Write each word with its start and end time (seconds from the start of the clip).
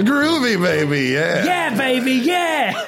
Groovy, 0.00 0.58
baby, 0.58 1.08
yeah. 1.12 1.44
Yeah, 1.44 1.76
baby, 1.76 2.12
yeah. 2.12 2.86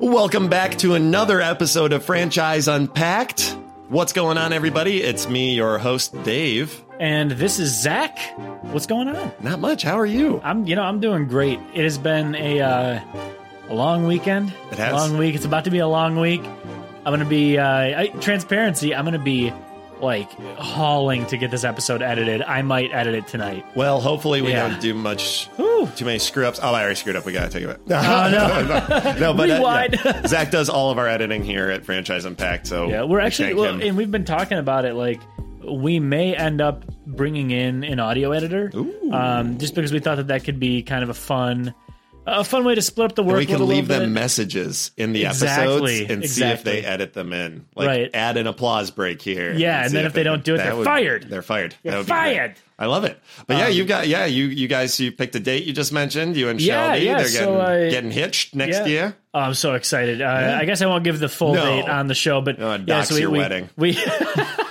Welcome 0.00 0.48
back 0.48 0.76
to 0.78 0.94
another 0.94 1.40
episode 1.40 1.92
of 1.92 2.04
Franchise 2.04 2.66
Unpacked. 2.66 3.56
What's 3.88 4.12
going 4.12 4.38
on, 4.38 4.52
everybody? 4.52 5.00
It's 5.00 5.28
me, 5.28 5.54
your 5.54 5.78
host, 5.78 6.20
Dave. 6.24 6.82
And 6.98 7.30
this 7.30 7.60
is 7.60 7.70
Zach. 7.80 8.18
What's 8.72 8.86
going 8.86 9.06
on? 9.06 9.30
Not 9.40 9.60
much. 9.60 9.84
How 9.84 10.00
are 10.00 10.06
you? 10.06 10.40
I'm, 10.42 10.66
you 10.66 10.74
know, 10.74 10.82
I'm 10.82 10.98
doing 10.98 11.28
great. 11.28 11.60
It 11.74 11.84
has 11.84 11.96
been 11.96 12.34
a 12.34 12.60
uh, 12.60 13.00
a 13.68 13.74
long 13.74 14.08
weekend. 14.08 14.52
It 14.72 14.78
has. 14.78 14.94
Long 14.94 15.18
week. 15.18 15.36
It's 15.36 15.44
about 15.44 15.66
to 15.66 15.70
be 15.70 15.78
a 15.78 15.86
long 15.86 16.18
week. 16.18 16.42
I'm 17.06 17.12
gonna 17.12 17.24
be 17.24 17.56
uh, 17.56 17.66
I, 18.00 18.08
transparency. 18.20 18.96
I'm 18.96 19.04
gonna 19.04 19.20
be 19.20 19.52
like 20.02 20.30
hauling 20.58 21.26
to 21.26 21.36
get 21.36 21.50
this 21.50 21.64
episode 21.64 22.02
edited. 22.02 22.42
I 22.42 22.62
might 22.62 22.90
edit 22.92 23.14
it 23.14 23.26
tonight. 23.26 23.64
Well, 23.74 24.00
hopefully 24.00 24.42
we 24.42 24.50
Yeah. 24.50 24.68
don't 24.68 24.80
do 24.80 24.94
much, 24.94 25.46
Whew. 25.56 25.88
too 25.96 26.04
many 26.04 26.18
screw 26.18 26.46
ups. 26.46 26.58
Oh, 26.62 26.72
I 26.74 26.80
already 26.82 26.96
screwed 26.96 27.16
up. 27.16 27.24
We 27.24 27.32
gotta 27.32 27.50
take 27.50 27.64
it 27.64 27.86
back. 27.86 28.04
Oh, 28.04 28.30
no. 29.14 29.18
no, 29.18 29.34
but 29.34 29.50
uh, 29.50 29.88
yeah. 30.04 30.22
Zach 30.26 30.50
does 30.50 30.68
all 30.68 30.90
of 30.90 30.98
our 30.98 31.08
editing 31.08 31.44
here 31.44 31.70
at 31.70 31.84
Franchise 31.84 32.24
Unpacked. 32.24 32.66
So 32.66 32.88
Yeah, 32.88 33.04
we're 33.04 33.20
actually, 33.20 33.54
well, 33.54 33.80
and 33.80 33.96
we've 33.96 34.10
been 34.10 34.24
talking 34.24 34.58
about 34.58 34.84
it. 34.84 34.94
Like, 34.94 35.20
we 35.64 36.00
may 36.00 36.34
end 36.34 36.60
up 36.60 36.84
bringing 37.06 37.50
in 37.52 37.84
an 37.84 38.00
audio 38.00 38.32
editor, 38.32 38.70
Ooh. 38.74 39.12
um, 39.12 39.58
just 39.58 39.74
because 39.74 39.92
we 39.92 40.00
thought 40.00 40.16
that 40.16 40.28
that 40.28 40.44
could 40.44 40.58
be 40.58 40.82
kind 40.82 41.02
of 41.04 41.08
a 41.10 41.14
fun, 41.14 41.72
a 42.26 42.44
fun 42.44 42.64
way 42.64 42.74
to 42.74 42.82
split 42.82 43.10
up 43.10 43.16
the 43.16 43.22
work. 43.22 43.36
we 43.38 43.46
can 43.46 43.56
a 43.56 43.58
little 43.58 43.74
leave 43.74 43.88
them 43.88 44.02
bit. 44.02 44.08
messages 44.10 44.92
in 44.96 45.12
the 45.12 45.24
Exactly, 45.24 45.96
episodes 46.02 46.10
and 46.10 46.30
see 46.30 46.44
if 46.44 46.62
they 46.64 46.84
edit 46.84 47.12
them 47.14 47.32
in. 47.32 47.66
Like 47.74 47.88
Right. 47.88 48.10
add 48.14 48.36
an 48.36 48.46
applause 48.46 48.90
break 48.90 49.20
here. 49.20 49.52
Yeah, 49.52 49.82
and 49.82 49.90
see 49.90 49.96
then 49.96 50.06
if 50.06 50.12
they 50.12 50.22
don't 50.22 50.44
do 50.44 50.54
it, 50.54 50.58
they're 50.58 50.84
fired. 50.84 51.28
They're 51.28 51.42
fired. 51.42 51.74
You're 51.82 51.92
That 51.92 51.98
would 51.98 52.06
fired. 52.06 52.50
Um, 52.52 52.56
I 52.78 52.86
love 52.86 53.04
it. 53.04 53.20
But 53.46 53.58
yeah, 53.58 53.68
you 53.68 53.84
got 53.84 54.08
yeah, 54.08 54.24
you 54.26 54.46
you 54.46 54.66
guys 54.68 54.98
you 54.98 55.12
picked 55.12 55.34
a 55.36 55.40
date 55.40 55.64
you 55.64 55.72
just 55.72 55.92
mentioned, 55.92 56.36
you 56.36 56.48
and 56.48 56.60
Yeah, 56.60 56.92
Shelby. 56.94 57.04
yeah, 57.06 57.18
They're 57.18 57.28
so 57.28 57.38
getting 57.56 57.60
I- 57.60 57.90
getting 57.90 58.10
hitched 58.10 58.54
next 58.54 58.78
Yeah. 58.78 58.86
year. 58.86 59.16
Oh, 59.34 59.38
I'm 59.40 59.54
so 59.54 59.74
excited. 59.74 60.20
Uh, 60.22 60.58
I 60.60 60.64
guess 60.64 60.82
I 60.82 60.86
won't 60.86 61.04
give 61.04 61.18
the 61.20 61.28
full 61.28 61.54
No. 61.54 61.64
date 61.64 61.88
on 61.88 62.06
the 62.08 62.14
show, 62.14 62.40
but 62.40 62.58
No, 62.58 62.78
yeah, 62.86 63.02
so 63.04 63.14
we, 63.14 63.20
your 63.20 63.30
we, 63.30 63.38
wedding. 63.38 63.68
We 63.76 63.92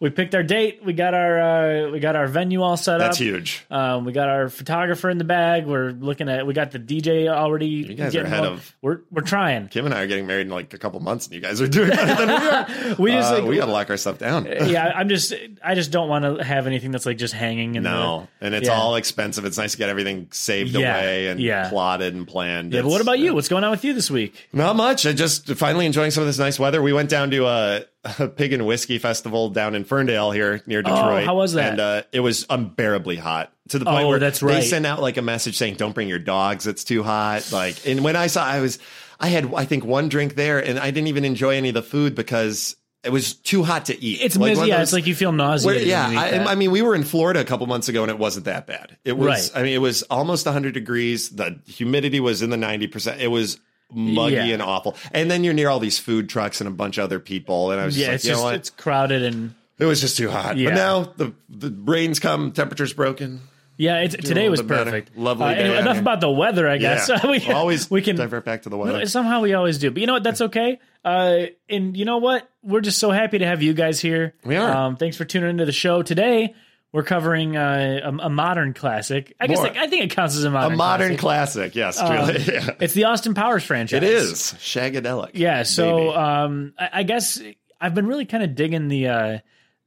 we 0.00 0.08
picked 0.10 0.34
our 0.34 0.42
date. 0.42 0.80
We 0.82 0.94
got 0.94 1.12
our 1.12 1.40
uh, 1.86 1.90
we 1.90 2.00
got 2.00 2.16
our 2.16 2.26
venue 2.26 2.62
all 2.62 2.76
set 2.78 2.92
That's 2.98 3.02
up. 3.02 3.08
That's 3.10 3.18
huge. 3.18 3.66
Um, 3.70 4.06
we 4.06 4.12
got 4.12 4.28
our 4.30 4.48
photographer 4.48 5.10
in 5.10 5.18
the 5.18 5.24
bag. 5.24 5.66
We're 5.66 5.90
looking 5.90 6.28
at. 6.30 6.46
We 6.46 6.54
got 6.54 6.70
the 6.70 6.78
DJ 6.78 7.28
already. 7.28 7.66
You 7.66 7.94
guys 7.94 8.16
are 8.16 8.22
ahead 8.24 8.44
of- 8.44 8.74
We're 8.80 9.00
we're 9.10 9.20
trying. 9.22 9.68
Kim 9.68 9.84
and 9.84 9.94
I 9.94 10.00
are 10.02 10.06
getting 10.06 10.26
married 10.26 10.46
in 10.46 10.52
like 10.52 10.72
a 10.72 10.78
couple 10.78 10.98
months, 11.00 11.26
and 11.26 11.34
you 11.34 11.40
guys 11.42 11.60
are 11.60 11.68
doing 11.68 11.90
better 11.90 12.14
than 12.26 12.28
we 12.28 12.46
are. 12.46 12.96
We 12.98 13.10
just 13.12 13.30
Uh, 13.32 13.40
like 13.40 13.44
we 13.48 13.56
gotta 13.56 13.72
lock 13.72 13.90
our 13.90 13.96
stuff 13.98 14.16
down. 14.18 14.46
yeah. 14.66 14.90
I'm 14.96 15.08
just 15.10 15.34
I 15.62 15.74
just 15.74 15.90
don't 15.90 16.08
want 16.08 16.24
to 16.24 16.42
have 16.42 16.66
anything 16.66 16.90
that's 16.92 17.04
like 17.06 17.18
just 17.18 17.34
hanging. 17.34 17.74
In 17.74 17.82
No, 17.82 18.26
and 18.40 18.54
it's 18.54 18.68
Yeah. 18.68 18.74
all 18.74 18.96
expensive. 18.96 19.44
It's 19.44 19.58
nice 19.58 19.72
to 19.72 19.78
get 19.78 19.90
everything 19.90 20.28
saved 20.30 20.70
Yeah, 20.70 20.96
away 20.98 21.26
and 21.28 21.38
yeah. 21.40 21.68
plotted 21.68 22.14
and 22.14 22.26
planned. 22.26 22.72
The, 22.72 22.76
yeah, 22.76 22.82
but 22.82 22.88
what 22.90 23.00
about 23.02 23.18
you? 23.18 23.34
What's 23.34 23.48
going 23.48 23.64
on 23.64 23.70
with 23.70 23.84
you 23.84 23.92
this 23.92 24.10
week? 24.10 24.48
Not 24.52 24.76
much. 24.76 25.04
I 25.06 25.12
just 25.12 25.46
finally 25.56 25.84
enjoying 25.84 26.10
some 26.10 26.22
of 26.22 26.26
this 26.26 26.38
nice 26.38 26.58
weather. 26.58 26.80
We 26.80 26.94
went 26.94 27.10
down 27.10 27.30
to 27.32 27.46
a, 27.46 27.84
a 28.18 28.28
pig 28.28 28.52
and 28.52 28.66
whiskey 28.66 28.98
festival 28.98 29.50
down 29.50 29.74
in 29.74 29.84
Ferndale 29.84 30.30
here 30.30 30.62
near 30.66 30.82
Detroit. 30.82 31.22
Oh, 31.22 31.26
how 31.26 31.36
was 31.36 31.52
that? 31.54 31.72
And 31.72 31.80
uh, 31.80 32.02
it 32.12 32.20
was 32.20 32.46
unbearably 32.48 33.16
hot 33.16 33.52
to 33.68 33.78
the 33.78 33.84
point 33.84 34.04
Oh, 34.04 34.08
where 34.08 34.18
that's 34.18 34.40
they 34.40 34.46
right. 34.46 34.64
sent 34.64 34.86
out 34.86 35.00
like 35.02 35.16
a 35.16 35.22
message 35.22 35.56
saying, 35.56 35.74
"Don't 35.74 35.94
bring 35.94 36.08
your 36.08 36.18
dogs. 36.18 36.66
It's 36.66 36.84
too 36.84 37.02
hot." 37.02 37.52
Like, 37.52 37.86
and 37.86 38.02
when 38.02 38.16
I 38.16 38.28
saw, 38.28 38.44
I 38.44 38.60
was, 38.60 38.78
I 39.18 39.28
had, 39.28 39.52
I 39.54 39.64
think 39.66 39.84
one 39.84 40.08
drink 40.08 40.34
there, 40.34 40.58
and 40.64 40.78
I 40.78 40.90
didn't 40.90 41.08
even 41.08 41.24
enjoy 41.24 41.56
any 41.56 41.68
of 41.68 41.74
the 41.74 41.82
food 41.82 42.14
because 42.14 42.74
it 43.04 43.10
was 43.10 43.34
too 43.34 43.62
hot 43.64 43.86
to 43.86 43.98
eat. 44.02 44.20
It's 44.22 44.36
like 44.36 44.56
mis- 44.58 44.66
yeah. 44.68 44.76
those- 44.78 44.88
It's 44.88 44.92
like 44.94 45.06
you 45.06 45.14
feel 45.14 45.30
where- 45.30 45.36
nauseated. 45.38 45.86
yeah, 45.86 46.04
when 46.08 46.12
you 46.14 46.18
eat 46.20 46.46
I. 46.46 46.52
I 46.52 46.54
mean, 46.54 46.70
we 46.70 46.82
were 46.82 46.94
in 46.94 47.02
Florida 47.04 47.40
a 47.40 47.44
couple 47.44 47.66
months 47.66 47.88
ago, 47.88 48.02
and 48.02 48.10
it 48.10 48.18
wasn't 48.18 48.46
that 48.46 48.66
bad. 48.66 48.96
It 49.04 49.16
was, 49.16 49.26
Right. 49.52 49.60
I 49.60 49.62
mean, 49.62 49.74
it 49.74 49.78
was 49.80 50.02
almost 50.04 50.46
100 50.46 50.74
degrees. 50.74 51.30
The 51.30 51.60
humidity 51.66 52.20
was 52.20 52.40
in 52.42 52.50
the 52.50 52.56
90 52.56 52.86
percent. 52.88 53.20
It 53.20 53.28
was 53.28 53.58
muggy 53.92 54.34
Yeah. 54.36 54.44
and 54.46 54.62
awful. 54.62 54.96
And 55.12 55.30
then 55.30 55.44
you're 55.44 55.54
near 55.54 55.68
all 55.68 55.80
these 55.80 55.98
food 55.98 56.28
trucks 56.28 56.60
and 56.60 56.68
a 56.68 56.70
bunch 56.70 56.98
of 56.98 57.04
other 57.04 57.20
people, 57.20 57.70
and 57.70 57.80
I 57.80 57.84
was 57.86 57.94
just 57.94 58.02
yeah, 58.02 58.08
like, 58.08 58.14
it's 58.16 58.24
you 58.24 58.30
know 58.30 58.34
just 58.36 58.44
what? 58.44 58.54
it's 58.54 58.70
crowded 58.70 59.22
and 59.22 59.54
it 59.78 59.84
was 59.86 60.00
just 60.00 60.16
too 60.16 60.30
hot. 60.30 60.56
Yeah. 60.56 60.70
But 60.70 60.74
now 60.74 61.02
the 61.16 61.32
the 61.48 61.70
rains 61.70 62.18
come, 62.18 62.52
temperature's 62.52 62.92
broken. 62.92 63.40
yeah. 63.76 63.98
It's, 64.00 64.14
today 64.16 64.48
was 64.50 64.60
bit 64.60 64.68
better. 64.68 64.84
perfect. 64.90 65.16
Lovely 65.16 65.46
Uh, 65.46 65.48
anyway, 65.48 65.78
enough 65.78 65.98
about 65.98 66.20
the 66.20 66.30
weather. 66.30 66.68
I 66.68 66.76
guess 66.78 67.08
Yeah, 67.08 67.26
we 67.30 67.40
always 67.50 67.90
we 67.90 68.02
can 68.02 68.16
divert 68.16 68.44
back 68.44 68.62
to 68.62 68.68
the 68.68 68.76
weather. 68.76 69.06
Somehow 69.06 69.40
we 69.40 69.54
always 69.54 69.78
do. 69.78 69.90
But 69.90 70.00
you 70.00 70.06
know 70.06 70.12
what? 70.14 70.22
That's 70.22 70.40
okay. 70.42 70.78
Uh, 71.04 71.46
and 71.70 71.96
you 71.96 72.04
know 72.04 72.18
what? 72.18 72.46
We're 72.62 72.82
just 72.82 72.98
so 72.98 73.10
happy 73.10 73.38
to 73.38 73.46
have 73.46 73.62
you 73.62 73.72
guys 73.72 74.00
here. 74.00 74.34
We 74.44 74.56
are. 74.56 74.70
Um, 74.70 74.96
thanks 74.96 75.16
for 75.16 75.24
tuning 75.24 75.48
into 75.48 75.64
the 75.64 75.72
show. 75.72 76.02
Today, 76.02 76.54
we're 76.92 77.02
covering 77.04 77.56
uh, 77.56 78.00
a, 78.04 78.26
a 78.26 78.30
modern 78.30 78.74
classic. 78.74 79.34
I 79.40 79.46
guess 79.46 79.58
like, 79.58 79.76
I 79.76 79.86
think 79.86 80.04
it 80.04 80.10
counts 80.10 80.36
as 80.36 80.44
a 80.44 80.50
modern. 80.50 80.72
A 80.72 80.76
modern 80.76 81.16
classic. 81.16 81.72
classic, 81.72 81.76
yes, 81.76 81.98
Um, 82.00 82.26
truly. 82.26 82.44
yeah. 82.54 82.70
It's 82.80 82.94
the 82.94 83.04
Austin 83.04 83.34
Powers 83.34 83.64
franchise. 83.64 83.98
It 83.98 84.02
is 84.04 84.38
shagadelic. 84.58 85.30
Yeah. 85.34 85.62
So 85.62 86.14
um, 86.16 86.74
I, 86.78 86.90
I 86.92 87.02
guess 87.04 87.40
I've 87.80 87.94
been 87.94 88.06
really 88.06 88.26
kind 88.26 88.42
of 88.42 88.54
digging 88.54 88.88
the. 88.88 89.08
Uh, 89.08 89.38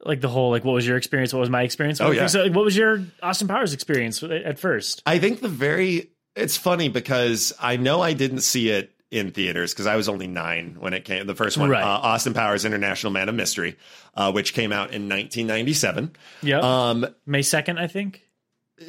like 0.06 0.20
the 0.20 0.28
whole 0.28 0.50
like 0.52 0.66
what 0.66 0.74
was 0.74 0.86
your 0.86 0.98
experience 0.98 1.32
what 1.32 1.40
was 1.40 1.50
my 1.50 1.62
experience 1.62 2.02
Oh, 2.02 2.12
yeah. 2.12 2.28
so 2.28 2.44
like, 2.44 2.54
what 2.54 2.66
was 2.66 2.76
your 2.76 3.02
austin 3.22 3.48
powers 3.48 3.72
experience 3.74 4.22
at 4.22 4.60
first 4.60 5.02
I 5.06 5.18
think 5.18 5.40
the 5.40 5.48
very 5.48 6.12
it's 6.36 6.58
funny 6.58 6.90
because 6.90 7.54
I 7.58 7.78
know 7.78 8.02
I 8.02 8.12
didn't 8.12 8.42
see 8.42 8.68
it 8.70 8.93
in 9.14 9.32
theaters 9.32 9.74
because 9.74 9.86
I 9.86 9.96
was 9.96 10.10
only 10.10 10.28
nine 10.28 10.76
when 10.80 10.94
it 10.94 11.06
came. 11.06 11.26
The 11.28 11.36
first 11.36 11.58
one, 11.58 11.70
Right. 11.70 11.84
uh, 11.84 11.88
Austin 11.88 12.34
Powers 12.34 12.66
International 12.66 13.12
Man 13.14 13.30
of 13.30 13.36
Mystery, 13.36 13.78
uh, 14.16 14.32
which 14.32 14.54
came 14.54 14.72
out 14.74 14.92
in 14.92 15.08
1997. 15.08 16.12
yeah 16.42 16.60
Um, 16.60 17.06
may 17.26 17.40
2nd 17.42 17.78
i 17.80 17.88
think 17.88 18.22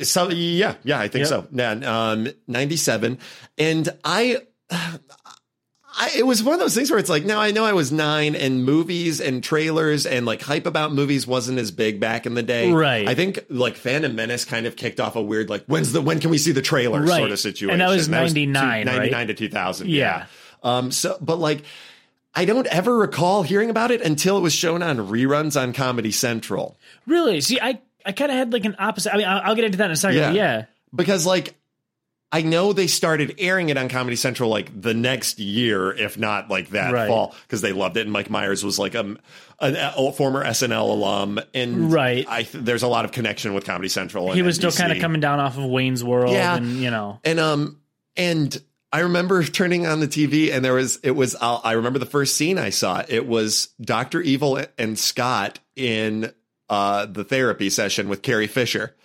so 0.02 0.30
yeah, 0.30 0.74
yeah, 0.82 0.98
I 0.98 1.08
think 1.08 1.20
Yep. 1.26 1.28
so. 1.28 1.46
Yeah, 1.52 1.70
um, 2.10 2.28
97, 2.48 3.18
and 3.58 3.88
I. 4.02 4.38
I, 5.96 6.10
it 6.16 6.26
was 6.26 6.42
one 6.42 6.54
of 6.54 6.60
those 6.60 6.74
things 6.74 6.90
where 6.90 6.98
it's 6.98 7.08
like, 7.08 7.24
now 7.24 7.40
I 7.40 7.50
know 7.52 7.64
I 7.64 7.72
was 7.72 7.92
nine, 7.92 8.34
and 8.34 8.64
movies 8.64 9.20
and 9.20 9.42
trailers 9.44 10.06
and 10.06 10.26
like 10.26 10.42
hype 10.42 10.66
about 10.66 10.92
movies 10.92 11.26
wasn't 11.26 11.58
as 11.58 11.70
big 11.70 12.00
back 12.00 12.26
in 12.26 12.34
the 12.34 12.42
day. 12.42 12.72
Right. 12.72 13.06
I 13.08 13.14
think 13.14 13.38
like 13.48 13.76
Phantom 13.76 14.14
Menace 14.14 14.44
kind 14.44 14.66
of 14.66 14.74
kicked 14.76 14.98
off 15.00 15.14
a 15.16 15.22
weird 15.22 15.48
like, 15.48 15.64
when's 15.66 15.92
the 15.92 16.00
when 16.02 16.18
can 16.20 16.30
we 16.30 16.38
see 16.38 16.52
the 16.52 16.62
trailer 16.62 17.00
Right. 17.00 17.18
sort 17.18 17.30
of 17.30 17.38
situation. 17.38 17.70
And 17.72 17.80
that 17.80 17.88
was 17.90 18.06
two- 18.06 18.12
99, 18.12 18.86
right? 18.86 18.94
99 18.96 19.26
to 19.28 19.34
two 19.34 19.48
thousand. 19.48 19.90
Yeah. 19.90 20.26
Um. 20.62 20.90
So, 20.90 21.16
but 21.20 21.38
like. 21.38 21.62
I 22.36 22.46
don't 22.46 22.66
ever 22.66 22.98
recall 22.98 23.44
hearing 23.44 23.70
about 23.70 23.92
it 23.92 24.00
until 24.00 24.36
it 24.36 24.40
was 24.40 24.52
shown 24.52 24.82
on 24.82 24.96
reruns 24.96 25.56
on 25.60 25.72
Comedy 25.72 26.10
Central. 26.10 26.76
Really? 27.06 27.40
See, 27.40 27.60
I 27.60 27.78
I 28.04 28.10
kind 28.10 28.32
of 28.32 28.36
had 28.36 28.52
like 28.52 28.64
an 28.64 28.74
opposite. 28.76 29.14
I 29.14 29.18
mean, 29.18 29.28
I'll, 29.28 29.40
I'll 29.50 29.54
get 29.54 29.62
into 29.66 29.78
that 29.78 29.84
in 29.84 29.90
a 29.92 29.96
second. 29.96 30.18
Yeah. 30.18 30.32
Yeah. 30.32 30.64
because 30.92 31.26
like 31.26 31.54
I 32.32 32.42
know 32.42 32.72
they 32.72 32.88
started 32.88 33.36
airing 33.38 33.68
it 33.68 33.76
on 33.76 33.88
Comedy 33.88 34.16
Central 34.16 34.50
like 34.50 34.80
the 34.80 34.92
next 34.92 35.38
year, 35.38 35.92
if 35.92 36.18
not 36.18 36.50
like 36.50 36.70
that 36.70 36.92
Right. 36.92 37.06
fall, 37.06 37.34
because 37.46 37.60
they 37.60 37.72
loved 37.72 37.96
it. 37.96 38.00
And 38.02 38.12
Mike 38.12 38.28
Myers 38.28 38.64
was 38.64 38.76
like 38.76 38.94
a, 38.96 39.16
a, 39.60 39.92
a 39.96 40.12
former 40.12 40.44
SNL 40.44 40.90
alum, 40.90 41.38
and 41.54 41.92
Right. 41.92 42.26
I 42.28 42.42
there's 42.52 42.82
a 42.82 42.88
lot 42.88 43.04
of 43.04 43.12
connection 43.12 43.54
with 43.54 43.64
Comedy 43.64 43.88
Central. 43.88 44.26
And 44.28 44.34
He 44.36 44.42
was 44.42 44.56
still 44.56 44.72
kind 44.72 44.90
of 44.90 44.98
coming 44.98 45.20
down 45.20 45.38
off 45.38 45.56
of 45.56 45.64
Wayne's 45.64 46.02
World, 46.02 46.32
Yeah. 46.32 46.56
and 46.56 46.80
you 46.80 46.90
know, 46.90 47.20
and 47.22 47.38
um 47.38 47.78
and 48.16 48.60
I 48.92 49.00
remember 49.00 49.42
turning 49.44 49.86
on 49.86 50.00
the 50.00 50.08
TV 50.08 50.52
and 50.52 50.64
there 50.64 50.74
was 50.74 50.96
it 51.04 51.12
was 51.12 51.36
I'll, 51.40 51.60
I 51.62 51.72
remember 51.72 52.00
the 52.00 52.06
first 52.06 52.36
scene 52.36 52.58
I 52.58 52.70
saw 52.70 53.04
it 53.08 53.26
was 53.28 53.68
Doctor 53.80 54.20
Evil 54.20 54.60
and 54.76 54.98
Scott 54.98 55.60
in 55.76 56.32
uh 56.68 57.06
the 57.06 57.22
therapy 57.22 57.70
session 57.70 58.08
with 58.08 58.22
Carrie 58.22 58.48
Fisher. 58.48 58.96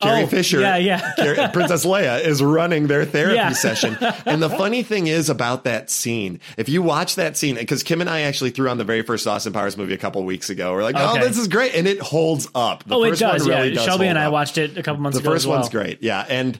Carrie 0.00 0.22
Oh, 0.22 0.26
Fisher, 0.28 0.60
yeah, 0.60 0.76
yeah. 0.76 1.48
Princess 1.52 1.84
Leia 1.84 2.24
is 2.24 2.42
running 2.42 2.86
their 2.86 3.04
therapy 3.04 3.34
Yeah. 3.34 3.52
session. 3.52 3.96
And 4.24 4.40
the 4.40 4.48
funny 4.50 4.82
thing 4.82 5.06
is 5.08 5.28
about 5.28 5.64
that 5.64 5.90
scene, 5.90 6.40
if 6.56 6.68
you 6.68 6.82
watch 6.82 7.16
that 7.16 7.36
scene, 7.36 7.56
because 7.56 7.82
Kim 7.82 8.00
and 8.00 8.08
I 8.08 8.20
actually 8.20 8.50
threw 8.50 8.68
on 8.68 8.78
the 8.78 8.84
very 8.84 9.02
first 9.02 9.26
Austin 9.26 9.52
Powers 9.52 9.76
movie 9.76 9.94
a 9.94 9.98
couple 9.98 10.22
weeks 10.24 10.50
ago. 10.50 10.72
We're 10.72 10.84
like, 10.84 10.94
oh, 10.96 11.18
this 11.18 11.36
is 11.36 11.48
great, 11.48 11.74
and 11.74 11.86
it 11.88 12.00
holds 12.00 12.48
up. 12.54 12.84
The 12.84 12.94
oh, 12.94 13.02
it 13.04 13.18
does. 13.18 13.48
really 13.48 13.68
yeah, 13.70 13.74
does 13.74 13.84
Shelby 13.84 14.06
and 14.06 14.18
I 14.18 14.26
up. 14.26 14.32
watched 14.32 14.56
it 14.58 14.78
a 14.78 14.82
couple 14.82 15.02
months 15.02 15.18
ago. 15.18 15.28
The 15.28 15.34
first 15.34 15.46
well. 15.46 15.58
one's 15.58 15.68
great, 15.70 16.02
yeah, 16.02 16.24
and. 16.28 16.58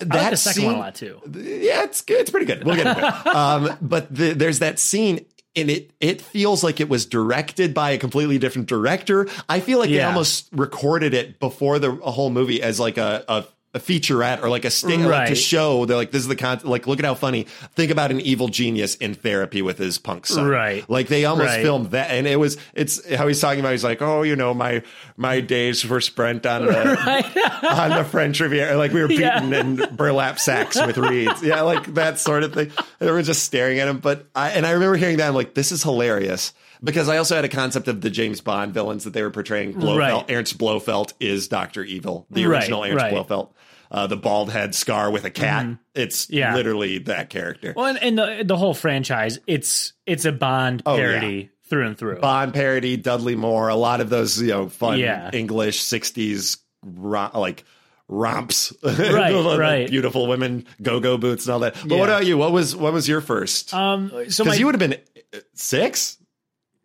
That 0.00 0.10
like 0.10 0.30
the 0.32 0.36
second 0.36 0.60
scene, 0.60 0.66
one 0.66 0.74
a 0.74 0.78
lot 0.78 0.94
too. 0.94 1.22
yeah, 1.32 1.84
it's 1.84 2.02
good. 2.02 2.20
It's 2.20 2.30
pretty 2.30 2.44
good. 2.44 2.64
We'll 2.64 2.76
get 2.76 2.86
into 2.86 3.00
it. 3.08 3.26
Um, 3.34 3.78
but 3.80 4.14
the, 4.14 4.34
there's 4.34 4.58
that 4.58 4.78
scene, 4.78 5.24
and 5.56 5.70
it 5.70 5.90
it 6.00 6.20
feels 6.20 6.62
like 6.62 6.80
it 6.80 6.88
was 6.88 7.06
directed 7.06 7.74
by 7.74 7.90
a 7.90 7.98
completely 7.98 8.38
different 8.38 8.68
director. 8.68 9.28
I 9.48 9.60
feel 9.60 9.78
like 9.78 9.90
they 9.90 10.02
almost 10.02 10.48
recorded 10.52 11.14
it 11.14 11.40
before 11.40 11.78
the 11.78 11.92
whole 11.92 12.30
movie 12.30 12.62
as 12.62 12.78
like 12.80 12.98
a. 12.98 13.24
a 13.28 13.44
a 13.72 13.78
featurette 13.78 14.42
or 14.42 14.48
like 14.48 14.64
a 14.64 14.70
sting 14.70 15.04
like 15.04 15.28
to 15.28 15.34
show 15.36 15.84
they're 15.84 15.96
like 15.96 16.10
this 16.10 16.22
is 16.22 16.26
the 16.28 16.34
content 16.34 16.68
like 16.68 16.88
look 16.88 16.98
at 16.98 17.04
how 17.04 17.14
funny 17.14 17.44
think 17.76 17.92
about 17.92 18.10
an 18.10 18.20
evil 18.20 18.48
genius 18.48 18.96
in 18.96 19.14
therapy 19.14 19.62
with 19.62 19.78
his 19.78 19.96
punk 19.96 20.26
son 20.26 20.44
Right. 20.48 20.88
like 20.90 21.06
they 21.06 21.24
almost 21.24 21.46
Right. 21.50 21.62
filmed 21.62 21.92
that 21.92 22.10
and 22.10 22.26
it 22.26 22.34
was 22.34 22.56
it's 22.74 23.08
how 23.14 23.28
he's 23.28 23.40
talking 23.40 23.60
about 23.60 23.70
he's 23.70 23.84
like 23.84 24.02
oh 24.02 24.22
you 24.22 24.34
know 24.34 24.52
my 24.52 24.82
my 25.16 25.40
days 25.40 25.86
were 25.86 26.00
spent 26.00 26.46
on 26.46 26.66
the 26.66 26.98
on 27.62 27.90
the 27.90 28.04
French 28.04 28.40
Riviera. 28.40 28.76
Like 28.76 28.92
we 28.92 29.02
were 29.02 29.08
beaten 29.08 29.50
Yeah. 29.50 29.60
in 29.60 29.76
burlap 29.96 30.38
sacks 30.40 30.76
with 30.84 30.96
reeds. 30.98 31.42
Yeah, 31.42 31.60
like 31.62 31.94
that 31.94 32.18
sort 32.18 32.42
of 32.42 32.52
thing. 32.54 32.72
And 33.00 33.08
everyone's 33.08 33.26
just 33.26 33.44
staring 33.44 33.78
at 33.78 33.86
him. 33.88 33.98
But 33.98 34.26
I 34.34 34.50
and 34.50 34.66
I 34.66 34.72
remember 34.72 34.96
hearing 34.96 35.18
that. 35.18 35.28
I'm 35.28 35.34
like, 35.34 35.54
this 35.54 35.72
is 35.72 35.82
hilarious. 35.82 36.52
Because 36.82 37.08
I 37.08 37.18
also 37.18 37.34
had 37.36 37.44
a 37.44 37.48
concept 37.48 37.88
of 37.88 38.00
the 38.00 38.10
James 38.10 38.40
Bond 38.40 38.72
villains 38.72 39.04
that 39.04 39.12
they 39.12 39.22
were 39.22 39.30
portraying. 39.30 39.72
Blofeld, 39.72 39.98
Right. 39.98 40.30
Ernst 40.30 40.56
Blofeld 40.58 41.12
is 41.20 41.48
Doctor 41.48 41.82
Evil, 41.84 42.26
the 42.30 42.46
Right, 42.46 42.58
original 42.60 42.84
Ernst 42.84 42.96
right. 42.96 43.12
Blofeld. 43.12 43.52
uh, 43.90 44.06
the 44.06 44.16
bald 44.16 44.50
head 44.50 44.74
scar 44.74 45.10
with 45.10 45.24
a 45.24 45.30
cat. 45.30 45.66
It's 45.94 46.26
Mm-hmm. 46.26 46.36
Yeah. 46.36 46.54
literally 46.54 46.98
that 47.00 47.28
character. 47.28 47.74
Well, 47.76 47.86
and, 47.86 48.02
and 48.02 48.18
the 48.18 48.44
the 48.46 48.56
whole 48.56 48.72
franchise, 48.74 49.38
it's 49.46 49.92
it's 50.06 50.24
a 50.24 50.32
Bond 50.32 50.82
Oh, 50.86 50.96
parody 50.96 51.50
through 51.68 51.86
and 51.88 51.98
through. 51.98 52.20
Bond 52.20 52.54
parody, 52.54 52.96
Dudley 52.96 53.36
Moore, 53.36 53.68
a 53.68 53.74
lot 53.76 54.00
of 54.00 54.08
those 54.08 54.40
you 54.40 54.48
know 54.48 54.68
fun 54.68 54.98
Yeah. 54.98 55.30
English 55.32 55.80
'60s 55.82 56.58
ro- 56.82 57.30
like 57.34 57.64
romps, 58.08 58.72
Right, 58.82 59.58
right. 59.58 59.88
Beautiful 59.90 60.26
women, 60.26 60.66
go-go 60.82 61.16
boots, 61.18 61.46
and 61.46 61.52
all 61.52 61.60
that. 61.60 61.74
But 61.86 61.98
what 61.98 62.08
about 62.08 62.26
you? 62.26 62.38
What 62.38 62.52
was 62.52 62.74
what 62.74 62.92
was 62.92 63.08
your 63.08 63.20
first? 63.20 63.74
Um, 63.74 64.10
so 64.30 64.44
Because 64.44 64.58
you 64.58 64.66
would 64.66 64.80
have 64.80 64.90
been 64.90 64.98
six, 65.54 66.16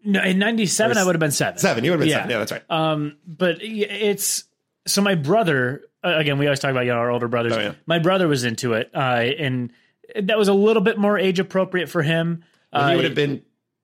no, 0.05 0.21
in 0.21 0.39
'97, 0.39 0.97
I 0.97 1.03
would 1.03 1.15
have 1.15 1.19
been 1.19 1.31
seven. 1.31 1.57
seven. 1.59 1.83
You 1.83 1.91
would 1.91 1.99
have 1.99 2.01
been 2.01 2.09
Yeah. 2.09 2.15
seven. 2.17 2.29
Yeah, 2.31 2.37
that's 2.39 2.51
right. 2.51 2.63
Um, 2.69 3.17
but 3.27 3.57
it's 3.61 4.43
so 4.85 5.01
my 5.01 5.15
brother. 5.15 5.83
Uh, 6.03 6.13
again, 6.17 6.37
we 6.37 6.45
always 6.45 6.59
talk 6.59 6.71
about 6.71 6.85
you 6.85 6.91
know, 6.91 6.97
our 6.99 7.09
older 7.09 7.27
brothers. 7.27 7.53
Oh, 7.53 7.59
yeah. 7.59 7.73
My 7.87 7.97
brother 7.99 8.27
was 8.27 8.43
into 8.43 8.73
it, 8.73 8.91
uh, 8.93 8.99
and 9.39 9.71
that 10.21 10.37
was 10.37 10.47
a 10.47 10.53
little 10.53 10.83
bit 10.83 10.97
more 10.99 11.17
age 11.17 11.39
appropriate 11.39 11.89
for 11.89 12.03
him. 12.03 12.43
Well, 12.71 12.83
Uh, 12.83 12.89
he 12.91 12.95
would 12.97 13.05
have 13.05 13.15
been. 13.15 13.41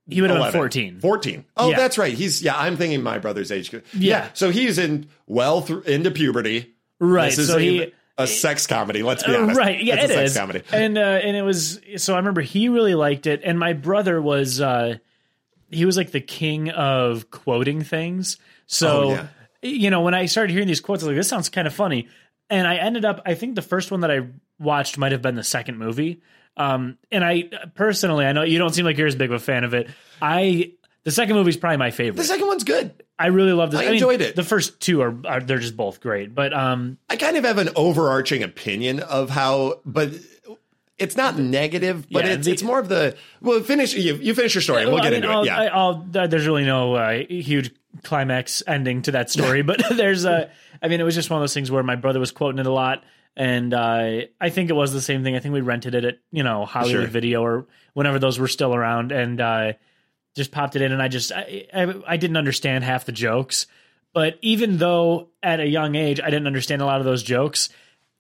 he 0.08 0.22
would 0.22 0.30
have 0.30 0.40
been 0.40 0.52
14. 0.52 1.00
14. 1.00 1.46
Oh, 1.58 1.72
Yeah. 1.72 1.78
that's 1.78 1.98
right. 1.98 2.14
He's 2.14 2.42
yeah. 2.44 2.56
I'm 2.58 2.78
thinking 2.78 3.02
my 3.02 3.18
brother's 3.18 3.52
age. 3.52 3.74
Yeah. 3.74 3.80
Yeah. 3.94 4.28
So 4.34 4.52
he's 4.52 4.78
in 4.78 5.08
well 5.28 5.62
through 5.62 5.82
into 5.82 6.12
puberty. 6.12 6.72
Right. 7.00 7.30
This 7.32 7.40
is 7.40 7.48
so 7.48 7.58
a, 7.58 7.60
he 7.60 7.94
a 8.20 8.28
sex 8.28 8.68
comedy. 8.68 9.02
Let's 9.02 9.24
be 9.24 9.34
Uh, 9.34 9.42
honest. 9.42 9.58
Right. 9.58 9.82
Yeah, 9.82 9.96
it's 10.04 10.12
it 10.12 10.18
a 10.20 10.22
is. 10.24 10.38
comedy. 10.38 10.62
And 10.72 10.98
uh, 11.00 11.02
and 11.02 11.36
it 11.36 11.42
was 11.42 11.80
so 11.98 12.14
I 12.14 12.18
remember 12.18 12.42
he 12.42 12.70
really 12.70 12.94
liked 12.94 13.26
it, 13.26 13.42
and 13.44 13.58
my 13.58 13.74
brother 13.74 14.22
was 14.22 14.62
uh, 14.62 14.98
he 15.72 15.86
was 15.86 15.98
like 15.98 16.12
the 16.12 16.22
king 16.22 16.70
of 16.70 17.32
quoting 17.32 17.84
things. 17.84 18.38
So 18.68 18.90
Oh, 19.04 19.10
yeah. 19.14 19.28
you 19.62 19.90
know 19.90 20.02
when 20.02 20.14
I 20.14 20.26
started 20.26 20.52
hearing 20.52 20.68
these 20.68 20.82
quotes, 20.82 21.04
I 21.04 21.08
was 21.08 21.14
like 21.14 21.20
this 21.20 21.28
sounds 21.30 21.50
kind 21.50 21.68
of 21.68 21.74
funny, 21.74 22.08
and 22.50 22.68
I 22.68 22.76
ended 22.78 23.06
up 23.06 23.22
I 23.26 23.34
think 23.36 23.56
the 23.56 23.62
first 23.62 23.92
one 23.92 24.02
that 24.02 24.12
I 24.12 24.28
watched 24.60 24.98
might 24.98 25.12
have 25.12 25.22
been 25.22 25.36
the 25.36 25.44
second 25.44 25.78
movie. 25.78 26.22
Um, 26.58 26.98
and 27.12 27.24
I 27.24 27.44
personally, 27.76 28.26
I 28.26 28.34
know 28.34 28.44
you 28.44 28.58
don't 28.58 28.74
seem 28.76 28.86
like 28.86 28.98
you're 28.98 29.08
as 29.08 29.16
big 29.16 29.32
of 29.32 29.36
a 29.42 29.44
fan 29.44 29.64
of 29.64 29.74
it. 29.74 29.90
I 30.22 30.74
the 31.04 31.12
second 31.12 31.36
movie 31.36 31.50
is 31.50 31.58
probably 31.58 31.78
my 31.78 31.92
favorite. 31.92 32.18
The 32.18 32.24
second 32.28 32.46
one's 32.48 32.64
good. 32.64 32.94
I 33.18 33.28
really 33.28 33.54
loved 33.54 33.74
it. 33.74 33.78
I 33.78 33.86
mean, 33.86 33.94
enjoyed 33.94 34.22
it. 34.22 34.36
The 34.36 34.44
first 34.44 34.80
two 34.80 35.02
are, 35.02 35.16
are 35.26 35.40
they're 35.40 35.60
just 35.60 35.78
both 35.78 36.02
great, 36.02 36.36
but 36.36 36.54
um, 36.54 36.98
I 37.10 37.16
kind 37.16 37.38
of 37.38 37.44
have 37.46 37.58
an 37.58 37.70
overarching 37.76 38.44
opinion 38.44 39.00
of 39.00 39.30
how, 39.30 39.80
but 39.86 40.12
it's 41.02 41.18
not 41.18 41.38
negative, 41.38 42.08
but 42.12 42.26
Yeah, 42.26 42.32
it's 42.34 42.46
the- 42.46 42.52
it's 42.54 42.64
more 42.64 42.80
of 42.80 42.88
the 42.90 43.16
well. 43.42 43.60
Finish 43.62 43.94
you. 43.94 44.16
You 44.16 44.34
finish 44.36 44.54
your 44.56 44.62
story, 44.62 44.84
and 44.84 44.92
we'll 44.92 45.02
Well, 45.02 45.04
get 45.04 45.14
mean, 45.14 45.24
into 45.24 45.34
I'll, 45.36 45.42
it. 45.44 45.48
Yeah. 45.48 45.60
I, 45.60 45.66
I'll, 45.68 46.08
uh, 46.16 46.28
there's 46.28 46.46
really 46.46 46.66
no 46.66 46.96
uh, 46.96 47.24
huge 47.30 47.72
climax 48.04 48.64
ending 48.68 49.02
to 49.04 49.12
that 49.12 49.30
story, 49.30 49.62
but 49.62 49.82
there's 49.92 50.26
a. 50.26 50.50
I 50.82 50.88
mean, 50.88 51.00
it 51.00 51.04
was 51.04 51.16
just 51.16 51.30
one 51.30 51.38
of 51.40 51.42
those 51.44 51.54
things 51.54 51.70
where 51.70 51.84
my 51.84 51.96
brother 51.96 52.20
was 52.20 52.32
quoting 52.32 52.60
it 52.60 52.66
a 52.66 52.72
lot, 52.72 53.04
and 53.36 53.74
uh, 53.74 54.22
I 54.40 54.50
think 54.50 54.70
it 54.70 54.74
was 54.74 54.94
the 54.94 55.02
same 55.02 55.24
thing. 55.24 55.36
I 55.36 55.40
think 55.40 55.54
we 55.54 55.62
rented 55.62 55.96
it 55.96 56.06
at 56.06 56.20
you 56.32 56.44
know 56.44 56.66
Hollywood 56.66 57.04
Sure. 57.04 57.08
Video 57.12 57.42
or 57.44 57.66
whenever 57.94 58.20
those 58.20 58.40
were 58.40 58.48
still 58.48 58.74
around, 58.74 59.12
and 59.12 59.42
uh, 59.42 59.74
just 60.36 60.52
popped 60.52 60.76
it 60.76 60.82
in, 60.82 60.92
and 60.92 61.02
I 61.02 61.08
just 61.08 61.32
I, 61.32 61.68
I, 61.74 61.94
I 62.08 62.18
didn't 62.18 62.38
understand 62.38 62.84
half 62.84 63.06
the 63.06 63.12
jokes, 63.12 63.68
but 64.14 64.38
even 64.42 64.78
though 64.78 65.30
at 65.44 65.60
a 65.60 65.68
young 65.68 65.96
age 65.96 66.20
I 66.22 66.30
didn't 66.30 66.48
understand 66.48 66.82
a 66.82 66.86
lot 66.86 67.00
of 67.00 67.06
those 67.06 67.24
jokes. 67.24 67.70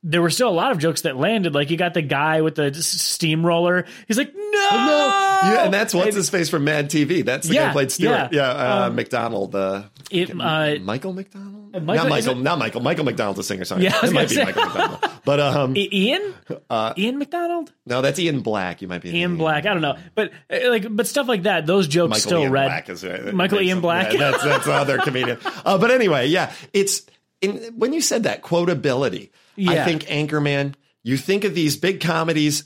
There 0.03 0.21
were 0.21 0.31
still 0.31 0.49
a 0.49 0.51
lot 0.51 0.71
of 0.71 0.79
jokes 0.79 1.01
that 1.01 1.15
landed. 1.15 1.53
Like 1.53 1.69
you 1.69 1.77
got 1.77 1.93
the 1.93 2.01
guy 2.01 2.41
with 2.41 2.55
the 2.55 2.73
steamroller. 2.73 3.85
He's 4.07 4.17
like, 4.17 4.33
no, 4.33 4.41
no, 4.41 5.39
yeah, 5.43 5.65
and 5.65 5.73
that's 5.73 5.93
what's 5.93 6.15
his 6.15 6.29
face 6.29 6.49
from 6.49 6.63
Mad 6.63 6.89
TV. 6.89 7.23
That's 7.23 7.47
the 7.47 7.53
guy 7.53 7.67
who 7.67 7.71
played 7.73 7.91
Stewart. 7.91 8.33
yeah. 8.33 8.53
Yeah, 8.55 8.85
uh, 8.85 8.89
McDonald. 8.89 9.53
Uh, 9.55 9.83
It, 10.09 10.31
uh, 10.31 10.75
Michael 10.81 11.13
McDonald. 11.13 11.71
Michael- 11.73 11.85
not 11.95 12.09
Michael. 12.09 12.31
it- 12.39 12.41
Not 12.43 12.57
Michael. 12.59 12.81
Michael 12.81 13.05
McDonald's 13.05 13.39
a 13.39 13.43
singer 13.43 13.63
songwriter. 13.63 13.81
Yeah, 13.83 14.05
it 14.05 14.11
might 14.11 14.29
be 14.29 14.37
Michael 14.43 14.65
McDonald. 14.65 14.99
But 15.23 15.39
um, 15.39 15.77
Ian, 15.77 16.33
Uh, 16.67 16.93
Ian 16.97 17.19
McDonald, 17.19 17.71
no, 17.85 18.01
that's 18.01 18.17
Ian 18.17 18.39
Black. 18.41 18.81
You 18.81 18.87
might 18.87 19.03
be 19.03 19.15
Ian 19.15 19.37
Black. 19.37 19.67
I 19.67 19.73
don't 19.73 19.83
know, 19.83 19.95
but 20.15 20.31
uh, 20.51 20.67
like, 20.67 20.87
but 20.89 21.05
stuff 21.05 21.27
like 21.27 21.43
that. 21.43 21.67
Those 21.67 21.87
jokes 21.87 22.09
Michael 22.09 22.21
still 22.21 22.39
Ian 22.41 22.51
read. 22.51 22.65
Black 22.65 22.89
is 22.89 23.03
right. 23.05 23.31
Michael 23.31 23.61
Ian 23.61 23.81
Black. 23.81 24.11
yeah, 24.13 24.31
that's 24.31 24.43
that's 24.43 24.65
the 24.71 24.73
other 24.73 24.97
comedian. 24.97 25.37
Uh, 25.63 25.77
but 25.77 25.91
anyway, 25.91 26.25
yeah, 26.25 26.51
it's 26.73 27.03
in 27.39 27.57
when 27.77 27.93
you 27.93 28.01
said 28.01 28.23
that 28.23 28.41
quotability. 28.41 29.29
I 29.57 29.61
Yeah. 29.75 29.85
think 29.85 30.03
Anchorman. 30.05 30.73
You 31.03 31.17
think 31.17 31.43
of 31.43 31.55
these 31.55 31.77
big 31.77 31.99
comedies. 32.01 32.63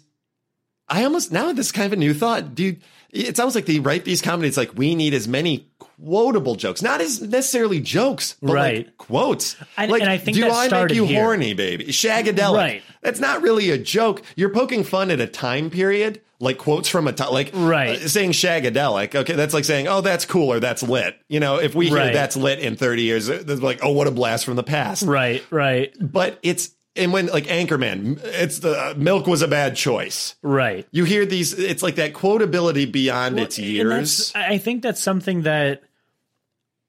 I 0.87 1.03
almost 1.03 1.31
now 1.31 1.51
this 1.51 1.67
is 1.67 1.71
kind 1.71 1.87
of 1.87 1.93
a 1.93 1.95
new 1.95 2.13
thought, 2.13 2.53
dude. 2.53 2.81
It's 3.11 3.39
almost 3.39 3.55
like 3.55 3.65
they 3.65 3.79
write 3.79 4.03
these 4.03 4.21
comedies 4.21 4.57
like 4.57 4.77
we 4.77 4.93
need 4.93 5.13
as 5.13 5.27
many 5.27 5.69
quotable 5.79 6.55
jokes, 6.55 6.81
not 6.81 6.99
as 7.01 7.21
necessarily 7.21 7.79
jokes, 7.79 8.35
but 8.41 8.53
Right. 8.53 8.75
like 8.87 8.97
quotes. 8.97 9.55
And- 9.77 9.89
like, 9.89 10.01
and 10.01 10.11
I 10.11 10.17
think 10.17 10.35
do 10.35 10.49
I 10.49 10.67
make 10.67 10.93
you 10.93 11.05
here. 11.05 11.21
horny, 11.23 11.53
baby? 11.53 11.85
Shagadelic. 11.85 12.53
Right. 12.57 12.83
That's 13.01 13.19
not 13.21 13.41
really 13.41 13.71
a 13.71 13.77
joke. 13.77 14.21
You're 14.35 14.49
poking 14.49 14.83
fun 14.83 15.09
at 15.11 15.21
a 15.21 15.27
time 15.27 15.69
period, 15.69 16.19
like 16.41 16.57
quotes 16.57 16.89
from 16.89 17.07
a 17.07 17.13
time, 17.13 17.31
like 17.31 17.51
Right. 17.53 17.97
uh, 17.97 18.07
saying 18.09 18.31
shagadelic. 18.33 19.15
Okay, 19.15 19.33
that's 19.33 19.53
like 19.53 19.63
saying, 19.63 19.87
oh, 19.87 20.01
that's 20.01 20.25
cool 20.25 20.51
or 20.51 20.59
that's 20.59 20.83
lit. 20.83 21.15
You 21.29 21.39
know, 21.39 21.57
if 21.57 21.73
we 21.73 21.87
hear 21.87 21.95
Right. 21.95 22.13
that's 22.13 22.35
lit 22.35 22.59
in 22.59 22.75
30 22.75 23.03
years, 23.03 23.29
it's 23.29 23.61
like, 23.61 23.79
oh, 23.81 23.91
what 23.91 24.07
a 24.07 24.11
blast 24.11 24.43
from 24.45 24.57
the 24.57 24.63
past. 24.63 25.03
Right, 25.03 25.41
right, 25.49 25.93
But 26.01 26.37
it's 26.43 26.71
and 26.95 27.11
when 27.13 27.27
like 27.27 27.45
Anchorman, 27.45 28.19
it's 28.23 28.59
the 28.59 28.71
uh, 28.71 28.93
milk 28.95 29.27
was 29.27 29.41
a 29.41 29.47
bad 29.47 29.75
choice. 29.75 30.35
right. 30.41 30.87
You 30.91 31.03
hear 31.03 31.25
these, 31.25 31.53
it's 31.53 31.83
like 31.83 31.95
that 31.95 32.13
quotability 32.13 32.91
beyond 32.91 33.39
its 33.39 33.57
years. 33.59 34.31
I 34.35 34.57
think 34.57 34.81
that's 34.83 35.01
something 35.01 35.43
that. 35.43 35.83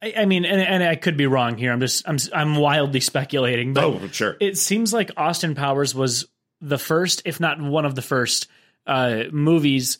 I, 0.02 0.12
I 0.18 0.24
mean, 0.26 0.44
and, 0.44 0.60
and 0.60 0.82
I 0.84 0.94
could 0.96 1.16
be 1.16 1.26
wrong 1.26 1.56
here. 1.56 1.72
I'm 1.72 1.80
just, 1.80 2.06
I'm, 2.06 2.18
I'm 2.34 2.56
wildly 2.56 3.00
speculating, 3.00 3.72
but 3.72 3.84
Oh, 3.84 4.06
sure. 4.08 4.36
it 4.40 4.58
seems 4.58 4.92
like 4.92 5.10
Austin 5.16 5.54
Powers 5.54 5.94
was 5.94 6.26
the 6.60 6.76
first, 6.78 7.22
if 7.24 7.40
not 7.40 7.60
one 7.60 7.86
of 7.86 7.94
the 7.94 8.02
first, 8.02 8.46
uh, 8.86 9.24
movies 9.32 9.98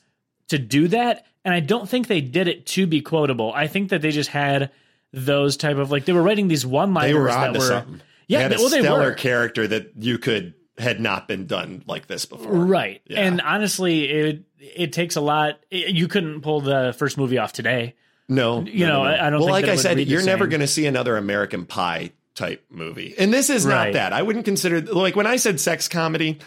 to 0.49 0.59
do 0.59 0.88
that. 0.88 1.25
And 1.47 1.55
I 1.55 1.61
don't 1.61 1.88
think 1.88 2.09
they 2.09 2.20
did 2.20 2.47
it 2.47 2.67
to 2.67 2.87
be 2.87 3.00
quotable. 3.00 3.52
I 3.55 3.69
think 3.69 3.88
that 3.88 4.02
they 4.02 4.11
just 4.11 4.29
had 4.31 4.70
those 5.12 5.56
type 5.56 5.79
of 5.79 5.91
like 5.91 6.05
they 6.05 6.12
were 6.12 6.23
writing 6.23 6.49
these 6.49 6.67
one 6.67 6.93
liners 6.93 7.32
that 7.35 7.55
were 7.55 7.61
something. 7.61 8.02
Yeah, 8.26 8.38
they 8.38 8.43
had 8.44 8.52
a 8.52 8.56
well, 8.56 8.69
stellar 8.69 9.14
character 9.14 9.67
that 9.69 9.93
you 9.99 10.19
could 10.19 10.55
had 10.78 11.00
not 11.00 11.26
been 11.28 11.46
done 11.46 11.82
like 11.87 12.06
this 12.06 12.26
before. 12.26 12.52
right. 12.52 13.00
Yeah. 13.06 13.20
And 13.20 13.40
honestly, 13.40 14.05
it 14.11 14.43
it 14.58 14.93
takes 14.93 15.17
a 15.17 15.20
lot. 15.20 15.61
It- 15.70 15.94
you 15.94 16.06
couldn't 16.08 16.43
pull 16.43 16.61
the 16.61 16.94
first 16.99 17.17
movie 17.19 17.38
off 17.38 17.52
today. 17.52 17.94
No, 18.28 18.62
You 18.62 18.87
no, 18.87 18.88
know, 18.88 19.05
no, 19.05 19.08
no. 19.17 19.23
I- 19.26 19.31
don't 19.31 19.40
Well, 19.40 19.55
think 19.55 19.67
like 19.67 19.73
I 19.73 19.76
said, 19.76 20.00
you're 20.00 20.23
never 20.25 20.46
going 20.49 20.61
to 20.61 20.67
see 20.67 20.87
another 20.87 21.17
American 21.17 21.64
Pie 21.64 22.11
type 22.34 22.64
movie, 22.69 23.14
and 23.17 23.32
this 23.32 23.49
is 23.50 23.64
not 23.64 23.93
that. 23.94 24.12
I 24.12 24.20
wouldn't 24.23 24.44
consider 24.44 24.81
like 24.82 25.17
when 25.17 25.26
I 25.26 25.37
said 25.37 25.61
sex 25.61 25.88
comedy. 25.88 26.38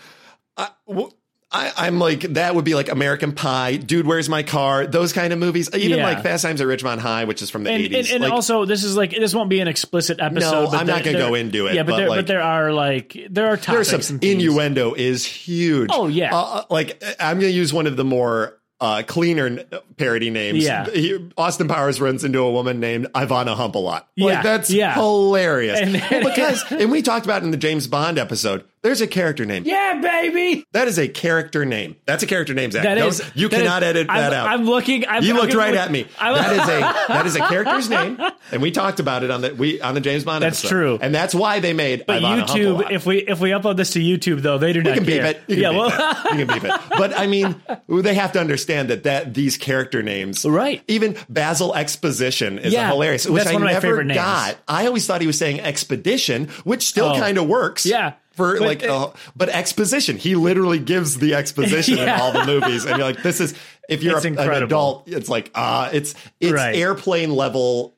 I, 0.58 0.70
w- 0.88 1.10
I, 1.51 1.72
I'm 1.78 1.97
like 1.97 2.21
that 2.33 2.54
would 2.54 2.64
be 2.66 2.76
like 2.76 2.90
American 2.90 3.31
Pie, 3.31 3.78
Dude, 3.78 4.06
Where's 4.06 4.30
My 4.30 4.44
Car? 4.44 4.85
Those 4.85 5.14
kind 5.14 5.33
of 5.33 5.40
movies. 5.40 5.68
Even 5.74 5.97
Yeah. 5.97 6.04
like 6.04 6.21
Fast 6.21 6.44
Times 6.44 6.62
at 6.62 6.68
Ridgemont 6.68 7.00
High, 7.00 7.24
which 7.24 7.42
is 7.42 7.50
from 7.50 7.64
the 7.64 7.71
And, 7.71 7.83
80s. 7.85 7.97
and, 7.97 8.07
and 8.09 8.24
Like, 8.26 8.33
also, 8.33 8.66
this 8.66 8.83
is 8.83 8.95
like 8.95 9.12
this 9.12 9.33
won't 9.33 9.50
be 9.50 9.59
an 9.59 9.68
explicit 9.68 10.19
episode. 10.21 10.71
No, 10.71 10.78
I'm 10.78 10.85
not 10.85 11.04
gonna 11.04 11.18
go 11.18 11.33
into 11.33 11.66
it, 11.66 11.74
Yeah, 11.74 11.81
but, 11.83 11.92
but, 11.94 11.97
there, 11.97 12.09
like- 12.09 12.18
but 12.19 12.28
there 12.28 12.42
are 12.44 12.71
like 12.71 13.18
there 13.31 13.47
are 13.47 13.56
there's 13.57 13.90
topics 13.90 14.07
some 14.07 14.16
and 14.18 14.24
innuendo 14.24 14.94
is 14.94 15.26
huge. 15.26 15.90
Oh, 15.92 16.07
yeah. 16.07 16.35
Uh, 16.38 16.42
uh, 16.44 16.64
like 16.69 17.04
I'm 17.19 17.40
going 17.40 17.52
to 17.52 17.57
use 17.57 17.74
one 17.74 17.88
of 17.88 17.97
the 17.97 18.06
more 18.06 18.56
uh, 18.81 19.02
cleaner 19.06 19.64
parody 19.97 20.30
names. 20.30 20.64
Yeah. 20.64 20.88
He- 20.90 21.31
Austin 21.38 21.68
Powers 21.68 22.00
runs 22.00 22.24
into 22.24 22.40
a 22.40 22.52
woman 22.52 22.80
named 22.80 23.07
Ivana 23.14 23.56
Hump 23.56 23.74
a 23.76 23.80
lot. 23.80 24.07
Yeah, 24.16 24.42
that's 24.44 24.69
yeah. 24.69 24.94
hilarious. 24.94 25.80
And- 25.80 25.94
Well, 26.24 26.24
because 26.33 26.64
and 26.71 26.92
we 26.92 27.02
talked 27.02 27.26
about 27.26 27.42
in 27.44 27.52
the 27.52 27.57
James 27.57 27.88
Bond 27.88 28.18
episode. 28.19 28.64
There's 28.81 29.02
a 29.02 29.07
character 29.07 29.45
name. 29.45 29.64
Yeah, 29.66 30.00
baby. 30.02 30.66
That 30.71 30.88
is 30.88 30.98
a 30.98 31.07
character 31.07 31.66
name. 31.66 31.98
That's 32.06 32.24
a 32.24 32.28
character 32.28 32.54
name, 32.54 32.71
Zach. 32.71 32.83
That 32.83 32.95
Don't- 32.95 33.09
is 33.09 33.21
you 33.36 33.50
that 33.50 33.57
cannot 33.57 33.83
is- 33.83 33.90
edit 33.90 34.07
that 34.07 34.31
I'm, 34.31 34.33
out. 34.33 34.48
I'm 34.48 34.66
looking. 34.66 35.06
I'm, 35.07 35.21
you 35.24 35.33
I'm 35.33 35.40
looked 35.42 35.54
right 35.54 35.74
look- 35.74 35.80
at 35.81 35.92
me. 35.92 36.07
That 36.19 36.54
is 36.54 36.59
a 36.69 36.80
that 37.14 37.26
is 37.26 37.36
a 37.36 37.40
character's 37.40 37.90
name, 37.98 38.18
and 38.54 38.62
we 38.62 38.71
talked 38.71 39.00
about 39.02 39.24
it 39.24 39.31
on 39.31 39.42
the 39.42 39.54
we 39.54 39.81
on 39.81 39.95
the 39.95 40.02
James 40.02 40.24
Bond. 40.24 40.44
That's 40.44 40.59
episode. 40.64 40.69
true. 40.76 41.00
and 41.02 41.14
that's 41.14 41.36
why 41.36 41.59
they 41.59 41.74
made. 41.74 42.06
But 42.06 42.21
Ivana 42.21 42.45
YouTube, 42.45 42.92
if 42.92 43.06
we 43.06 43.18
if 43.18 43.40
we 43.42 43.50
upload 43.50 43.76
this 43.76 43.92
to 43.92 44.00
YouTube, 44.00 44.42
though, 44.42 44.57
they 44.57 44.71
do 44.71 44.80
You 44.80 44.83
not 44.86 44.94
can 44.95 45.06
beep 45.06 45.16
care. 45.21 45.26
it. 45.26 45.42
You 45.48 45.56
can 45.56 45.64
yeah, 45.64 45.69
beep 45.71 45.78
well, 45.80 45.90
it. 45.90 46.40
You 46.40 46.45
can 46.45 46.48
beep 46.48 46.64
it. 46.64 46.81
But 47.00 47.18
I 47.19 47.28
mean, 47.28 47.56
they 47.90 48.14
have 48.16 48.31
to 48.33 48.40
understand 48.40 48.90
that 48.90 49.04
that 49.04 49.33
these 49.33 49.57
character 49.57 50.02
names, 50.02 50.45
Right. 50.45 50.81
Even 50.88 51.16
Basil 51.30 51.74
Exposition 51.76 52.59
is 52.59 52.71
Yeah, 52.74 52.88
hilarious, 52.90 53.28
which 53.28 53.44
that's 53.44 53.50
I 53.50 53.54
one 53.54 53.62
of 53.64 53.66
my 53.68 53.74
never 53.74 53.88
favorite 53.88 54.06
names. 54.06 54.18
got. 54.18 54.57
I 54.68 54.88
always 54.88 55.06
thought 55.06 55.21
he 55.21 55.28
was 55.28 55.38
saying 55.38 55.59
expedition, 55.62 56.48
which 56.64 56.83
still 56.83 57.09
Oh. 57.09 57.19
kind 57.19 57.38
of 57.38 57.48
works. 57.48 57.86
Yeah. 57.86 58.14
For 58.40 58.58
But 58.60 58.68
like, 58.68 58.84
it- 58.84 58.90
uh, 58.90 59.10
but 59.36 59.50
exposition, 59.50 60.18
he 60.18 60.36
literally 60.36 60.80
gives 60.80 61.18
the 61.18 61.36
exposition 61.36 62.00
in 62.00 62.10
all 62.19 62.31
the 62.31 62.46
movies, 62.46 62.86
and 62.86 62.98
you're 62.98 63.06
like, 63.08 63.22
this 63.22 63.40
is 63.40 63.54
if 63.88 64.02
you're 64.04 64.18
a, 64.18 64.22
an 64.22 64.64
adult, 64.64 65.08
it's 65.08 65.30
like, 65.30 65.52
ah, 65.56 65.90
it's 65.92 66.16
it's 66.40 66.54
Right. 66.54 66.76
airplane 66.76 67.31
level, 67.36 67.96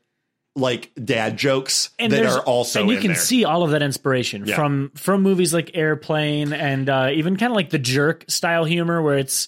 like 0.55 0.91
dad 1.01 1.37
jokes 1.37 1.91
that 1.99 2.25
are 2.25 2.39
also 2.41 2.81
and 2.81 2.89
you 2.89 2.97
can 2.97 3.07
there. 3.11 3.15
see 3.15 3.45
all 3.45 3.63
of 3.63 3.71
that 3.71 3.81
inspiration 3.81 4.45
Yeah. 4.45 4.55
from 4.55 4.91
from 4.95 5.21
movies 5.21 5.53
like 5.53 5.71
Airplane 5.75 6.51
and 6.53 6.89
uh, 6.89 7.09
even 7.13 7.37
kind 7.37 7.51
of 7.51 7.55
like 7.55 7.69
the 7.69 7.79
Jerk 7.79 8.25
style 8.29 8.65
humor, 8.65 9.01
where 9.01 9.17
it's 9.17 9.47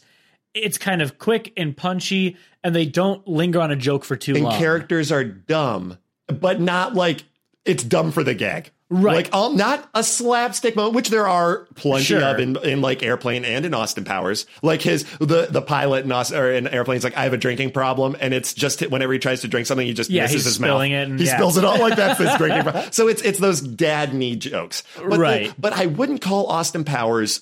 it's 0.54 0.78
kind 0.78 1.02
of 1.02 1.18
quick 1.18 1.52
and 1.58 1.76
punchy, 1.76 2.38
and 2.64 2.76
they 2.76 2.86
don't 2.86 3.28
linger 3.28 3.60
on 3.60 3.72
a 3.72 3.76
joke 3.76 4.06
for 4.06 4.16
too 4.16 4.36
and 4.36 4.44
long. 4.46 4.58
characters 4.60 5.12
are 5.12 5.24
dumb, 5.24 5.98
but 6.28 6.62
not 6.62 6.94
like 6.94 7.24
it's 7.66 7.84
dumb 7.84 8.12
for 8.12 8.24
the 8.24 8.34
gag. 8.34 8.72
Right. 8.90 9.16
Like 9.16 9.30
all 9.34 9.54
not 9.54 9.90
a 9.96 10.04
slapstick 10.04 10.76
moment, 10.76 10.94
which 10.94 11.10
there 11.10 11.28
are 11.28 11.66
plenty 11.74 12.04
Sure. 12.04 12.22
of 12.24 12.40
in, 12.40 12.58
in 12.64 12.82
like 12.82 13.02
airplane 13.02 13.44
and 13.44 13.66
in 13.66 13.74
Austin 13.74 14.04
Powers. 14.04 14.46
Like 14.62 14.82
his 14.84 15.04
the 15.20 15.48
the 15.50 15.64
pilot 15.64 16.06
in 16.06 16.12
Austin 16.12 16.38
or 16.38 16.52
in 16.52 16.68
airplanes 16.68 17.04
like 17.04 17.18
I 17.18 17.24
have 17.24 17.34
a 17.34 17.38
drinking 17.38 17.72
problem, 17.72 18.16
and 18.20 18.34
it's 18.36 18.54
just 18.54 18.82
whenever 18.92 19.12
he 19.14 19.18
tries 19.20 19.42
to 19.42 19.48
drink 19.48 19.66
something, 19.66 19.88
he 19.88 19.94
just 19.94 20.12
Yeah, 20.12 20.24
misses 20.24 20.36
he's 20.36 20.46
his 20.46 20.56
spilling 20.56 20.92
mouth. 20.92 21.02
it 21.02 21.10
and- 21.12 21.20
he 21.20 21.26
yeah. 21.26 21.36
spills 21.38 21.58
it 21.58 21.64
all 21.66 21.80
like 21.80 21.96
that's 21.96 22.20
his 22.20 22.36
drinking 22.38 22.64
problem. 22.72 22.86
So 22.92 23.08
it's 23.08 23.22
it's 23.24 23.40
those 23.40 23.62
dad 23.62 24.14
knee 24.14 24.36
jokes, 24.36 24.84
but 24.98 25.10
the- 25.12 25.18
Right. 25.20 25.54
but 25.58 25.74
I 25.74 25.88
wouldn't 25.88 26.22
call 26.22 26.46
Austin 26.48 26.84
Powers 26.84 27.42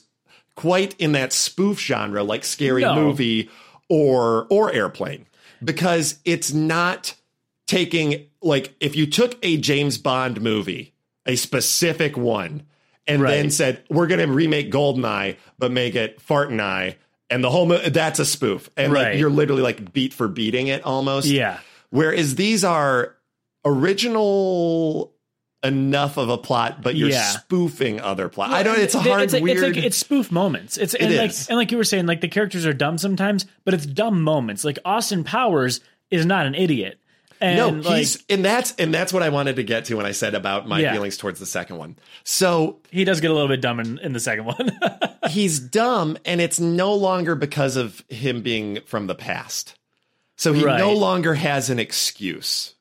quite 0.56 0.96
in 1.00 1.12
that 1.14 1.34
spoof 1.34 1.80
genre 1.82 2.24
like 2.24 2.46
Scary 2.46 2.84
No. 2.84 2.96
Movie 2.96 3.50
or 3.90 4.48
or 4.50 4.72
Airplane 4.72 5.26
because 5.62 6.20
it's 6.24 6.54
not 6.54 7.16
taking 7.68 8.28
like 8.42 8.74
if 8.80 8.96
you 8.96 9.06
took 9.06 9.38
a 9.44 9.58
James 9.58 9.98
Bond 9.98 10.40
movie, 10.42 10.91
a 11.26 11.36
specific 11.36 12.18
one, 12.18 12.64
and 13.08 13.22
then 13.24 13.50
said 13.52 13.84
we're 13.90 14.08
going 14.08 14.26
to 14.26 14.34
remake 14.34 14.72
Goldeneye 14.72 15.38
but 15.60 15.72
make 15.72 15.96
it 15.96 16.22
Fart 16.22 16.50
and 16.50 16.62
I, 16.62 16.98
and 17.30 17.44
the 17.44 17.50
whole 17.50 17.66
mo- 17.66 17.78
that's 17.90 18.20
a 18.20 18.26
spoof, 18.26 18.70
and 18.78 18.94
like 18.94 19.18
you're 19.18 19.30
literally 19.30 19.62
like 19.62 19.94
beat 19.94 20.14
for 20.14 20.28
beating 20.28 20.68
it 20.68 20.84
almost. 20.84 21.28
Yeah. 21.28 21.60
Whereas 21.90 22.36
these 22.36 22.64
are 22.64 23.16
original 23.66 25.14
enough 25.64 26.18
of 26.18 26.30
a 26.30 26.38
plot, 26.38 26.82
but 26.82 26.96
you're 26.96 27.10
Yeah. 27.10 27.22
spoofing 27.24 28.02
other 28.02 28.30
plot. 28.30 28.50
I 28.52 28.64
don't. 28.64 28.80
It's 28.80 28.96
a 28.96 29.00
hard, 29.02 29.22
it's, 29.24 29.34
like- 29.34 29.44
weird. 29.44 29.58
It's 29.64 29.76
like 29.78 29.86
it's 29.86 29.98
spoof 29.98 30.32
moments. 30.32 30.78
It's 30.78 30.94
and 30.96 31.14
It 31.14 31.18
like 31.18 31.30
is. 31.30 31.48
and 31.50 31.58
like 31.58 31.72
you 31.72 31.78
were 31.78 31.84
saying, 31.84 32.08
like 32.08 32.22
the 32.22 32.28
characters 32.28 32.66
are 32.66 32.74
dumb 32.74 32.98
sometimes, 32.98 33.46
but 33.64 33.74
it's 33.74 33.86
dumb 33.86 34.24
moments. 34.24 34.64
Like 34.64 34.80
Austin 34.86 35.24
Powers 35.24 35.82
is 36.10 36.26
not 36.26 36.46
an 36.48 36.56
idiot. 36.56 36.98
And 37.42 37.58
no, 37.58 37.70
like, 37.90 37.98
he's 37.98 38.24
and 38.30 38.46
that's 38.46 38.74
and 38.78 38.94
that's 38.94 39.12
what 39.12 39.24
I 39.24 39.30
wanted 39.30 39.56
to 39.56 39.64
get 39.64 39.86
to 39.86 39.96
when 39.96 40.06
I 40.06 40.12
said 40.12 40.36
about 40.36 40.68
my 40.68 40.80
Yeah. 40.80 40.94
feelings 40.94 41.18
towards 41.18 41.40
the 41.40 41.46
second 41.48 41.78
one. 41.78 41.96
So 42.24 42.80
he 42.92 43.04
does 43.04 43.20
get 43.20 43.32
a 43.32 43.34
little 43.34 43.48
bit 43.48 43.62
dumb 43.62 43.80
in, 43.80 43.98
in 44.00 44.14
the 44.14 44.20
second 44.20 44.46
one. 44.46 44.72
he's 45.30 45.60
dumb, 45.60 46.18
and 46.24 46.40
it's 46.40 46.60
no 46.60 46.94
longer 46.94 47.34
because 47.36 47.78
of 47.78 48.04
him 48.10 48.42
being 48.44 48.80
from 48.86 49.08
the 49.08 49.16
past. 49.16 49.74
So 50.38 50.54
he 50.54 50.64
Right. 50.64 50.78
no 50.78 50.94
longer 50.94 51.34
has 51.34 51.70
an 51.72 51.80
excuse. 51.80 52.76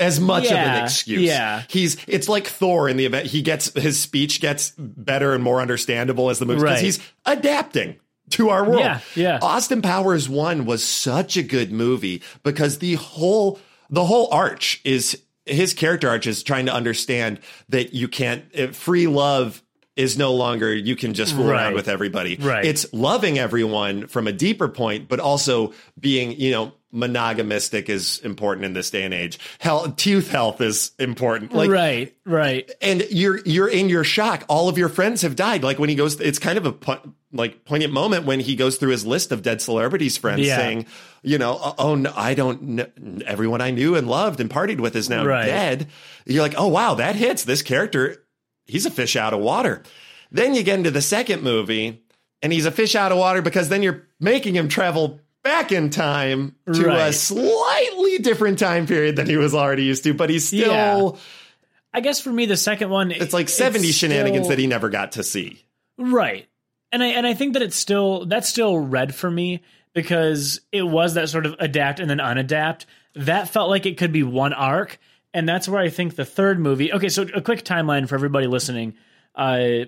As 0.00 0.18
much 0.18 0.46
of 0.46 0.52
an 0.52 0.84
excuse. 0.84 1.22
yeah. 1.22 1.62
He's 1.68 1.96
it's 2.08 2.28
like 2.28 2.46
Thor 2.48 2.88
in 2.88 2.96
the 2.96 3.06
event 3.06 3.26
he 3.26 3.42
gets 3.42 3.72
his 3.74 3.98
speech 4.00 4.40
gets 4.40 4.72
better 4.78 5.32
and 5.34 5.42
more 5.42 5.60
understandable 5.60 6.30
as 6.30 6.38
the 6.40 6.46
movie 6.46 6.60
because 6.60 6.74
Right. 6.76 6.84
he's 6.84 6.98
adapting 7.26 7.96
to 8.30 8.48
our 8.50 8.64
world. 8.64 8.80
Yeah, 8.80 9.00
yeah. 9.14 9.38
Austin 9.40 9.82
Powers 9.82 10.28
1 10.28 10.64
was 10.66 10.82
such 10.84 11.36
a 11.36 11.42
good 11.44 11.70
movie 11.70 12.22
because 12.42 12.78
the 12.78 12.94
whole 12.94 13.60
the 13.90 14.04
whole 14.04 14.28
arch 14.32 14.80
is 14.84 15.22
his 15.46 15.74
character 15.74 16.08
arch 16.08 16.26
is 16.26 16.42
trying 16.42 16.66
to 16.66 16.74
understand 16.74 17.40
that 17.68 17.92
you 17.92 18.08
can't 18.08 18.44
uh, 18.58 18.68
free 18.68 19.06
love 19.06 19.62
is 19.96 20.18
no 20.18 20.34
longer 20.34 20.74
you 20.74 20.96
can 20.96 21.14
just 21.14 21.34
fool 21.34 21.50
around 21.50 21.74
with 21.74 21.88
everybody. 21.88 22.36
Right. 22.36 22.64
It's 22.64 22.92
loving 22.92 23.38
everyone 23.38 24.08
from 24.08 24.26
a 24.26 24.32
deeper 24.32 24.68
point, 24.68 25.08
but 25.08 25.20
also 25.20 25.72
being, 25.98 26.32
you 26.32 26.50
know, 26.50 26.72
monogamistic 26.94 27.88
is 27.88 28.18
important 28.20 28.64
in 28.64 28.72
this 28.72 28.90
day 28.90 29.02
and 29.02 29.12
age. 29.12 29.38
Health, 29.58 29.96
tooth 29.96 30.30
health 30.30 30.60
is 30.60 30.92
important. 30.98 31.52
Like, 31.52 31.68
right, 31.70 32.16
right. 32.24 32.70
and 32.80 33.04
you're 33.10 33.40
you're 33.44 33.68
in 33.68 33.88
your 33.88 34.04
shock. 34.04 34.44
All 34.48 34.68
of 34.68 34.78
your 34.78 34.88
friends 34.88 35.22
have 35.22 35.36
died. 35.36 35.62
Like 35.62 35.78
when 35.78 35.88
he 35.88 35.94
goes, 35.94 36.20
it's 36.20 36.38
kind 36.38 36.56
of 36.58 36.66
a 36.88 37.00
like 37.32 37.64
poignant 37.64 37.92
moment 37.92 38.26
when 38.26 38.38
he 38.40 38.54
goes 38.56 38.76
through 38.76 38.90
his 38.92 39.04
list 39.04 39.32
of 39.32 39.42
dead 39.42 39.60
celebrities 39.60 40.16
friends, 40.16 40.46
Yeah. 40.46 40.56
saying, 40.56 40.86
you 41.22 41.36
know, 41.36 41.58
oh, 41.60 41.74
oh 41.78 41.94
no, 41.96 42.12
I 42.16 42.34
don't. 42.34 42.76
kn- 42.76 43.22
Everyone 43.26 43.60
I 43.60 43.72
knew 43.72 43.96
and 43.96 44.06
loved 44.08 44.38
and 44.40 44.48
partied 44.48 44.78
with 44.80 44.94
is 44.94 45.10
now 45.10 45.24
Right. 45.26 45.46
dead. 45.46 45.88
You're 46.26 46.42
like, 46.42 46.54
oh 46.56 46.68
wow, 46.68 46.94
that 46.94 47.16
hits. 47.16 47.44
This 47.44 47.62
character, 47.62 48.24
he's 48.66 48.86
a 48.86 48.90
fish 48.90 49.16
out 49.16 49.34
of 49.34 49.40
water. 49.40 49.82
Then 50.30 50.54
you 50.54 50.62
get 50.62 50.78
into 50.78 50.90
the 50.90 51.02
second 51.02 51.42
movie, 51.42 52.02
and 52.42 52.52
he's 52.52 52.66
a 52.66 52.70
fish 52.72 52.94
out 52.94 53.10
of 53.12 53.18
water 53.18 53.40
because 53.42 53.68
then 53.68 53.82
you're 53.82 54.06
making 54.20 54.54
him 54.54 54.68
travel 54.68 55.20
back 55.44 55.70
in 55.70 55.90
time 55.90 56.56
to 56.72 56.90
a 56.90 57.12
slightly 57.12 58.18
different 58.18 58.58
time 58.58 58.86
period 58.86 59.14
than 59.16 59.28
he 59.28 59.36
was 59.36 59.54
already 59.54 59.84
used 59.84 60.02
to, 60.04 60.14
but 60.14 60.30
he's 60.30 60.46
still. 60.48 61.12
Yeah. 61.14 61.20
I 61.92 62.00
guess 62.00 62.20
for 62.20 62.32
me, 62.32 62.46
the 62.46 62.56
second 62.56 62.90
one, 62.90 63.12
It's 63.12 63.32
like 63.32 63.48
70 63.48 63.92
shenanigans 63.92 64.48
that 64.48 64.58
he 64.58 64.66
never 64.66 64.88
got 64.88 65.12
to 65.12 65.22
see. 65.22 65.64
Right. 65.96 66.48
And 66.90 67.02
I 67.04 67.06
and 67.08 67.24
I 67.26 67.34
think 67.34 67.52
that 67.52 67.62
it's 67.62 67.76
still 67.76 68.26
that's 68.26 68.48
still 68.48 68.76
red 68.78 69.14
for 69.14 69.30
me 69.30 69.62
because 69.94 70.60
it 70.72 70.82
was 70.82 71.14
that 71.14 71.28
sort 71.28 71.46
of 71.46 71.54
adapt 71.60 72.00
and 72.00 72.10
then 72.10 72.18
unadapt. 72.18 72.86
That 73.14 73.48
felt 73.48 73.70
like 73.70 73.86
it 73.86 73.96
could 73.96 74.12
be 74.12 74.22
one 74.24 74.52
arc, 74.52 74.98
and 75.32 75.48
that's 75.48 75.68
where 75.68 75.80
I 75.80 75.88
think 75.88 76.16
the 76.16 76.24
third 76.24 76.58
movie. 76.58 76.92
Okay, 76.92 77.08
so 77.08 77.26
a 77.34 77.40
quick 77.40 77.64
timeline 77.64 78.08
for 78.08 78.14
everybody 78.16 78.46
listening. 78.48 78.94
Uh, 79.36 79.86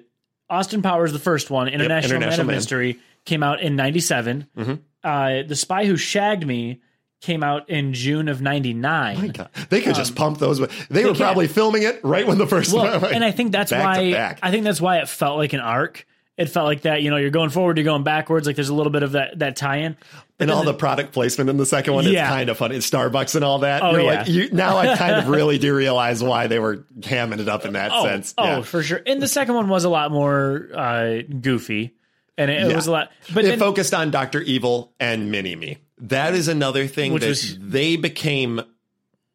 Austin 0.50 0.82
Powers, 0.82 1.12
the 1.12 1.18
first 1.18 1.50
one, 1.50 1.66
International, 1.68 2.14
Man 2.14 2.22
International 2.22 2.40
of 2.42 2.46
Man. 2.46 2.56
Mystery, 2.56 2.98
came 3.24 3.42
out 3.42 3.60
in 3.60 3.74
'97. 3.76 4.46
Mhm. 4.56 4.78
Uh, 5.04 5.42
the 5.42 5.56
Spy 5.56 5.86
Who 5.86 5.96
Shagged 5.96 6.46
Me 6.46 6.80
came 7.20 7.42
out 7.42 7.68
in 7.70 7.92
June 7.94 8.28
of 8.28 8.40
'99. 8.42 9.28
God, 9.28 9.48
they 9.70 9.80
could 9.80 9.94
just 9.94 10.14
pump 10.16 10.38
those. 10.38 10.58
They, 10.88 11.04
were 11.04 11.10
can. 11.12 11.16
probably 11.16 11.48
filming 11.48 11.82
it 11.82 12.00
right 12.04 12.26
when 12.26 12.38
the 12.38 12.46
first 12.46 12.72
Well, 12.72 13.00
one. 13.00 13.14
and 13.14 13.24
I 13.24 13.30
think 13.30 13.52
that's 13.52 13.70
back 13.70 13.82
why. 13.98 14.36
I 14.42 14.50
think 14.50 14.64
that's 14.64 14.80
why 14.80 14.98
it 14.98 15.08
felt 15.08 15.38
like 15.38 15.52
an 15.52 15.60
arc. 15.60 16.06
It 16.36 16.50
felt 16.50 16.66
like 16.66 16.82
that, 16.82 17.00
you 17.00 17.08
know, 17.08 17.16
you're 17.16 17.30
going 17.30 17.48
forward, 17.48 17.78
you're 17.78 17.84
going 17.86 18.02
backwards. 18.02 18.46
Like 18.46 18.56
there's 18.56 18.68
a 18.68 18.74
little 18.74 18.92
bit 18.92 19.02
of 19.02 19.12
that 19.12 19.38
that 19.38 19.56
tie-in. 19.56 19.96
and 20.38 20.50
all 20.50 20.64
the 20.64 20.74
product 20.74 21.14
placement 21.14 21.48
in 21.48 21.56
the 21.56 21.64
second 21.64 21.94
one 21.94 22.04
is 22.04 22.10
Yeah. 22.12 22.28
kind 22.28 22.50
of 22.50 22.58
funny. 22.58 22.76
It's 22.76 22.90
Starbucks 22.90 23.36
and 23.36 23.42
all 23.44 23.60
that. 23.60 23.82
Oh, 23.82 23.92
You're 23.92 24.00
yeah. 24.02 24.18
like, 24.18 24.28
you, 24.28 24.50
now 24.52 24.76
I 24.76 24.96
kind 24.96 25.14
of 25.14 25.28
really 25.30 25.56
do 25.58 25.74
realize 25.74 26.22
why 26.22 26.46
they 26.46 26.58
were 26.58 26.84
hamming 27.00 27.38
it 27.40 27.48
up 27.48 27.64
in 27.64 27.72
that 27.72 27.90
Oh, 27.90 28.04
sense. 28.04 28.34
oh, 28.36 28.44
yeah. 28.44 28.60
for 28.62 28.82
sure. 28.82 29.00
And 29.06 29.22
the 29.22 29.28
second 29.28 29.54
one 29.54 29.70
was 29.70 29.84
a 29.84 29.88
lot 29.88 30.10
more 30.12 30.68
uh, 30.74 31.22
goofy, 31.40 31.94
and 32.38 32.50
it, 32.50 32.70
it 32.70 32.74
was 32.76 32.86
a 32.86 32.92
lot. 32.92 33.10
But 33.34 33.44
it 33.44 33.48
then, 33.48 33.58
focused 33.58 33.94
on 33.94 34.10
Doctor 34.10 34.40
Evil 34.40 34.92
and 35.00 35.30
Mini 35.30 35.56
Me. 35.56 35.78
That 35.98 36.34
is 36.34 36.48
another 36.48 36.86
thing 36.86 37.14
that 37.18 37.26
was- 37.28 37.58
they 37.58 37.96
became 37.96 38.60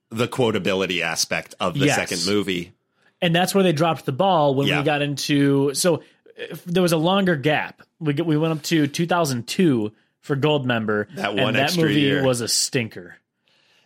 the 0.10 0.28
quotability 0.28 1.02
aspect 1.02 1.56
of 1.60 1.74
the 1.80 1.86
Yes. 1.86 1.96
second 1.96 2.26
movie. 2.32 2.74
and 3.24 3.36
that's 3.36 3.54
where 3.54 3.64
they 3.64 3.72
dropped 3.72 4.06
the 4.06 4.12
ball 4.12 4.56
when 4.56 4.68
Yeah. 4.68 4.80
we 4.80 4.86
got 4.86 5.02
into. 5.02 5.74
So 5.76 6.02
if 6.36 6.64
there 6.66 6.82
was 6.82 6.92
a 6.92 6.98
longer 6.98 7.36
gap. 7.36 7.82
We 8.00 8.14
we 8.16 8.36
went 8.36 8.52
up 8.54 8.64
to 8.64 8.88
2002 8.88 9.92
for 10.22 10.36
Goldmember. 10.36 11.14
That 11.16 11.36
one 11.36 11.50
and 11.50 11.56
that 11.56 11.78
movie 11.78 12.02
year. 12.02 12.24
was 12.26 12.42
a 12.42 12.48
stinker. 12.48 13.18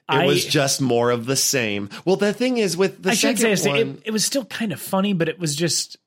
It 0.09 0.13
I, 0.15 0.25
was 0.25 0.45
just 0.45 0.81
more 0.81 1.09
of 1.11 1.25
the 1.25 1.35
same. 1.35 1.89
Well, 2.05 2.15
the 2.15 2.31
thing 2.31 2.57
is 2.57 2.77
with 2.77 3.03
the 3.03 3.09
I 3.11 3.13
second 3.15 3.57
say 3.57 3.69
one, 3.69 3.77
it, 3.79 4.01
it 4.05 4.11
was 4.11 4.23
still 4.23 4.45
kind 4.45 4.71
of 4.71 4.79
funny, 4.79 5.11
but 5.13 5.27
it 5.27 5.37
was 5.39 5.53
just 5.55 5.97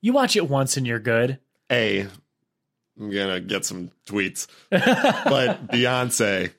you 0.00 0.12
watch 0.14 0.36
it 0.36 0.48
once 0.48 0.76
and 0.78 0.86
you're 0.86 0.98
good. 1.00 1.38
A, 1.70 2.06
I'm 2.98 3.10
gonna 3.10 3.40
get 3.40 3.64
some 3.64 3.90
tweets, 4.06 4.46
but 4.70 5.66
Beyonce, 5.68 6.52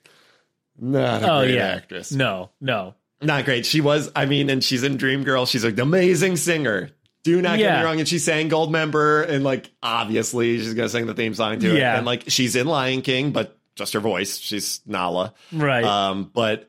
not 0.78 1.22
a 1.22 1.32
Oh 1.32 1.40
great 1.42 1.54
yeah, 1.54 1.66
actress. 1.68 2.12
no, 2.12 2.50
no, 2.60 2.94
Not 3.22 3.44
great. 3.44 3.64
She 3.66 3.80
was. 3.80 4.10
I 4.14 4.26
mean, 4.26 4.50
and 4.50 4.62
she's 4.62 4.82
in 4.82 4.98
Dreamgirl. 4.98 5.48
She's 5.48 5.64
an 5.64 5.78
amazing 5.80 6.36
singer. 6.36 6.90
Do 7.24 7.40
not 7.42 7.58
get 7.58 7.78
me 7.78 7.84
wrong. 7.84 7.98
And 7.98 8.08
she 8.08 8.18
sang 8.18 8.48
Goldmember, 8.50 9.28
and 9.28 9.42
like 9.42 9.70
obviously 9.82 10.58
she's 10.58 10.74
gonna 10.74 10.88
sing 10.88 11.06
the 11.06 11.14
theme 11.14 11.34
song 11.34 11.58
to 11.60 11.74
it. 11.74 11.78
Yeah. 11.78 11.96
And 11.96 12.06
like 12.06 12.24
she's 12.28 12.54
in 12.54 12.66
Lion 12.66 13.02
King, 13.02 13.32
but 13.32 13.56
just 13.74 13.94
her 13.94 14.00
voice. 14.00 14.36
She's 14.38 14.80
Nala. 14.86 15.34
right. 15.52 15.82
Um, 15.84 16.30
but 16.32 16.68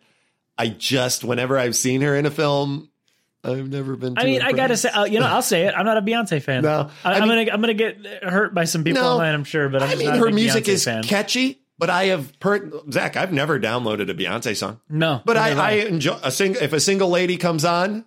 I 0.57 0.69
just 0.69 1.23
whenever 1.23 1.57
I've 1.59 1.75
seen 1.75 2.01
her 2.01 2.15
in 2.15 2.25
a 2.25 2.31
film, 2.31 2.89
I've 3.47 3.69
never 3.69 3.95
been. 3.95 4.17
I 4.17 4.25
mean, 4.25 4.41
I 4.41 4.51
gotta 4.51 4.75
say, 4.77 4.89
uh, 4.89 5.05
you 5.05 5.19
know, 5.19 5.25
I'll 5.27 5.41
say 5.41 5.63
it. 5.67 5.73
I'm 5.75 5.85
not 5.85 5.97
a 5.97 6.01
Beyonce 6.01 6.41
fan. 6.41 6.63
No, 6.63 6.89
I, 7.03 7.13
I'm 7.13 7.27
gonna, 7.27 7.41
I'm 7.51 7.61
gonna 7.61 7.73
get 7.73 8.05
hurt 8.23 8.53
by 8.53 8.65
some 8.65 8.83
people 8.83 9.01
No. 9.03 9.09
online. 9.13 9.33
I'm 9.33 9.43
sure, 9.43 9.69
but 9.69 9.81
I'm 9.83 9.89
I 9.91 9.95
mean, 9.95 10.07
not 10.07 10.15
a 10.17 10.19
her 10.19 10.29
music 10.31 10.65
Beyonce 10.65 10.67
is 10.69 10.83
fan. 10.85 11.03
catchy, 11.03 11.61
but 11.79 11.89
I 11.89 12.05
have 12.05 12.39
per 12.39 12.69
Zach. 12.91 13.15
I've 13.17 13.31
never 13.33 13.59
downloaded 13.59 14.09
a 14.09 14.13
Beyonce 14.13 14.55
song, 14.55 14.79
no, 14.89 15.21
but 15.25 15.37
I, 15.37 15.51
I 15.51 15.71
enjoy 15.85 16.17
a 16.23 16.31
single. 16.31 16.61
If 16.61 16.73
a 16.73 16.79
single 16.79 17.09
lady 17.09 17.37
comes 17.37 17.63
on 17.65 18.05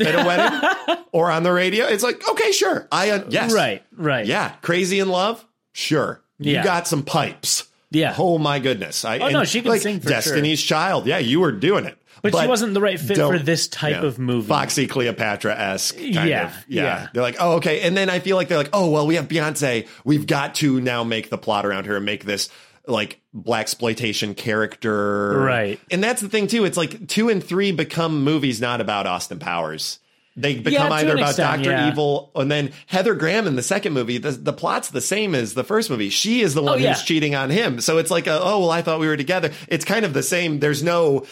at 0.00 0.14
a 0.14 0.26
wedding 0.26 0.96
or 1.12 1.30
on 1.30 1.42
the 1.42 1.52
radio, 1.52 1.86
it's 1.86 2.02
like 2.02 2.26
okay, 2.28 2.52
sure. 2.52 2.88
I 2.92 3.10
uh, 3.10 3.24
yes, 3.28 3.52
right, 3.52 3.82
right, 3.96 4.26
yeah. 4.26 4.50
Crazy 4.62 4.98
in 5.00 5.08
love, 5.08 5.44
sure. 5.72 6.22
You 6.38 6.52
Yeah. 6.54 6.64
got 6.64 6.86
some 6.86 7.02
pipes. 7.02 7.64
yeah. 7.90 8.14
Oh 8.18 8.36
my 8.36 8.58
goodness! 8.58 9.04
I, 9.06 9.18
Oh, 9.20 9.28
no, 9.30 9.44
she 9.44 9.62
can 9.62 9.70
like, 9.70 9.80
sing 9.80 10.00
for 10.00 10.08
Destiny's 10.10 10.62
Child. 10.62 11.06
Yeah, 11.06 11.18
you 11.18 11.40
were 11.40 11.52
doing 11.52 11.84
it, 11.86 11.96
but, 12.22 12.34
she 12.34 12.46
wasn't 12.46 12.74
the 12.74 12.80
right 12.80 12.98
fit 12.98 13.16
for 13.16 13.38
this 13.38 13.68
type 13.68 14.02
yeah. 14.02 14.06
of 14.06 14.18
movie. 14.18 14.48
Foxy 14.48 14.86
Cleopatra 14.86 15.54
esque 15.54 15.96
Yeah. 15.98 16.24
Yeah. 16.24 16.52
yeah. 16.68 17.08
They're 17.12 17.22
like, 17.22 17.36
oh, 17.38 17.56
okay. 17.56 17.82
And 17.82 17.96
then 17.96 18.10
I 18.10 18.20
feel 18.20 18.36
like 18.36 18.48
they're 18.48 18.58
like, 18.58 18.70
oh, 18.72 18.90
well, 18.90 19.06
we 19.06 19.16
have 19.16 19.28
Beyonce. 19.28 19.88
We've 20.04 20.26
got 20.26 20.56
to 20.56 20.80
now 20.80 21.04
make 21.04 21.30
the 21.30 21.38
plot 21.38 21.66
around 21.66 21.86
her 21.86 21.96
and 21.96 22.04
make 22.04 22.24
this 22.24 22.48
like 22.86 23.20
blaxploitation 23.34 24.36
character. 24.36 25.38
Right. 25.38 25.80
And 25.90 26.02
that's 26.02 26.22
the 26.22 26.28
thing 26.28 26.46
too. 26.46 26.64
It's 26.64 26.76
like 26.76 27.08
two 27.08 27.28
and 27.28 27.42
three 27.42 27.72
become 27.72 28.22
movies 28.22 28.60
not 28.60 28.80
about 28.80 29.06
Austin 29.06 29.38
Powers. 29.38 29.98
They 30.38 30.54
become 30.56 30.88
to 30.88 30.94
either 30.94 31.14
about 31.14 31.30
extent, 31.30 31.62
Doctor 31.64 31.70
yeah. 31.70 31.88
Evil, 31.90 32.30
and 32.34 32.50
then 32.50 32.72
Heather 32.86 33.14
Graham 33.14 33.46
in 33.46 33.56
the 33.56 33.62
second 33.62 33.94
movie. 33.94 34.18
The, 34.18 34.32
the 34.32 34.52
plot's 34.52 34.90
the 34.90 35.00
same 35.00 35.34
as 35.34 35.54
the 35.54 35.64
first 35.64 35.88
movie. 35.88 36.10
She 36.10 36.42
is 36.42 36.52
the 36.52 36.60
oh, 36.60 36.64
one 36.64 36.74
Oh, 36.74 36.76
yeah. 36.76 36.92
who's 36.92 37.02
cheating 37.04 37.34
on 37.34 37.48
him. 37.48 37.80
So 37.80 37.96
it's 37.96 38.10
like, 38.10 38.26
a, 38.26 38.38
oh 38.38 38.60
well, 38.60 38.70
I 38.70 38.82
thought 38.82 39.00
we 39.00 39.06
were 39.06 39.16
together. 39.16 39.50
It's 39.68 39.86
kind 39.86 40.04
of 40.04 40.12
the 40.12 40.22
same. 40.22 40.60
There's 40.60 40.82
no 40.82 41.24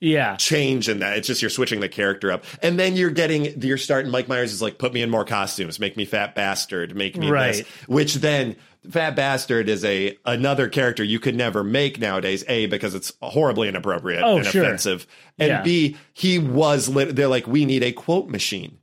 Yeah. 0.00 0.36
change 0.36 0.88
in 0.88 1.00
that. 1.00 1.16
It's 1.18 1.26
just 1.26 1.42
you're 1.42 1.50
switching 1.50 1.80
the 1.80 1.88
character 1.88 2.30
up, 2.30 2.44
and 2.62 2.78
then 2.78 2.94
you're 2.96 3.10
getting 3.10 3.60
you're 3.62 3.76
starting. 3.78 4.10
Mike 4.12 4.28
Myers 4.28 4.52
is 4.52 4.62
like, 4.62 4.78
put 4.78 4.92
me 4.92 5.02
in 5.02 5.10
more 5.10 5.24
costumes, 5.24 5.80
make 5.80 5.96
me 5.96 6.04
fat 6.04 6.34
bastard, 6.34 6.94
make 6.94 7.16
me 7.16 7.30
Right. 7.30 7.56
this, 7.56 7.66
which 7.86 8.14
then. 8.16 8.56
Fat 8.92 9.16
bastard 9.16 9.68
is 9.68 9.84
a 9.84 10.16
another 10.24 10.68
character 10.68 11.02
you 11.02 11.18
could 11.18 11.34
never 11.34 11.64
make 11.64 11.98
nowadays. 11.98 12.44
A 12.46 12.66
because 12.66 12.94
it's 12.94 13.12
horribly 13.20 13.68
inappropriate 13.68 14.22
Oh, 14.22 14.36
and 14.36 14.46
sure. 14.46 14.62
offensive, 14.62 15.04
and 15.36 15.48
Yeah. 15.48 15.62
B 15.62 15.96
he 16.14 16.38
was 16.38 16.88
lit. 16.88 17.14
They're 17.16 17.26
like, 17.28 17.46
we 17.48 17.64
need 17.66 17.82
a 17.82 17.90
quote 17.90 18.28
machine. 18.30 18.78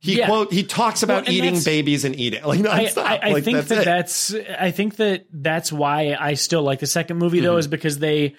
He 0.00 0.18
Yeah. 0.18 0.26
quote 0.26 0.52
he 0.54 0.62
talks 0.64 1.02
about 1.02 1.26
Well, 1.26 1.34
eating 1.34 1.60
babies 1.62 2.04
and 2.06 2.18
eating 2.18 2.42
like 2.44 2.60
I, 2.60 2.86
nonstop. 2.86 3.02
I, 3.02 3.20
I 3.24 3.30
like, 3.32 3.44
think 3.44 3.56
that's 3.58 3.68
that 3.68 3.82
it. 3.82 3.84
that's 3.84 4.34
I 4.58 4.70
think 4.70 4.96
that 4.96 5.26
that's 5.30 5.70
why 5.70 6.16
I 6.18 6.32
still 6.34 6.62
like 6.62 6.80
the 6.80 6.86
second 6.86 7.18
movie 7.18 7.40
though 7.40 7.50
Mm-hmm. 7.52 7.58
is 7.60 7.66
because 7.68 7.98
they 7.98 8.34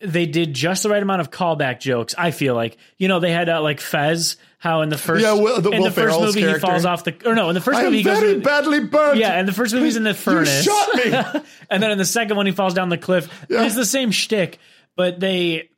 they 0.00 0.26
did 0.26 0.52
just 0.54 0.82
the 0.82 0.90
right 0.90 1.02
amount 1.02 1.20
of 1.22 1.30
callback 1.30 1.80
jokes. 1.80 2.14
I 2.16 2.30
feel 2.30 2.54
like 2.54 2.76
you 2.98 3.08
know 3.08 3.20
they 3.20 3.32
had 3.32 3.48
uh, 3.48 3.62
like 3.62 3.80
Fez 3.80 4.36
how 4.58 4.82
in 4.82 4.88
the 4.88 4.98
first 4.98 5.22
Yeah, 5.22 5.34
the 5.34 5.70
in 5.70 5.78
Will 5.78 5.84
the 5.84 5.90
first 5.90 5.94
Ferrell's 5.94 6.22
movie 6.26 6.40
character. 6.40 6.58
he 6.66 6.70
falls 6.72 6.84
off 6.84 7.04
the 7.04 7.16
or 7.24 7.34
no 7.34 7.48
in 7.48 7.54
the 7.54 7.60
first 7.60 7.78
I 7.78 7.84
movie 7.84 7.98
he 7.98 8.02
goes 8.02 8.18
very 8.18 8.40
badly 8.40 8.80
burned. 8.80 9.18
yeah 9.18 9.38
in 9.40 9.46
the 9.46 9.52
first 9.52 9.72
movie 9.72 9.86
he's 9.86 9.96
in 9.96 10.02
the 10.02 10.14
furnace. 10.14 10.66
You 10.66 10.72
shot 10.72 10.94
me. 11.34 11.42
and 11.70 11.82
then 11.82 11.90
in 11.90 11.98
the 11.98 12.04
second 12.04 12.36
one 12.36 12.46
he 12.46 12.52
falls 12.52 12.74
down 12.74 12.88
the 12.88 12.98
cliff. 12.98 13.28
Yeah. 13.48 13.64
It's 13.64 13.74
the 13.74 13.86
same 13.86 14.10
shtick, 14.10 14.58
but 14.96 15.18
they 15.20 15.70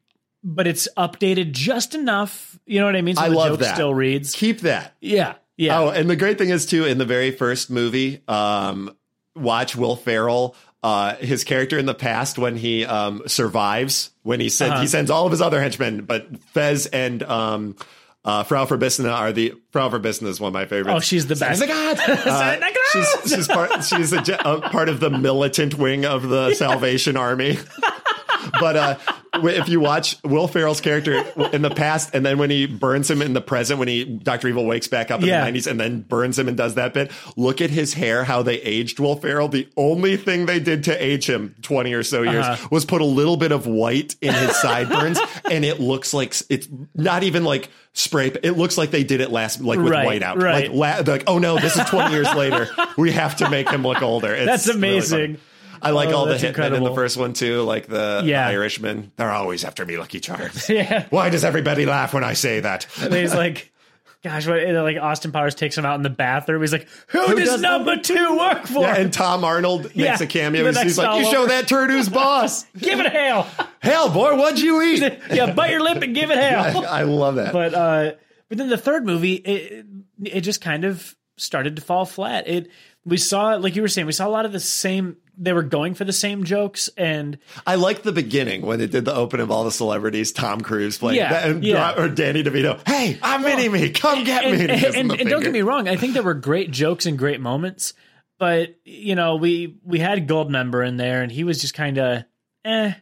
but 0.42 0.66
it's 0.66 0.88
updated 0.96 1.52
just 1.52 1.94
enough. 1.94 2.58
You 2.66 2.80
know 2.80 2.86
what 2.86 2.96
I 2.96 3.02
mean? 3.02 3.16
So 3.16 3.22
I 3.22 3.28
the 3.28 3.34
love 3.36 3.48
joke 3.50 3.60
that. 3.60 3.74
still 3.74 3.94
reads. 3.94 4.34
Keep 4.34 4.60
that. 4.60 4.94
Yeah, 5.00 5.34
yeah. 5.56 5.80
Oh, 5.80 5.88
and 5.90 6.08
the 6.08 6.16
great 6.16 6.38
thing 6.38 6.50
is 6.50 6.66
too, 6.66 6.84
in 6.84 6.98
the 6.98 7.04
very 7.04 7.30
first 7.32 7.70
movie, 7.70 8.22
um, 8.28 8.94
watch 9.34 9.76
Will 9.76 9.96
Ferrell, 9.96 10.54
uh, 10.82 11.16
his 11.16 11.44
character 11.44 11.78
in 11.78 11.86
the 11.86 11.94
past 11.94 12.38
when 12.38 12.56
he 12.56 12.84
um, 12.84 13.22
survives, 13.26 14.10
when 14.22 14.40
he 14.40 14.48
sends 14.48 14.72
Uh-huh. 14.72 14.80
he 14.82 14.86
sends 14.86 15.10
all 15.10 15.26
of 15.26 15.32
his 15.32 15.40
other 15.40 15.60
henchmen, 15.60 16.02
but 16.04 16.26
Fez 16.52 16.86
and 16.86 17.22
um, 17.24 17.76
uh, 18.24 18.42
Frau 18.44 18.64
Farbissina 18.66 19.12
are 19.12 19.32
the 19.32 19.54
Frau 19.72 19.88
Farbissina 19.88 20.26
is 20.28 20.38
one 20.40 20.48
of 20.48 20.54
my 20.54 20.66
favorites. 20.66 20.96
Oh, 20.96 21.00
she's 21.00 21.26
the 21.26 21.36
best. 21.36 21.66
God. 21.66 21.98
Uh, 22.08 22.60
she's 22.92 23.32
she's 23.34 23.48
part 23.48 23.84
she's 23.84 24.12
a, 24.12 24.22
a 24.44 24.60
part 24.70 24.88
of 24.88 25.00
the 25.00 25.10
militant 25.10 25.74
wing 25.74 26.04
of 26.04 26.28
the 26.28 26.54
Salvation 26.54 27.16
Army. 27.16 27.58
but 28.60 28.76
uh, 28.76 28.94
if 29.34 29.68
you 29.68 29.80
watch 29.80 30.16
Will 30.24 30.48
Ferrell's 30.48 30.80
character 30.80 31.24
in 31.52 31.62
the 31.62 31.70
past, 31.70 32.14
and 32.14 32.24
then 32.24 32.38
when 32.38 32.50
he 32.50 32.66
burns 32.66 33.10
him 33.10 33.22
in 33.22 33.32
the 33.34 33.40
present, 33.40 33.78
when 33.78 33.88
he 33.88 34.04
Doctor 34.04 34.48
Evil 34.48 34.64
wakes 34.66 34.88
back 34.88 35.10
up 35.10 35.20
in 35.20 35.26
Yeah. 35.26 35.38
the 35.40 35.44
nineties, 35.44 35.66
and 35.66 35.78
then 35.78 36.00
burns 36.00 36.38
him 36.38 36.48
and 36.48 36.56
does 36.56 36.74
that 36.76 36.94
bit, 36.94 37.10
look 37.36 37.60
at 37.60 37.70
his 37.70 37.94
hair, 37.94 38.24
how 38.24 38.42
they 38.42 38.56
aged 38.60 38.98
Will 39.00 39.16
Ferrell. 39.16 39.48
The 39.48 39.68
only 39.76 40.16
thing 40.16 40.46
they 40.46 40.60
did 40.60 40.84
to 40.84 41.02
age 41.04 41.28
him 41.28 41.54
twenty 41.62 41.92
or 41.94 42.02
so 42.02 42.22
years 42.22 42.44
Uh-huh. 42.46 42.68
was 42.70 42.84
put 42.84 43.00
a 43.00 43.04
little 43.06 43.36
bit 43.36 43.52
of 43.52 43.66
white 43.66 44.16
in 44.20 44.32
his 44.34 44.56
sideburns, 44.56 45.18
and 45.50 45.64
it 45.64 45.80
looks 45.80 46.14
like 46.14 46.34
it's 46.48 46.68
not 46.94 47.22
even 47.22 47.44
like 47.44 47.68
spray. 47.92 48.28
It 48.42 48.52
looks 48.52 48.78
like 48.78 48.90
they 48.90 49.04
did 49.04 49.20
it 49.20 49.30
last, 49.30 49.60
like 49.60 49.78
with 49.78 49.88
Right, 49.92 50.06
white 50.06 50.22
out. 50.22 50.40
right. 50.40 50.72
Like, 50.72 51.04
la- 51.06 51.12
like, 51.12 51.24
oh 51.26 51.38
no, 51.38 51.58
this 51.58 51.76
is 51.76 51.84
twenty 51.88 52.14
years 52.14 52.32
later. 52.34 52.68
We 52.96 53.12
have 53.12 53.36
to 53.36 53.50
make 53.50 53.68
him 53.68 53.82
look 53.82 54.02
older. 54.02 54.34
It's 54.38 54.46
That's 54.46 54.68
amazing. 54.68 55.36
fun. 55.36 55.42
I 55.82 55.90
like 55.90 56.08
Oh, 56.10 56.16
all 56.16 56.26
the 56.26 56.34
hitmen 56.34 56.74
in 56.76 56.82
the 56.84 56.94
first 56.94 57.16
one 57.16 57.32
too, 57.32 57.62
like 57.62 57.86
the 57.86 58.22
Yeah. 58.24 58.46
Irishmen. 58.48 59.12
They're 59.16 59.30
always 59.32 59.64
after 59.64 59.84
me, 59.86 59.96
Lucky 59.96 60.20
Charms. 60.20 60.68
yeah. 60.70 61.06
Why 61.10 61.30
does 61.30 61.44
everybody 61.44 61.86
laugh 61.86 62.12
when 62.14 62.24
I 62.24 62.32
say 62.34 62.60
that? 62.60 62.86
And 63.00 63.14
he's 63.14 63.34
like, 63.34 63.72
gosh, 64.22 64.46
what? 64.46 64.58
and 64.58 64.76
Like 64.82 64.96
Austin 64.96 65.32
Powers 65.32 65.54
takes 65.54 65.76
him 65.78 65.84
out 65.84 65.94
in 65.96 66.02
the 66.02 66.10
bathroom. 66.10 66.60
He's 66.62 66.72
like, 66.72 66.88
who, 67.08 67.34
does, 67.36 67.48
does 67.48 67.60
number 67.60 67.96
two 67.96 68.36
work 68.36 68.66
for? 68.66 68.82
Yeah, 68.82 68.96
and 68.96 69.12
Tom 69.12 69.44
Arnold 69.44 69.84
makes 69.84 69.96
Yeah, 69.96 70.16
a 70.22 70.26
cameo. 70.26 70.66
He's, 70.66 70.80
he's 70.82 70.98
like, 70.98 71.18
"You 71.24 71.30
show 71.30 71.38
over." 71.40 71.48
that 71.48 71.68
turd 71.68 71.90
who's 71.90 72.08
boss." 72.10 72.64
give 72.76 72.98
it 73.00 73.06
a 73.06 73.10
hail. 73.10 73.46
Hell, 73.80 74.08
boy, 74.10 74.36
what'd 74.36 74.60
you 74.60 74.82
eat? 74.82 75.00
yeah, 75.32 75.52
bite 75.52 75.70
your 75.70 75.80
lip 75.82 76.02
and 76.02 76.14
give 76.14 76.30
it 76.30 76.38
hail. 76.38 76.84
I 76.86 77.02
love 77.02 77.36
that. 77.36 77.52
but 77.52 77.74
uh, 77.74 78.12
but 78.48 78.58
then 78.58 78.68
the 78.68 78.76
third 78.78 79.06
movie, 79.06 79.34
it 79.34 79.86
it 80.24 80.40
just 80.40 80.60
kind 80.60 80.84
of 80.84 81.14
started 81.36 81.76
to 81.76 81.82
fall 81.82 82.04
flat. 82.04 82.48
It 82.48 82.70
we 83.04 83.16
saw, 83.16 83.54
like 83.54 83.76
you 83.76 83.82
were 83.82 83.88
saying, 83.88 84.06
we 84.06 84.12
saw 84.12 84.26
a 84.26 84.28
lot 84.30 84.44
of 84.44 84.52
the 84.52 84.60
same. 84.60 85.16
They 85.40 85.52
were 85.52 85.62
going 85.62 85.94
for 85.94 86.04
the 86.04 86.12
same 86.12 86.44
jokes, 86.44 86.90
and 86.96 87.38
I 87.66 87.76
liked 87.76 88.02
the 88.02 88.12
beginning 88.12 88.62
when 88.62 88.78
they 88.80 88.86
did 88.88 89.04
the 89.04 89.14
open 89.14 89.38
of 89.40 89.50
all 89.50 89.64
the 89.64 89.70
celebrities. 89.70 90.32
Tom 90.32 90.60
Cruise 90.60 90.98
playing 90.98 91.18
Yeah, 91.18 91.32
that, 91.32 91.48
and, 91.50 91.64
yeah. 91.64 91.94
or 91.96 92.08
Danny 92.08 92.42
DeVito. 92.42 92.80
Hey, 92.86 93.18
I'm 93.22 93.42
mini 93.42 93.68
me. 93.68 93.90
Come 93.90 94.24
get 94.24 94.44
me. 94.44 94.50
and, 94.50 94.60
And, 94.70 94.80
gives 94.80 94.94
him 94.96 95.10
and, 95.12 95.20
and 95.20 95.30
don't 95.30 95.42
get 95.42 95.52
me 95.52 95.62
wrong, 95.62 95.88
I 95.88 95.96
think 95.96 96.14
there 96.14 96.22
were 96.22 96.34
great 96.34 96.70
jokes 96.72 97.06
and 97.06 97.16
great 97.16 97.40
moments, 97.40 97.94
but 98.38 98.74
you 98.84 99.14
know, 99.14 99.36
we 99.36 99.78
we 99.84 99.98
had 100.00 100.26
Goldmember 100.28 100.86
in 100.86 100.96
there, 100.96 101.22
and 101.22 101.30
he 101.30 101.44
was 101.44 101.60
just 101.60 101.74
kind 101.74 101.98
of, 101.98 102.24
eh, 102.64 102.94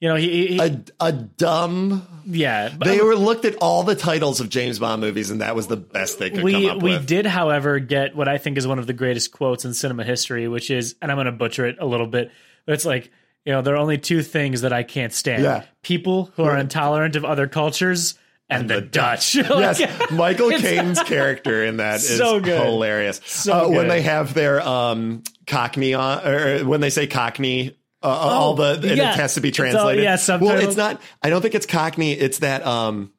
you 0.00 0.08
know, 0.08 0.16
he, 0.16 0.46
he 0.48 0.58
a, 0.58 0.80
a 0.98 1.12
dumb. 1.12 2.06
yeah. 2.26 2.70
but- 2.76 2.86
They 2.88 3.00
were 3.02 3.14
looked 3.16 3.44
at 3.44 3.56
all 3.56 3.82
the 3.82 3.94
titles 3.94 4.40
of 4.40 4.48
James 4.48 4.78
Bond 4.78 5.00
movies, 5.00 5.30
and 5.30 5.40
that 5.42 5.54
was 5.54 5.66
the 5.66 5.76
best 5.76 6.18
they 6.18 6.30
could 6.30 6.38
come 6.38 6.44
we 6.44 6.72
we 6.74 6.92
with. 6.92 7.06
did, 7.06 7.26
however, 7.26 7.78
get 7.78 8.16
what 8.16 8.26
I 8.28 8.38
think 8.38 8.56
is 8.58 8.66
one 8.66 8.78
of 8.78 8.86
the 8.86 8.92
greatest 8.94 9.30
quotes 9.32 9.64
in 9.64 9.74
cinema 9.74 10.04
history, 10.04 10.48
which 10.48 10.70
is, 10.70 10.96
and 11.02 11.10
I'm 11.10 11.16
going 11.16 11.26
to 11.26 11.32
butcher 11.32 11.66
it 11.66 11.76
a 11.80 11.86
little 11.86 12.06
bit, 12.06 12.30
but 12.66 12.74
it's 12.74 12.84
like, 12.86 13.10
you 13.44 13.52
know, 13.52 13.62
there 13.62 13.74
are 13.74 13.78
only 13.78 13.98
two 13.98 14.22
things 14.22 14.62
that 14.62 14.72
I 14.72 14.82
can't 14.82 15.12
stand: 15.12 15.42
Yeah. 15.42 15.64
people 15.82 16.30
who 16.36 16.44
are 16.44 16.56
intolerant 16.58 17.16
of 17.16 17.24
other 17.24 17.46
cultures 17.46 18.14
and, 18.50 18.68
the, 18.68 18.80
Dutch. 18.80 19.34
Like, 19.36 19.78
yes, 19.78 20.10
Michael 20.10 20.50
Caine's 20.50 21.02
character 21.02 21.64
in 21.64 21.76
that 21.78 21.96
is 22.00 22.16
So 22.18 22.40
good. 22.40 22.60
hilarious. 22.62 23.20
So 23.24 23.52
uh, 23.66 23.68
When 23.68 23.88
they 23.88 24.02
have 24.02 24.34
their 24.34 24.60
um, 24.60 25.22
Cockney 25.46 25.94
on, 25.94 26.26
or 26.26 26.64
when 26.66 26.80
they 26.80 26.90
say 26.90 27.06
Cockney, 27.06 27.76
uh, 28.02 28.06
all 28.08 28.54
the 28.54 28.74
and 28.74 28.84
Oh, 28.84 28.94
yeah. 28.94 29.10
it 29.12 29.16
has 29.16 29.34
to 29.34 29.40
be 29.40 29.48
It's 29.48 29.58
all- 29.58 29.64
translated. 29.70 30.04
yeah, 30.04 30.36
well, 30.38 30.58
it's 30.58 30.76
not. 30.76 31.00
I 31.22 31.30
don't 31.30 31.42
think 31.42 31.54
it's 31.54 31.66
Cockney. 31.66 32.12
It's 32.12 32.38
that 32.38 32.66
um, 32.66 33.12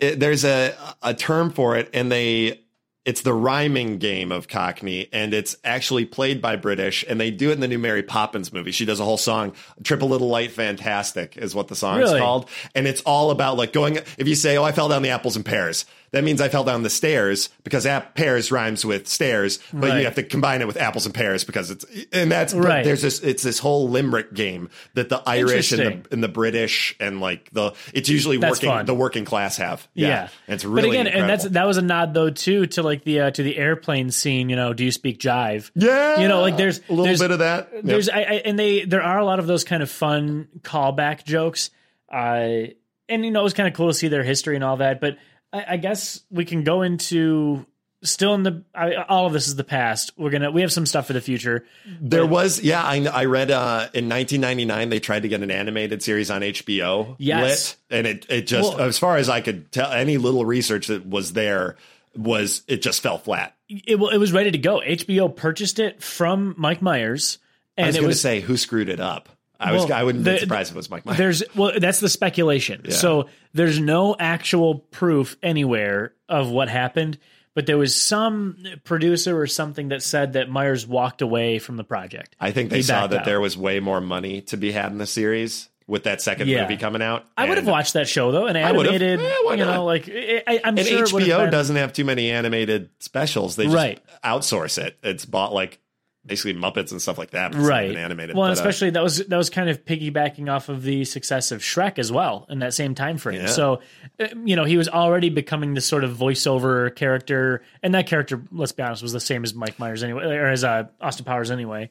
it, 0.00 0.18
there's 0.20 0.44
a 0.44 0.74
a 1.02 1.14
term 1.14 1.50
for 1.50 1.76
it, 1.76 1.90
and 1.94 2.10
they. 2.10 2.62
It's 3.04 3.20
the 3.20 3.32
rhyming 3.32 3.98
game 3.98 4.32
of 4.32 4.48
Cockney, 4.48 5.08
and 5.12 5.32
it's 5.32 5.54
actually 5.62 6.06
played 6.06 6.42
by 6.42 6.56
British, 6.56 7.04
and 7.08 7.20
they 7.20 7.30
do 7.30 7.50
it 7.50 7.52
in 7.52 7.60
the 7.60 7.68
new 7.68 7.78
Mary 7.78 8.02
Poppins 8.02 8.52
movie. 8.52 8.72
She 8.72 8.84
does 8.84 8.98
a 8.98 9.04
whole 9.04 9.16
song, 9.16 9.52
"Trip 9.84 10.02
a 10.02 10.04
Little 10.04 10.26
Light 10.26 10.50
Fantastic" 10.50 11.36
is 11.36 11.54
what 11.54 11.68
the 11.68 11.76
song 11.76 12.00
is 12.02 12.10
called, 12.10 12.50
and 12.74 12.84
it's 12.88 13.02
all 13.02 13.30
about 13.30 13.56
like 13.56 13.72
going. 13.72 13.98
If 14.18 14.26
you 14.26 14.34
say, 14.34 14.56
"Oh, 14.56 14.64
I 14.64 14.72
fell 14.72 14.88
down 14.88 15.02
the 15.02 15.10
apples 15.10 15.36
and 15.36 15.44
pears," 15.44 15.86
that 16.12 16.24
means 16.24 16.40
I 16.40 16.48
fell 16.48 16.64
down 16.64 16.82
the 16.82 16.90
stairs 16.90 17.48
because 17.64 17.86
app 17.86 18.14
pears 18.14 18.50
rhymes 18.52 18.84
with 18.84 19.06
stairs, 19.08 19.58
but 19.72 19.90
Right. 19.90 19.98
you 19.98 20.04
have 20.04 20.14
to 20.16 20.22
combine 20.22 20.60
it 20.60 20.66
with 20.66 20.76
apples 20.76 21.06
and 21.06 21.14
pears 21.14 21.44
because 21.44 21.70
it's 21.70 21.84
and 22.12 22.30
that's 22.30 22.54
Right. 22.54 22.84
there's 22.84 23.02
this 23.02 23.20
it's 23.20 23.42
this 23.42 23.58
whole 23.58 23.88
limerick 23.88 24.32
game 24.34 24.70
that 24.94 25.08
the 25.08 25.22
Irish 25.26 25.72
and 25.72 26.04
the 26.04 26.12
and 26.12 26.22
the 26.22 26.28
British 26.28 26.94
and 27.00 27.20
like 27.20 27.50
the 27.52 27.72
it's 27.92 28.08
usually 28.08 28.36
That's 28.38 28.58
working 28.58 28.70
fun. 28.70 28.86
the 28.86 28.94
working 28.94 29.24
class 29.24 29.56
have 29.58 29.86
Yeah, 29.94 30.28
And 30.46 30.54
it's 30.54 30.64
really 30.64 30.90
But 30.96 31.06
again, 31.06 31.06
and 31.08 31.28
that's 31.28 31.44
that 31.44 31.66
was 31.66 31.76
a 31.76 31.82
nod 31.82 32.14
though 32.14 32.30
too 32.30 32.66
to 32.66 32.82
like 32.82 33.04
the 33.04 33.20
uh, 33.20 33.30
to 33.32 33.42
the 33.42 33.56
airplane 33.56 34.10
scene. 34.10 34.48
You 34.48 34.56
know, 34.56 34.72
do 34.72 34.84
you 34.84 34.92
speak 34.92 35.18
jive? 35.18 35.70
yeah 35.74 36.20
you 36.20 36.28
know, 36.28 36.40
like 36.40 36.56
there's 36.56 36.78
a 36.78 36.82
little 36.90 37.04
there's- 37.04 37.20
bit 37.20 37.30
of 37.30 37.38
that 37.40 37.68
Yep. 37.74 37.84
There's 37.84 38.08
I, 38.08 38.18
I 38.20 38.42
and 38.44 38.58
they 38.58 38.84
there 38.84 39.02
are 39.02 39.18
a 39.18 39.24
lot 39.24 39.38
of 39.38 39.46
those 39.46 39.64
kind 39.64 39.82
of 39.82 39.90
fun 39.90 40.48
callback 40.62 41.24
jokes. 41.24 41.70
Uh, 42.12 42.68
and 43.08 43.24
you 43.24 43.30
know, 43.30 43.40
it 43.40 43.44
was 43.44 43.54
kind 43.54 43.68
of 43.68 43.74
cool 43.74 43.88
to 43.88 43.94
see 43.94 44.08
their 44.08 44.22
history 44.22 44.54
and 44.54 44.64
all 44.64 44.76
that. 44.78 45.00
But 45.00 45.16
I, 45.52 45.64
I 45.70 45.76
guess 45.76 46.20
we 46.30 46.44
can 46.44 46.64
go 46.64 46.82
into 46.82 47.66
still 48.02 48.34
in 48.34 48.42
the 48.42 48.62
I, 48.74 48.94
all 48.94 49.26
of 49.26 49.32
this 49.32 49.48
is 49.48 49.56
the 49.56 49.64
past. 49.64 50.12
We're 50.16 50.30
gonna 50.30 50.50
we 50.50 50.60
have 50.62 50.72
some 50.72 50.86
stuff 50.86 51.06
for 51.06 51.12
the 51.12 51.20
future. 51.20 51.64
There 52.00 52.26
was, 52.26 52.60
yeah, 52.60 52.82
I, 52.82 53.04
I 53.06 53.24
read 53.24 53.50
uh, 53.50 53.88
in 53.94 54.08
1999 54.08 54.88
they 54.88 55.00
tried 55.00 55.22
to 55.22 55.28
get 55.28 55.42
an 55.42 55.50
animated 55.50 56.02
series 56.02 56.30
on 56.30 56.42
HBO. 56.42 57.16
Yes. 57.18 57.76
lit, 57.90 57.98
and 57.98 58.06
it 58.06 58.26
it 58.28 58.46
just, 58.46 58.76
Well- 58.76 58.86
as 58.86 58.98
far 58.98 59.16
as 59.16 59.28
I 59.28 59.40
could 59.40 59.70
tell, 59.72 59.90
any 59.90 60.18
little 60.18 60.44
research 60.44 60.88
that 60.88 61.06
was 61.06 61.32
there 61.32 61.76
was 62.16 62.62
it 62.66 62.82
just 62.82 63.02
fell 63.02 63.18
flat. 63.18 63.54
It, 63.68 63.96
it 63.96 64.18
was 64.18 64.32
ready 64.32 64.50
to 64.52 64.58
go. 64.58 64.80
HBO 64.80 65.34
purchased 65.34 65.78
it 65.78 66.02
from 66.02 66.54
Mike 66.56 66.80
Myers, 66.82 67.38
and 67.76 67.86
I 67.86 67.88
was 67.88 67.96
to 67.96 68.06
was 68.06 68.20
say 68.20 68.40
who 68.40 68.56
screwed 68.56 68.88
it 68.88 69.00
up. 69.00 69.28
I 69.58 69.72
was, 69.72 69.90
I 69.90 70.02
wouldn't 70.02 70.24
the- 70.24 70.32
be 70.32 70.38
surprised 70.38 70.70
if 70.70 70.76
it 70.76 70.78
was 70.78 70.90
Mike 70.90 71.06
Myers. 71.06 71.18
There's 71.18 71.42
well, 71.54 71.72
that's 71.78 72.00
the 72.00 72.08
speculation. 72.08 72.90
So 72.90 73.28
there's 73.54 73.80
no 73.80 74.14
actual 74.18 74.76
proof 74.76 75.36
anywhere 75.42 76.12
of 76.28 76.50
what 76.50 76.68
happened, 76.68 77.18
but 77.54 77.66
there 77.66 77.78
was 77.78 77.94
some 77.96 78.56
producer 78.84 79.38
or 79.40 79.46
something 79.46 79.88
that 79.88 80.02
said 80.02 80.34
that 80.34 80.50
Myers 80.50 80.86
walked 80.86 81.22
away 81.22 81.58
from 81.58 81.76
the 81.76 81.84
project. 81.84 82.36
I 82.40 82.50
think 82.50 82.70
they 82.70 82.76
He 82.76 82.82
saw 82.82 83.06
that 83.06 83.20
out. 83.20 83.24
there 83.24 83.40
was 83.40 83.56
way 83.56 83.80
more 83.80 84.00
money 84.00 84.42
to 84.42 84.56
be 84.56 84.72
had 84.72 84.92
in 84.92 84.98
the 84.98 85.06
series 85.06 85.68
with 85.86 86.02
that 86.02 86.20
second 86.20 86.48
Yeah. 86.48 86.62
movie 86.62 86.76
coming 86.76 87.00
out. 87.00 87.24
I 87.36 87.48
would 87.48 87.58
have 87.58 87.66
watched 87.68 87.92
that 87.92 88.08
show 88.08 88.32
though, 88.32 88.46
an 88.46 88.54
would've. 88.76 88.92
animated. 88.92 89.20
Yeah, 89.20 89.34
why 89.44 89.54
you 89.54 89.64
not? 89.64 89.74
know, 89.74 89.84
like 89.84 90.08
I, 90.08 90.42
I- 90.46 90.60
I'm 90.64 90.76
And 90.76 90.86
sure 90.86 91.04
it 91.04 91.08
HBO 91.12 91.38
been- 91.44 91.50
doesn't 91.50 91.76
have 91.76 91.92
too 91.92 92.04
many 92.04 92.30
animated 92.32 92.90
specials. 92.98 93.54
They 93.56 93.64
just 93.64 93.76
Right. 93.76 94.00
outsource 94.24 94.78
it. 94.84 94.96
It's 95.04 95.24
bought 95.24 95.54
like 95.54 95.78
basically 96.26 96.60
Muppets 96.60 96.90
and 96.90 97.00
stuff 97.00 97.18
like 97.18 97.30
that. 97.30 97.52
but 97.52 97.58
it's 97.58 97.68
not 97.68 97.74
right 97.74 97.96
animated. 97.96 98.36
Well, 98.36 98.46
But, 98.46 98.50
uh, 98.50 98.52
especially 98.54 98.90
that 98.90 99.02
was 99.02 99.18
that 99.18 99.36
was 99.36 99.50
kind 99.50 99.70
of 99.70 99.84
piggybacking 99.84 100.50
off 100.52 100.68
of 100.68 100.82
the 100.82 101.04
success 101.04 101.52
of 101.52 101.60
Shrek 101.62 101.98
as 101.98 102.10
well 102.10 102.46
in 102.48 102.58
that 102.60 102.74
same 102.74 102.94
time 102.94 103.18
frame. 103.18 103.42
Yeah. 103.42 103.46
So, 103.46 103.80
uh, 104.18 104.28
you 104.44 104.56
know, 104.56 104.64
he 104.64 104.76
was 104.76 104.88
already 104.88 105.30
becoming 105.30 105.74
this 105.74 105.86
sort 105.86 106.04
of 106.04 106.16
voiceover 106.16 106.94
character, 106.94 107.62
and 107.82 107.94
that 107.94 108.06
character, 108.06 108.42
let's 108.50 108.72
be 108.72 108.82
honest, 108.82 109.02
was 109.02 109.12
the 109.12 109.20
same 109.20 109.44
as 109.44 109.54
Mike 109.54 109.78
Myers 109.78 110.02
anyway, 110.02 110.24
or 110.24 110.48
as 110.48 110.64
uh, 110.64 110.84
Austin 111.00 111.24
Powers 111.24 111.50
anyway. 111.50 111.90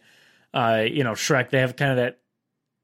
Uh, 0.54 0.84
you 0.88 1.04
know, 1.04 1.14
Shrek, 1.14 1.50
they 1.50 1.60
have 1.60 1.76
kind 1.76 1.92
of 1.92 1.98
that 1.98 2.20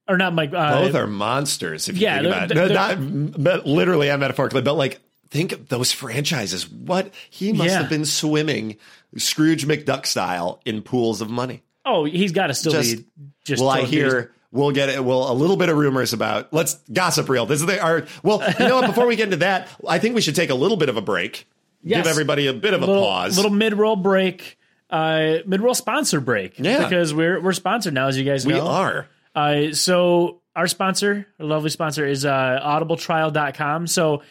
or 0.07 0.17
not 0.17 0.33
Mike. 0.33 0.53
Uh, 0.53 0.81
Both 0.81 0.95
are 0.95 1.07
monsters. 1.07 1.87
If 1.87 1.97
you 1.97 2.03
yeah, 2.03 2.21
think 2.21 2.27
about 2.27 2.51
it. 2.51 2.99
No, 2.99 3.31
not 3.37 3.65
literally 3.65 4.09
and 4.09 4.19
metaphorically, 4.19 4.61
but 4.61 4.75
like 4.75 4.99
think 5.32 5.52
of 5.54 5.70
those 5.70 5.91
franchises. 5.91 6.70
What 6.70 7.12
he 7.30 7.52
must 7.54 7.70
Yeah. 7.72 7.80
have 7.80 7.89
been 7.89 8.06
swimming 8.06 8.78
Scrooge 9.17 9.65
McDuck 9.65 10.06
style 10.06 10.62
in 10.65 10.82
pools 10.84 11.22
of 11.22 11.30
money. 11.30 11.63
oh, 11.86 12.06
he's 12.06 12.32
got 12.32 12.48
to 12.48 12.54
still 12.54 12.74
Just- 12.74 12.98
be 12.98 13.06
just. 13.44 13.60
Well, 13.62 13.72
I 13.72 13.82
hear 13.82 14.32
we'll 14.52 14.72
get 14.72 14.89
it. 14.89 15.04
Well, 15.04 15.32
a 15.32 15.34
little 15.34 15.58
bit 15.58 15.70
of 15.70 15.78
rumors 15.78 16.13
about 16.13 16.54
let's 16.54 16.76
gossip 16.94 17.28
reel. 17.28 17.46
This 17.48 17.60
is 17.62 17.65
the 17.65 17.82
our 17.82 18.06
well. 18.24 18.41
You 18.60 18.67
know 18.67 18.76
what? 18.76 18.88
Before 18.88 19.08
we 19.08 19.15
get 19.15 19.24
into 19.26 19.38
that, 19.38 19.67
I 19.88 19.98
think 19.98 20.13
we 20.13 20.22
should 20.22 20.36
take 20.36 20.52
a 20.52 20.56
little 20.56 20.78
bit 20.78 20.89
of 20.89 20.98
a 20.98 21.02
break. 21.02 21.48
Yes. 21.84 22.04
Give 22.04 22.12
everybody 22.12 22.46
a 22.46 22.54
bit 22.54 22.76
of 22.76 22.84
a 22.84 22.86
little, 22.86 23.04
pause. 23.04 23.36
Little 23.38 23.52
mid 23.52 23.74
roll 23.74 23.96
break. 23.96 24.60
Uh, 24.91 25.38
mid 25.48 25.62
roll 25.62 25.74
sponsor 25.74 26.20
break. 26.22 26.60
Yeah. 26.60 26.84
because 26.84 27.13
we're 27.13 27.41
we're 27.41 27.54
sponsored 27.54 27.94
now, 27.96 28.08
as 28.08 28.17
you 28.17 28.24
guys 28.24 28.46
know. 28.46 28.54
we 28.54 28.60
are. 28.60 29.08
Uh, 29.34 29.72
so 29.74 30.41
our 30.56 30.67
sponsor, 30.67 31.26
our 31.39 31.46
lovely 31.46 31.70
sponsor, 31.72 32.06
is 32.06 32.26
uh, 32.26 32.60
audibletrial.com. 32.63 33.88
So 33.88 34.22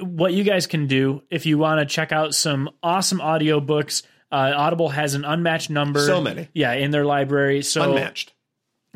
what 0.00 0.32
you 0.32 0.44
guys 0.44 0.66
can 0.66 0.86
do 0.86 1.22
if 1.30 1.46
you 1.46 1.58
want 1.58 1.80
to 1.80 1.86
check 1.86 2.12
out 2.12 2.34
some 2.34 2.70
awesome 2.82 3.18
audiobooks, 3.20 4.02
uh, 4.32 4.52
Audible 4.56 4.88
has 4.88 5.14
an 5.14 5.24
unmatched 5.24 5.70
number. 5.70 6.00
So 6.04 6.20
many. 6.20 6.48
Yeah, 6.54 6.72
in 6.72 6.90
their 6.90 7.04
library. 7.04 7.62
So 7.62 7.82
Unmatched. 7.82 8.32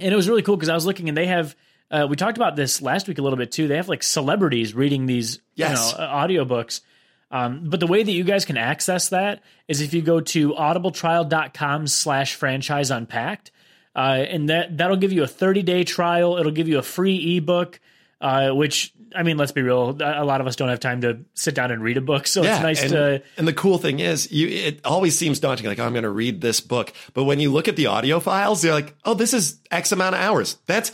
and 0.01 0.13
it 0.13 0.17
was 0.17 0.29
really 0.29 0.43
cool 0.43 0.57
because 0.57 0.69
I 0.69 0.75
was 0.75 0.87
looking 0.87 1.09
and 1.09 1.17
they 1.17 1.27
have 1.27 1.55
uh, 1.91 2.07
we 2.09 2.17
talked 2.17 2.37
about 2.37 2.55
this 2.57 2.83
last 2.83 3.09
week 3.09 3.19
a 3.19 3.23
little 3.23 3.39
bit 3.39 3.51
too. 3.53 3.67
They 3.69 3.77
have 3.77 3.89
like 3.89 4.03
celebrities 4.03 4.75
reading 4.75 5.07
these 5.07 5.41
Yes. 5.55 5.93
you 5.93 5.99
know, 5.99 6.05
uh, 6.05 6.27
audiobooks. 6.27 6.81
Um, 7.31 7.65
but 7.69 7.81
the 7.81 7.87
way 7.87 8.03
that 8.03 8.13
you 8.13 8.25
guys 8.25 8.45
can 8.45 8.57
access 8.57 9.11
that 9.11 9.43
is 9.69 9.81
if 9.81 9.93
you 9.95 10.01
go 10.03 10.21
to 10.21 10.53
audibletrial.com 10.55 11.87
slash 11.87 12.35
franchise 12.35 12.91
unpacked. 12.91 13.51
Uh, 13.95 14.25
and 14.29 14.49
that 14.49 14.77
that'll 14.79 14.97
give 14.97 15.13
you 15.13 15.23
a 15.23 15.27
30 15.27 15.63
day 15.63 15.83
trial. 15.85 16.37
It'll 16.37 16.53
give 16.53 16.69
you 16.69 16.79
a 16.79 16.83
free 16.83 17.37
ebook, 17.37 17.81
uh, 18.21 18.51
which 18.51 18.93
I 19.15 19.23
mean, 19.23 19.37
let's 19.37 19.53
be 19.53 19.63
real. 19.63 19.91
A 20.03 20.25
lot 20.25 20.41
of 20.41 20.47
us 20.47 20.57
don't 20.57 20.69
have 20.69 20.81
time 20.81 21.01
to 21.03 21.21
sit 21.35 21.55
down 21.55 21.71
and 21.71 21.83
read 21.83 21.97
a 21.97 22.01
book, 22.01 22.27
so 22.27 22.43
it's 22.43 22.63
nice 22.63 22.83
and, 22.83 22.91
to 22.93 23.23
and 23.37 23.49
the 23.49 23.53
cool 23.53 23.79
thing 23.79 24.01
is, 24.01 24.31
you 24.31 24.49
it 24.49 24.81
always 24.85 25.17
seems 25.17 25.41
daunting. 25.41 25.67
Like, 25.67 25.79
oh, 25.79 25.85
I'm 25.85 25.93
going 25.93 26.03
to 26.05 26.11
read 26.11 26.41
this 26.41 26.61
book, 26.61 26.93
but 27.15 27.25
when 27.25 27.41
you 27.41 27.51
look 27.53 27.69
at 27.69 27.77
the 27.77 27.87
audio 27.87 28.21
files, 28.21 28.63
you're 28.65 28.75
like, 28.75 28.95
oh, 29.05 29.15
this 29.15 29.33
is 29.35 29.61
X 29.71 29.93
amount 29.93 30.15
of 30.15 30.21
hours. 30.21 30.59
That's 30.67 30.93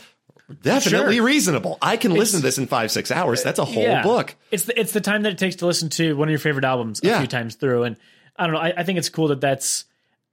definitely 0.63 1.17
Sure. 1.17 1.25
reasonable. 1.27 1.79
I 1.81 1.97
can 1.97 2.13
listen 2.13 2.41
to 2.41 2.43
this 2.43 2.59
in 2.59 2.67
five, 2.67 2.91
six 2.91 3.11
hours. 3.11 3.43
That's 3.43 3.59
a 3.59 3.65
whole 3.65 3.83
Yeah. 3.83 4.03
book. 4.03 4.37
It's 4.51 4.65
the, 4.65 4.79
it's 4.79 4.93
the 4.93 5.01
time 5.01 5.23
that 5.23 5.33
it 5.33 5.39
takes 5.39 5.57
to 5.57 5.67
listen 5.67 5.89
to 5.91 6.15
one 6.17 6.29
of 6.29 6.31
your 6.31 6.39
favorite 6.39 6.65
albums 6.65 7.01
a 7.03 7.07
Yeah. 7.07 7.19
few 7.19 7.27
times 7.29 7.55
through, 7.55 7.85
and 7.85 7.97
I 8.37 8.45
don't 8.47 8.55
know. 8.55 8.61
I, 8.61 8.75
I 8.77 8.83
think 8.85 8.99
it's 8.99 9.09
cool 9.09 9.29
that 9.29 9.41
that's. 9.41 9.85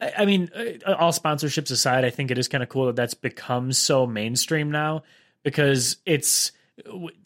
I, 0.01 0.11
I 0.19 0.25
mean, 0.25 0.49
uh, 0.85 0.93
all 0.93 1.13
sponsorships 1.13 1.71
aside, 1.71 2.03
I 2.03 2.09
think 2.09 2.29
it 2.31 2.37
is 2.37 2.47
kind 2.47 2.61
of 2.63 2.69
cool 2.69 2.87
that 2.87 2.95
that's 2.95 3.13
become 3.13 3.71
so 3.71 4.05
mainstream 4.05 4.69
now 4.71 5.03
because 5.43 5.97
it's. 6.05 6.51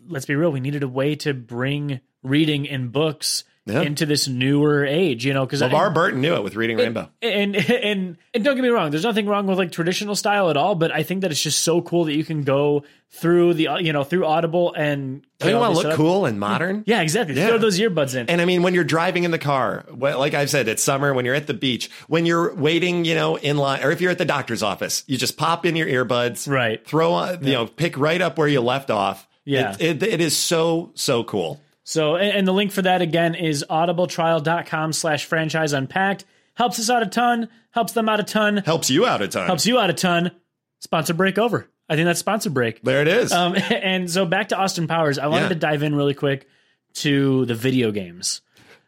Let's 0.08 0.26
be 0.26 0.36
real. 0.36 0.52
We 0.52 0.60
needed 0.60 0.84
a 0.84 0.88
way 0.88 1.16
to 1.18 1.34
bring 1.34 2.00
reading 2.24 2.68
and 2.70 2.92
books 2.92 3.44
Yeah. 3.68 3.82
into 3.82 4.06
this 4.06 4.28
newer 4.28 4.86
age. 4.86 5.26
You 5.26 5.34
know, 5.34 5.46
because 5.46 5.62
LeVar 5.62 5.94
Burton 5.94 6.22
knew 6.22 6.36
it 6.36 6.44
with 6.44 6.56
Reading 6.56 6.78
Rainbow. 6.78 7.10
and 7.22 7.56
and 7.70 8.18
and 8.34 8.44
don't 8.44 8.56
get 8.56 8.62
me 8.62 8.70
wrong 8.70 8.92
there's 8.92 9.04
nothing 9.04 9.26
wrong 9.28 9.48
with 9.48 9.58
like 9.58 9.72
traditional 9.72 10.16
style 10.16 10.50
at 10.52 10.58
all 10.58 10.76
but 10.76 10.92
i 10.92 11.02
think 11.04 11.22
that 11.22 11.32
it's 11.32 11.42
just 11.42 11.62
so 11.62 11.82
cool 11.82 12.04
that 12.06 12.14
you 12.14 12.24
can 12.24 12.44
go 12.44 12.84
through 13.10 13.54
the 13.54 13.70
you 13.80 13.94
know 13.94 14.04
through 14.04 14.26
audible 14.26 14.74
and 14.76 15.26
Don't 15.40 15.52
you 15.52 15.58
want 15.58 15.76
to 15.80 15.88
look 15.88 15.96
cool 15.96 16.26
and 16.26 16.40
modern? 16.40 16.84
yeah 16.86 17.02
exactly 17.02 17.36
Yeah. 17.36 17.48
throw 17.48 17.58
those 17.58 17.80
earbuds 17.80 18.14
in 18.16 18.30
And 18.30 18.42
I 18.42 18.46
mean, 18.46 18.62
when 18.62 18.74
you're 18.74 18.84
driving 18.84 19.24
in 19.24 19.32
the 19.32 19.40
car, 19.40 19.86
like 19.98 20.34
I've 20.34 20.50
said, 20.50 20.68
it's 20.68 20.84
summer, 20.84 21.14
when 21.14 21.24
you're 21.26 21.36
at 21.36 21.48
the 21.48 21.54
beach, 21.54 21.90
when 22.08 22.26
you're 22.26 22.54
waiting, 22.56 23.06
you 23.06 23.16
know, 23.16 23.36
in 23.38 23.58
line, 23.58 23.82
or 23.84 23.92
if 23.92 24.02
you're 24.02 24.12
at 24.12 24.18
the 24.18 24.26
doctor's 24.26 24.62
office, 24.64 25.04
you 25.08 25.18
just 25.18 25.38
pop 25.38 25.66
in 25.66 25.76
your 25.78 25.88
earbuds, 25.88 26.48
Right. 26.52 26.86
Throw 26.86 27.14
on, 27.14 27.44
you 27.46 27.54
know, 27.54 27.66
pick 27.68 27.98
right 27.98 28.22
up 28.22 28.38
where 28.38 28.48
you 28.50 28.60
left 28.62 28.92
off. 28.92 29.28
Yeah. 29.46 29.76
It, 29.80 30.02
it, 30.02 30.04
it 30.04 30.22
is 30.22 30.36
so, 30.36 30.92
so 30.96 31.24
cool. 31.24 31.62
so 31.84 32.18
and, 32.18 32.48
the 32.48 32.52
link 32.52 32.72
for 32.72 32.82
that 32.82 33.02
again 33.02 33.36
is 33.36 33.64
audibletrial.com 33.70 34.94
slash 34.94 35.26
franchise 35.26 35.74
unpacked 35.74 36.26
helps 36.56 36.80
us 36.80 36.90
out 36.90 37.04
a 37.04 37.08
ton 37.08 37.50
helps 37.72 37.94
them 37.94 38.10
out 38.10 38.20
a 38.20 38.24
ton 38.24 38.58
Helps 38.58 38.90
you 38.90 39.06
out 39.06 39.22
a 39.22 39.28
ton. 39.28 39.46
helps 39.48 39.66
you 39.66 39.78
out 39.80 39.90
a 39.90 39.94
ton 39.94 40.32
sponsor 40.80 41.14
break 41.14 41.38
over 41.38 41.68
i 41.90 41.96
think 41.96 42.06
that's 42.06 42.20
sponsor 42.20 42.50
break 42.50 42.82
There 42.82 43.02
it 43.02 43.08
is. 43.08 43.32
Um, 43.32 43.56
and 43.70 44.10
so 44.10 44.26
back 44.26 44.50
to 44.50 44.58
Austin 44.58 44.88
Powers, 44.88 45.20
I 45.20 45.28
wanted 45.28 45.44
Yeah. 45.44 45.50
to 45.50 45.56
dive 45.56 45.84
in 45.84 45.94
really 45.96 46.14
quick 46.16 46.48
to 46.96 47.46
the 47.46 47.56
video 47.56 47.92
games. 47.92 48.42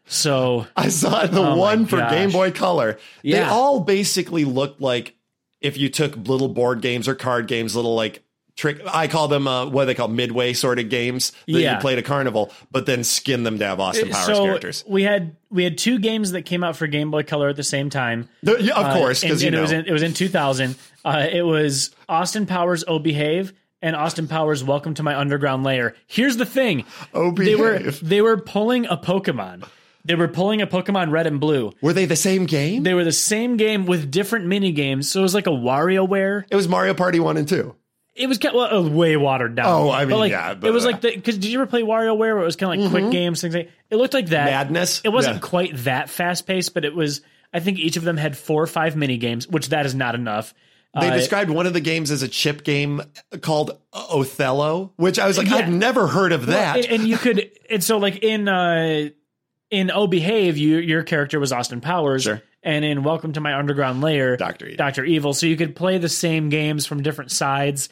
So 0.06 0.66
I 0.74 0.88
saw 0.88 1.26
the 1.26 1.42
Oh 1.42 1.56
one 1.56 1.84
for 1.86 1.98
gosh. 1.98 2.10
Game 2.10 2.30
Boy 2.30 2.50
Color. 2.50 2.98
They 3.22 3.30
Yeah. 3.30 3.50
all 3.50 3.80
basically 3.80 4.44
looked 4.46 4.80
like 4.80 5.14
if 5.60 5.76
you 5.76 5.90
took 5.90 6.16
little 6.16 6.48
board 6.48 6.80
games 6.80 7.06
or 7.08 7.14
card 7.14 7.46
games, 7.46 7.76
little 7.76 7.94
like 7.94 8.22
trick. 8.58 8.80
I 8.86 9.08
call 9.08 9.28
them 9.28 9.46
uh, 9.48 9.66
what 9.70 9.86
they 9.86 9.94
call 9.94 10.08
midway 10.08 10.52
sort 10.52 10.78
of 10.78 10.90
games 10.90 11.30
that 11.46 11.52
Yeah. 11.60 11.74
you 11.76 11.80
played 11.80 11.96
at 11.98 12.04
Carnival, 12.04 12.52
but 12.70 12.84
then 12.84 13.04
skin 13.04 13.44
them 13.44 13.58
to 13.60 13.64
have 13.66 13.80
Austin 13.80 14.10
Powers 14.10 14.26
so 14.26 14.44
characters. 14.44 14.84
we 14.86 15.04
had 15.04 15.36
we 15.50 15.64
had 15.64 15.78
two 15.78 15.98
games 15.98 16.32
that 16.32 16.42
came 16.42 16.62
out 16.62 16.76
for 16.76 16.86
Game 16.86 17.10
Boy 17.10 17.22
Color 17.22 17.48
at 17.48 17.56
the 17.56 17.62
same 17.64 17.88
time. 17.88 18.28
The- 18.42 18.62
yeah, 18.62 18.74
of 18.74 18.92
course, 18.94 19.22
Uh, 19.24 19.28
because 19.28 19.42
you 19.42 19.50
know 19.50 19.58
it 19.60 19.62
was 19.62 19.72
in 19.72 19.86
it 19.86 19.92
was 19.92 20.02
in 20.02 20.12
2000. 20.12 20.74
Uh, 21.04 21.26
it 21.32 21.42
was 21.42 21.90
Austin 22.08 22.44
Powers 22.44 22.84
Oh 22.86 22.98
Behave 22.98 23.52
and 23.80 23.94
Austin 23.94 24.26
Powers 24.28 24.64
Welcome 24.64 24.94
to 24.94 25.02
My 25.04 25.16
Underground 25.16 25.62
Lair. 25.64 25.94
Here's 26.08 26.36
the 26.36 26.44
thing. 26.44 26.84
Oh 27.14 27.30
They 27.30 27.54
were 27.54 27.78
they 27.78 28.20
were 28.20 28.36
pulling 28.36 28.86
a 28.86 28.96
Pokemon. 28.96 29.64
They 30.04 30.14
were 30.14 30.28
pulling 30.28 30.62
a 30.62 30.66
Pokemon 30.66 31.10
Red 31.10 31.26
and 31.26 31.38
Blue. 31.38 31.72
Were 31.82 31.92
they 31.92 32.06
the 32.06 32.16
same 32.16 32.46
game? 32.46 32.82
They 32.82 32.94
were 32.94 33.04
the 33.04 33.12
same 33.12 33.56
game 33.56 33.84
with 33.86 34.10
different 34.10 34.46
mini 34.46 34.72
games. 34.72 35.10
So 35.10 35.20
it 35.20 35.22
was 35.22 35.34
like 35.34 35.46
a 35.46 35.50
WarioWare. 35.50 36.44
it 36.50 36.56
was 36.56 36.66
Mario 36.66 36.94
Party 36.94 37.20
one 37.20 37.36
and 37.36 37.46
two. 37.48 37.74
It 38.18 38.26
was 38.28 38.38
kind 38.38 38.54
of, 38.54 38.70
well, 38.72 38.90
way 38.90 39.16
watered 39.16 39.54
down. 39.54 39.66
Oh, 39.66 39.90
I 39.90 40.04
But, 40.04 40.08
mean, 40.10 40.18
like, 40.18 40.30
yeah, 40.32 40.52
it 40.60 40.70
was 40.72 40.84
like 40.84 41.00
the 41.00 41.14
because 41.14 41.36
did 41.38 41.46
you 41.50 41.58
ever 41.60 41.66
play 41.68 41.82
WarioWare 41.82 42.16
where 42.18 42.38
it 42.38 42.44
was 42.44 42.56
kind 42.56 42.74
of 42.84 42.92
like 42.92 43.02
quick 43.02 43.12
games 43.12 43.40
things 43.40 43.54
like 43.54 43.70
it 43.90 43.96
looked 43.96 44.14
like 44.14 44.26
that 44.28 44.46
Madness? 44.46 45.00
It 45.04 45.10
wasn't 45.10 45.36
Yeah. 45.36 45.40
quite 45.40 45.76
that 45.84 46.10
fast 46.10 46.46
paced, 46.46 46.74
but 46.74 46.84
it 46.84 46.94
was. 46.94 47.20
I 47.54 47.60
think 47.60 47.78
each 47.78 47.96
of 47.96 48.04
them 48.04 48.16
had 48.18 48.36
four 48.36 48.62
or 48.62 48.66
five 48.66 48.94
mini 48.96 49.16
games, 49.16 49.48
which 49.48 49.68
that 49.68 49.86
is 49.86 49.94
not 49.94 50.14
enough. 50.14 50.52
They 50.98 51.08
Uh, 51.08 51.14
described 51.16 51.48
one 51.50 51.66
of 51.66 51.72
the 51.74 51.80
games 51.80 52.10
as 52.10 52.22
a 52.22 52.28
chip 52.28 52.64
game 52.64 53.02
called 53.40 53.78
Othello, 53.92 54.92
which 54.96 55.18
I 55.18 55.26
was 55.26 55.38
like, 55.38 55.48
Yeah. 55.48 55.56
I've 55.56 55.68
never 55.72 56.06
heard 56.08 56.32
of 56.32 56.46
that. 56.46 56.76
and, 56.78 56.86
and 56.86 57.08
you 57.08 57.16
could 57.18 57.50
and 57.70 57.82
so 57.84 57.98
like 57.98 58.22
in 58.22 58.48
uh 58.48 59.08
in 59.70 59.90
Oh 59.90 60.06
Behave, 60.06 60.56
you 60.56 60.78
your 60.78 61.02
character 61.02 61.38
was 61.38 61.52
Austin 61.52 61.80
Powers. 61.80 62.22
Sure. 62.24 62.42
And 62.62 62.84
in 62.84 63.04
Welcome 63.04 63.32
to 63.34 63.40
My 63.40 63.54
Underground 63.56 64.00
Lair, 64.00 64.36
Dr. 64.36 64.66
Evil. 64.66 64.76
Doctor 64.76 65.04
Evil. 65.04 65.32
So 65.32 65.46
you 65.46 65.56
could 65.56 65.76
play 65.76 65.98
the 65.98 66.08
same 66.08 66.48
games 66.48 66.86
from 66.86 67.02
different 67.02 67.30
sides. 67.30 67.88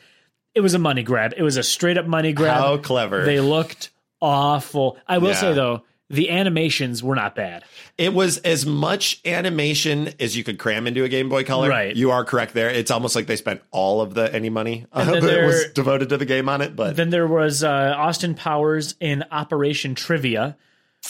It 0.57 0.61
was 0.63 0.75
a 0.75 0.79
money 0.79 1.03
grab. 1.03 1.35
It 1.37 1.43
was 1.43 1.57
a 1.59 1.63
straight 1.63 1.99
up 1.99 2.07
money 2.07 2.33
grab. 2.33 2.57
How 2.57 2.77
clever. 2.79 3.25
They 3.25 3.39
looked 3.41 3.91
awful. 4.23 4.97
I 5.07 5.19
will 5.19 5.29
Yeah. 5.29 5.35
say 5.35 5.53
though, 5.55 5.83
the 6.09 6.31
animations 6.31 7.03
were 7.03 7.15
not 7.15 7.35
bad. 7.35 7.65
It 7.99 8.15
was 8.15 8.39
as 8.39 8.65
much 8.65 9.21
animation 9.25 10.11
as 10.21 10.37
you 10.37 10.45
could 10.45 10.59
cram 10.59 10.87
into 10.87 11.03
a 11.05 11.09
Game 11.09 11.29
Boy 11.29 11.45
Color. 11.45 11.69
Right. 11.69 11.95
You 11.97 12.11
are 12.13 12.25
correct 12.25 12.55
there. 12.55 12.71
It's 12.71 12.91
almost 12.91 13.15
like 13.17 13.27
they 13.27 13.37
spent 13.37 13.61
all 13.71 14.01
of 14.01 14.15
the 14.15 14.33
any 14.35 14.49
money 14.49 14.87
uh, 14.93 15.05
that 15.05 15.45
was 15.45 15.67
devoted 15.75 16.09
to 16.11 16.17
the 16.17 16.25
game 16.25 16.49
on 16.49 16.61
it. 16.63 16.75
But 16.77 16.97
Then 16.97 17.11
there 17.11 17.27
was 17.27 17.63
uh, 17.65 17.95
Austin 17.97 18.35
Powers 18.35 18.95
in 19.01 19.25
Operation 19.31 19.95
Trivia, 19.95 20.57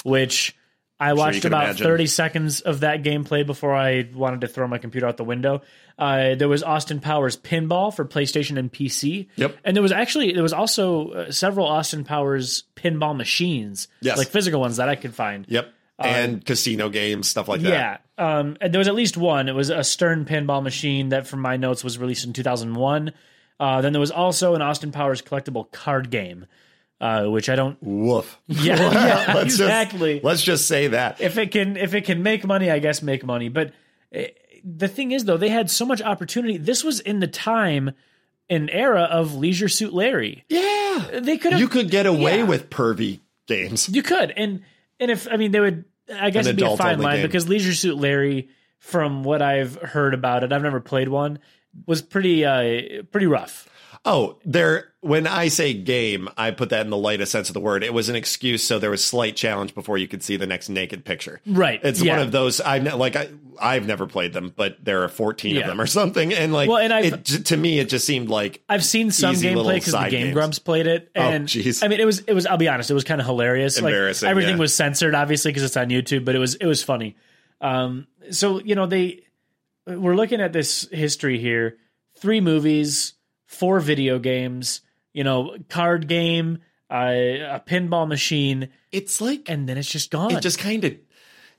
which 0.02 0.56
I 0.98 1.12
watched 1.12 1.42
can 1.42 1.48
about 1.48 1.64
imagine. 1.64 1.84
30 1.86 2.06
seconds 2.06 2.60
of 2.62 2.80
that 2.80 3.02
gameplay 3.02 3.44
before 3.46 3.74
I 3.74 4.08
wanted 4.14 4.40
to 4.42 4.48
throw 4.48 4.66
my 4.66 4.78
computer 4.78 5.06
out 5.06 5.16
the 5.18 5.24
window. 5.24 5.60
Uh, 5.98 6.34
there 6.34 6.48
was 6.48 6.62
Austin 6.62 7.00
Powers 7.00 7.36
Pinball 7.36 7.94
for 7.94 8.04
PlayStation 8.04 8.58
and 8.58 8.72
PC. 8.72 9.28
Yep. 9.36 9.56
And 9.64 9.76
there 9.76 9.82
was 9.82 9.92
actually 9.92 10.32
there 10.32 10.42
was 10.42 10.52
also 10.54 11.10
uh, 11.10 11.30
several 11.32 11.66
Austin 11.66 12.04
Powers 12.04 12.64
pinball 12.76 13.16
machines, 13.16 13.88
Yes. 14.00 14.16
like 14.16 14.28
physical 14.28 14.60
ones 14.60 14.76
that 14.78 14.88
I 14.88 14.96
could 14.96 15.14
find. 15.14 15.44
yep. 15.48 15.72
and 15.98 16.44
casino 16.44 16.88
games, 16.88 17.28
stuff 17.28 17.48
like 17.48 17.60
that. 17.62 18.02
Yeah. 18.18 18.38
Um, 18.38 18.56
and 18.60 18.72
there 18.72 18.78
was 18.78 18.88
at 18.88 18.94
least 18.94 19.16
one. 19.18 19.48
It 19.48 19.54
was 19.54 19.68
a 19.70 19.84
Stern 19.84 20.24
pinball 20.24 20.62
machine 20.62 21.10
that, 21.10 21.26
from 21.26 21.40
my 21.40 21.56
notes, 21.58 21.84
was 21.84 21.98
released 21.98 22.24
in 22.26 22.32
2001. 22.32 23.12
Uh, 23.58 23.80
then 23.80 23.92
there 23.92 24.00
was 24.00 24.10
also 24.10 24.54
an 24.54 24.62
Austin 24.62 24.92
Powers 24.92 25.20
collectible 25.22 25.70
card 25.72 26.10
game, 26.10 26.46
uh, 27.00 27.24
which 27.24 27.48
I 27.48 27.56
don't. 27.56 27.76
Woof. 27.82 28.38
Yeah, 28.46 28.76
yeah 28.76 29.32
Let's 29.34 29.54
exactly. 29.54 30.14
Just, 30.14 30.24
let's 30.24 30.42
just 30.42 30.66
say 30.68 30.88
that. 30.88 31.20
if 31.20 31.38
it 31.38 31.50
can, 31.52 31.76
if 31.76 31.94
it 31.94 32.04
can 32.04 32.22
make 32.22 32.44
money, 32.44 32.70
I 32.70 32.78
guess 32.78 33.02
make 33.02 33.24
money. 33.24 33.48
But 33.48 33.72
eh, 34.12 34.28
the 34.64 34.88
thing 34.88 35.12
is, 35.12 35.24
though, 35.24 35.36
they 35.36 35.48
had 35.50 35.70
so 35.70 35.84
much 35.86 36.00
opportunity. 36.02 36.56
This 36.58 36.82
was 36.84 37.00
in 37.00 37.20
the 37.20 37.26
time, 37.26 37.92
an 38.48 38.68
era 38.70 39.02
of 39.02 39.34
Leisure 39.34 39.68
Suit 39.68 39.92
Larry. 39.92 40.44
Yeah. 40.48 41.20
They 41.20 41.36
could. 41.36 41.58
You 41.58 41.68
could 41.68 41.90
get 41.90 42.06
away 42.06 42.38
Yeah. 42.38 42.44
with 42.44 42.70
pervy 42.70 43.20
games. 43.46 43.88
You 43.88 44.02
could, 44.02 44.30
and 44.30 44.62
and 44.98 45.10
if 45.10 45.28
I 45.30 45.36
mean 45.36 45.50
they 45.52 45.60
would, 45.60 45.84
I 46.12 46.30
guess 46.30 46.46
An 46.46 46.50
it'd 46.50 46.56
be 46.66 46.72
a 46.72 46.76
fine 46.76 46.98
line 47.00 47.16
game. 47.18 47.26
because 47.26 47.46
Leisure 47.48 47.74
Suit 47.74 47.98
Larry, 47.98 48.48
from 48.78 49.22
what 49.24 49.42
I've 49.42 49.74
heard 49.76 50.14
about 50.14 50.42
it, 50.42 50.52
I've 50.52 50.62
never 50.62 50.80
played 50.80 51.08
one, 51.08 51.38
was 51.86 52.00
pretty 52.00 52.44
uh 52.46 53.02
pretty 53.12 53.26
rough. 53.26 53.68
Oh, 54.08 54.38
there. 54.44 54.92
When 55.00 55.26
I 55.26 55.48
say 55.48 55.72
game, 55.74 56.28
I 56.36 56.50
put 56.52 56.70
that 56.70 56.80
in 56.84 56.90
the 56.90 56.96
lightest 56.96 57.30
sense 57.30 57.48
of 57.48 57.54
the 57.54 57.60
word. 57.60 57.84
It 57.84 57.92
was 57.92 58.08
an 58.08 58.16
excuse, 58.16 58.62
so 58.64 58.78
there 58.78 58.90
was 58.90 59.04
slight 59.04 59.36
challenge 59.36 59.74
before 59.74 59.98
you 59.98 60.08
could 60.08 60.22
see 60.22 60.36
the 60.36 60.46
next 60.46 60.68
naked 60.68 61.04
picture. 61.04 61.40
Right. 61.46 61.80
It's 61.84 62.02
yeah. 62.02 62.14
one 62.16 62.26
of 62.26 62.32
those. 62.32 62.60
I've 62.60 62.82
ne- 62.82 62.92
like 62.92 63.14
I 63.16 63.28
I've 63.60 63.86
never 63.86 64.06
played 64.06 64.32
them, 64.32 64.52
but 64.56 64.84
there 64.84 65.02
are 65.04 65.08
fourteen 65.08 65.54
Yeah. 65.54 65.62
of 65.62 65.66
them 65.68 65.80
or 65.80 65.86
something. 65.86 66.32
And 66.32 66.52
like, 66.52 66.68
Well, 66.68 66.78
and 66.78 66.92
it, 66.92 67.24
to 67.46 67.56
me, 67.56 67.78
it 67.78 67.88
just 67.88 68.04
seemed 68.06 68.28
like 68.28 68.62
I've 68.68 68.84
seen 68.84 69.10
some 69.10 69.34
gameplay 69.34 69.74
because 69.74 69.92
the 69.92 69.98
Game 70.02 70.10
games. 70.10 70.34
Grumps 70.34 70.58
played 70.60 70.86
it, 70.86 71.10
Oh, 71.14 71.20
and 71.20 71.46
jeez. 71.48 71.84
I 71.84 71.88
mean, 71.88 72.00
it 72.00 72.04
was 72.06 72.20
it 72.20 72.32
was. 72.32 72.46
I'll 72.46 72.56
be 72.58 72.68
honest, 72.68 72.90
it 72.90 72.94
was 72.94 73.04
kind 73.04 73.20
of 73.20 73.26
hilarious. 73.26 73.78
Embarrassing, 73.78 74.26
Like, 74.26 74.30
everything 74.30 74.54
yeah. 74.56 74.60
was 74.60 74.74
censored, 74.74 75.14
obviously, 75.14 75.50
because 75.50 75.62
it's 75.64 75.76
on 75.76 75.88
YouTube, 75.88 76.24
but 76.24 76.34
it 76.34 76.38
was 76.38 76.54
it 76.56 76.66
was 76.66 76.82
funny. 76.82 77.16
Um, 77.60 78.06
so 78.30 78.60
you 78.60 78.74
know, 78.74 78.86
they 78.86 79.24
we're 79.86 80.16
looking 80.16 80.40
at 80.40 80.52
this 80.52 80.88
history 80.90 81.38
here: 81.38 81.76
three 82.18 82.40
movies, 82.40 83.14
four 83.56 83.80
video 83.80 84.18
games, 84.18 84.80
you 85.12 85.24
know, 85.24 85.56
card 85.68 86.08
game, 86.08 86.58
uh, 86.90 86.94
a 86.94 87.62
pinball 87.66 88.06
machine, 88.06 88.68
it's 88.92 89.20
like 89.20 89.48
and 89.48 89.68
then 89.68 89.78
it's 89.78 89.90
just 89.90 90.10
gone. 90.10 90.32
it 90.32 90.40
just 90.40 90.58
kind 90.58 90.84
of 90.84 90.94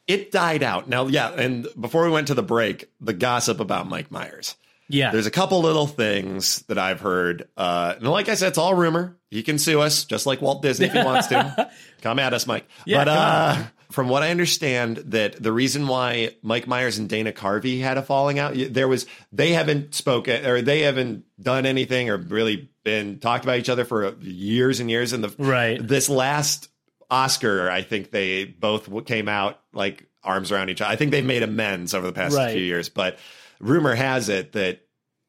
it 0.07 0.31
died 0.31 0.63
out. 0.63 0.87
Now, 0.87 1.07
yeah, 1.07 1.31
and 1.31 1.67
before 1.79 2.05
we 2.05 2.11
went 2.11 2.27
to 2.27 2.33
the 2.33 2.43
break, 2.43 2.89
the 3.01 3.13
gossip 3.13 3.59
about 3.59 3.89
Mike 3.89 4.09
Myers. 4.09 4.55
yeah, 4.87 5.11
There's 5.11 5.25
a 5.25 5.31
couple 5.31 5.59
little 5.61 5.85
things 5.85 6.61
that 6.67 6.77
I've 6.77 7.01
heard. 7.01 7.49
Uh, 7.57 7.95
and 7.97 8.07
like 8.07 8.29
I 8.29 8.35
said, 8.35 8.47
it's 8.47 8.57
all 8.57 8.73
rumor. 8.73 9.17
He 9.29 9.43
can 9.43 9.59
sue 9.59 9.81
us, 9.81 10.05
just 10.05 10.25
like 10.25 10.41
Walt 10.41 10.61
Disney 10.61 10.85
if 10.85 10.93
he 10.93 11.03
wants 11.03 11.27
to. 11.27 11.69
Come 12.01 12.19
at 12.19 12.33
us, 12.33 12.47
Mike. 12.47 12.65
Yeah, 12.85 12.99
but 13.03 13.07
uh, 13.09 13.63
from 13.91 14.09
what 14.09 14.23
I 14.23 14.31
understand, 14.31 14.97
that 14.97 15.41
the 15.41 15.51
reason 15.51 15.87
why 15.87 16.31
Mike 16.41 16.67
Myers 16.67 16.97
and 16.97 17.07
Dana 17.07 17.31
Carvey 17.31 17.79
had 17.81 17.97
a 17.97 18.01
falling 18.01 18.37
out, 18.39 18.53
there 18.55 18.87
was 18.87 19.05
they 19.31 19.53
haven't 19.53 19.93
spoken 19.95 20.45
or 20.45 20.61
they 20.61 20.81
haven't 20.81 21.23
done 21.41 21.65
anything 21.65 22.09
or 22.09 22.17
really 22.17 22.69
been 22.83 23.19
talked 23.19 23.43
about 23.45 23.57
each 23.59 23.69
other 23.69 23.85
for 23.85 24.15
years 24.21 24.79
and 24.79 24.89
years. 24.89 25.13
And 25.13 25.23
the 25.23 25.33
Right. 25.37 25.85
this 25.85 26.09
last 26.09 26.69
Oscar, 27.09 27.69
I 27.71 27.81
think 27.83 28.11
they 28.11 28.43
both 28.45 28.89
came 29.05 29.29
out 29.29 29.59
like 29.73 30.05
arms 30.23 30.51
around 30.51 30.69
each 30.69 30.81
other. 30.81 30.91
I 30.91 30.95
think 30.97 31.11
they've 31.11 31.23
made 31.25 31.43
amends 31.43 31.93
over 31.93 32.05
the 32.05 32.13
past 32.13 32.35
Right. 32.35 32.51
few 32.53 32.63
years, 32.63 32.89
but 32.89 33.17
rumor 33.59 33.95
has 33.95 34.27
it 34.29 34.51
that 34.53 34.81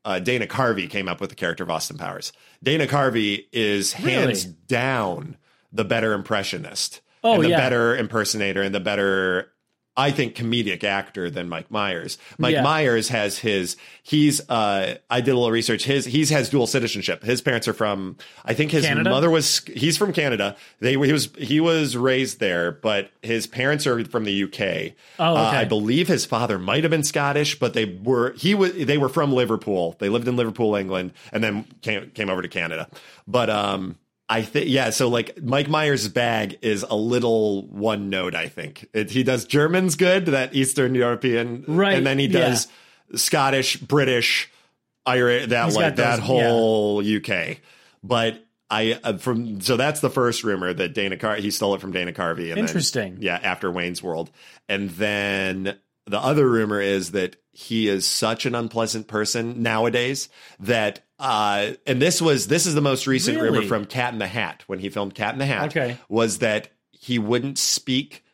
uh, 0.05 0.19
Dana 0.19 0.47
Carvey 0.47 0.89
came 0.89 1.09
up 1.09 1.21
with 1.21 1.31
the 1.31 1.37
character 1.37 1.63
of 1.65 1.71
Austin 1.71 1.99
Powers. 1.99 2.33
Dana 2.63 2.87
Carvey 2.87 3.45
is 3.53 3.93
hands 3.93 4.45
Really? 4.47 4.57
down 4.67 5.37
the 5.73 5.85
better 5.85 6.13
impressionist 6.15 7.01
Oh, 7.29 7.35
and 7.35 7.45
the 7.45 7.49
yeah. 7.51 7.57
better 7.59 7.97
impersonator 7.97 8.63
and 8.63 8.75
the 8.75 8.81
better 8.81 9.53
I 9.97 10.13
think 10.13 10.37
comedic 10.37 10.85
actor 10.85 11.29
than 11.29 11.49
Mike 11.49 11.73
Myers. 11.73 12.19
Mike 12.39 12.53
Yeah. 12.53 12.63
Myers 12.63 13.09
has 13.09 13.39
his 13.39 13.77
he's 14.05 14.41
uh 14.49 14.95
I 15.11 15.21
did 15.21 15.33
a 15.33 15.35
little 15.35 15.51
research. 15.51 15.83
His 15.83 16.05
he's 16.05 16.31
has 16.31 16.49
dual 16.49 16.69
citizenship. 16.69 17.25
His 17.25 17.41
parents 17.43 17.67
are 17.67 17.73
from 17.73 18.17
I 18.45 18.55
think 18.55 18.71
his 18.71 18.85
Canada? 18.87 19.11
mother 19.11 19.29
was 19.29 19.59
he's 19.67 19.97
from 19.97 20.13
Canada. 20.13 20.55
They 20.79 20.93
he 20.93 21.13
was 21.13 21.31
he 21.37 21.59
was 21.59 21.97
raised 21.97 22.39
there, 22.39 22.71
but 22.71 23.11
his 23.23 23.49
parents 23.49 23.89
are 23.89 24.05
from 24.05 24.23
the 24.23 24.45
UK. 24.45 24.95
Oh, 25.19 25.35
Uh. 25.37 25.51
I 25.53 25.65
believe 25.65 26.07
his 26.07 26.25
father 26.25 26.61
might 26.61 26.85
have 26.85 26.93
been 26.93 27.03
Scottish, 27.03 27.59
but 27.59 27.75
they 27.75 27.87
were 27.87 28.35
he 28.35 28.55
was 28.55 28.73
they 28.75 28.99
were 28.99 29.09
from 29.09 29.33
Liverpool. 29.33 29.97
They 29.99 30.11
lived 30.11 30.29
in 30.29 30.37
Liverpool, 30.37 30.77
England, 30.77 31.13
and 31.33 31.43
then 31.43 31.65
came 31.83 32.11
came 32.11 32.31
over 32.31 32.43
to 32.43 32.49
Canada. 32.49 32.89
But 33.27 33.51
um 33.51 33.97
I 34.31 34.43
think 34.43 34.69
yeah, 34.69 34.91
so 34.91 35.09
like 35.09 35.43
Mike 35.43 35.69
Myers' 35.69 36.07
bag 36.09 36.59
is 36.61 36.83
a 36.83 36.95
little 36.95 37.67
one 37.69 38.11
note. 38.11 38.35
I 38.35 38.49
think 38.49 38.87
it, 38.93 39.11
he 39.11 39.23
does 39.23 39.47
German's 39.47 39.97
good, 39.97 40.27
that 40.27 40.55
Eastern 40.55 40.95
European, 40.95 41.65
Right, 41.67 41.97
And 41.97 42.07
then 42.07 42.19
he 42.19 42.27
yeah. 42.27 42.41
does 42.51 42.69
Scottish, 43.15 43.79
British, 43.79 44.51
Irish, 45.07 45.47
that 45.49 45.65
He's 45.65 45.77
like 45.77 45.97
that 45.97 46.17
those- 46.17 46.27
whole 46.27 47.03
UK. 47.03 47.59
But 48.05 48.45
I 48.71 49.01
uh, 49.03 49.17
from 49.17 49.63
so 49.63 49.79
that's 49.79 50.01
the 50.01 50.11
first 50.11 50.45
rumor 50.45 50.75
that 50.75 50.93
Dana 50.93 51.17
Car 51.17 51.37
he 51.37 51.51
stole 51.51 51.75
it 51.75 51.81
from 51.81 51.93
Dana 51.93 52.13
Carvey. 52.13 52.49
And 52.49 52.59
then- 52.59 52.59
Interesting. 52.59 53.17
yeah, 53.21 53.41
after 53.43 53.71
Wayne's 53.71 54.03
World, 54.03 54.31
and 54.69 54.91
then 54.91 55.79
the 56.09 56.19
other 56.19 56.49
rumor 56.49 56.81
is 56.81 57.13
that 57.13 57.37
he 57.53 57.89
is 57.89 58.07
such 58.07 58.47
an 58.47 58.55
unpleasant 58.55 59.09
person 59.09 59.63
nowadays 59.63 60.29
that 60.61 61.01
uh 61.19 61.73
and 61.87 62.01
this 62.01 62.23
was 62.23 62.47
this 62.47 62.67
is 62.67 62.75
the 62.75 62.81
most 62.81 63.07
recent 63.07 63.41
rumor 63.41 63.63
from 63.63 63.85
Cat 63.85 64.13
in 64.13 64.19
the 64.19 64.27
Hat 64.27 64.63
when 64.67 64.79
he 64.79 64.89
filmed 64.89 65.15
Cat 65.15 65.33
in 65.35 65.39
the 65.39 65.47
Hat 65.47 65.67
Okay. 65.77 65.97
was 66.09 66.39
that 66.39 66.69
he 66.91 67.19
wouldn't 67.19 67.59
speak 67.59 68.25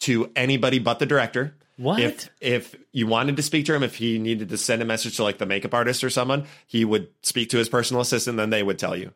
to 0.00 0.30
anybody 0.36 0.78
but 0.78 0.98
the 1.00 1.06
director. 1.06 1.56
What? 1.76 2.00
If 2.00 2.30
if 2.40 2.74
you 2.92 3.06
wanted 3.06 3.36
to 3.36 3.42
speak 3.42 3.66
to 3.66 3.74
him, 3.74 3.82
if 3.84 3.96
he 3.96 4.18
needed 4.18 4.48
to 4.48 4.56
send 4.56 4.82
a 4.82 4.84
message 4.84 5.16
to 5.16 5.22
like 5.22 5.38
the 5.38 5.46
makeup 5.46 5.74
artist 5.74 6.02
or 6.02 6.10
someone, 6.10 6.44
he 6.66 6.84
would 6.84 7.08
speak 7.22 7.50
to 7.50 7.58
his 7.58 7.68
personal 7.68 8.00
assistant, 8.00 8.36
then 8.36 8.50
they 8.50 8.62
would 8.64 8.78
tell 8.78 8.96
you. 8.96 9.12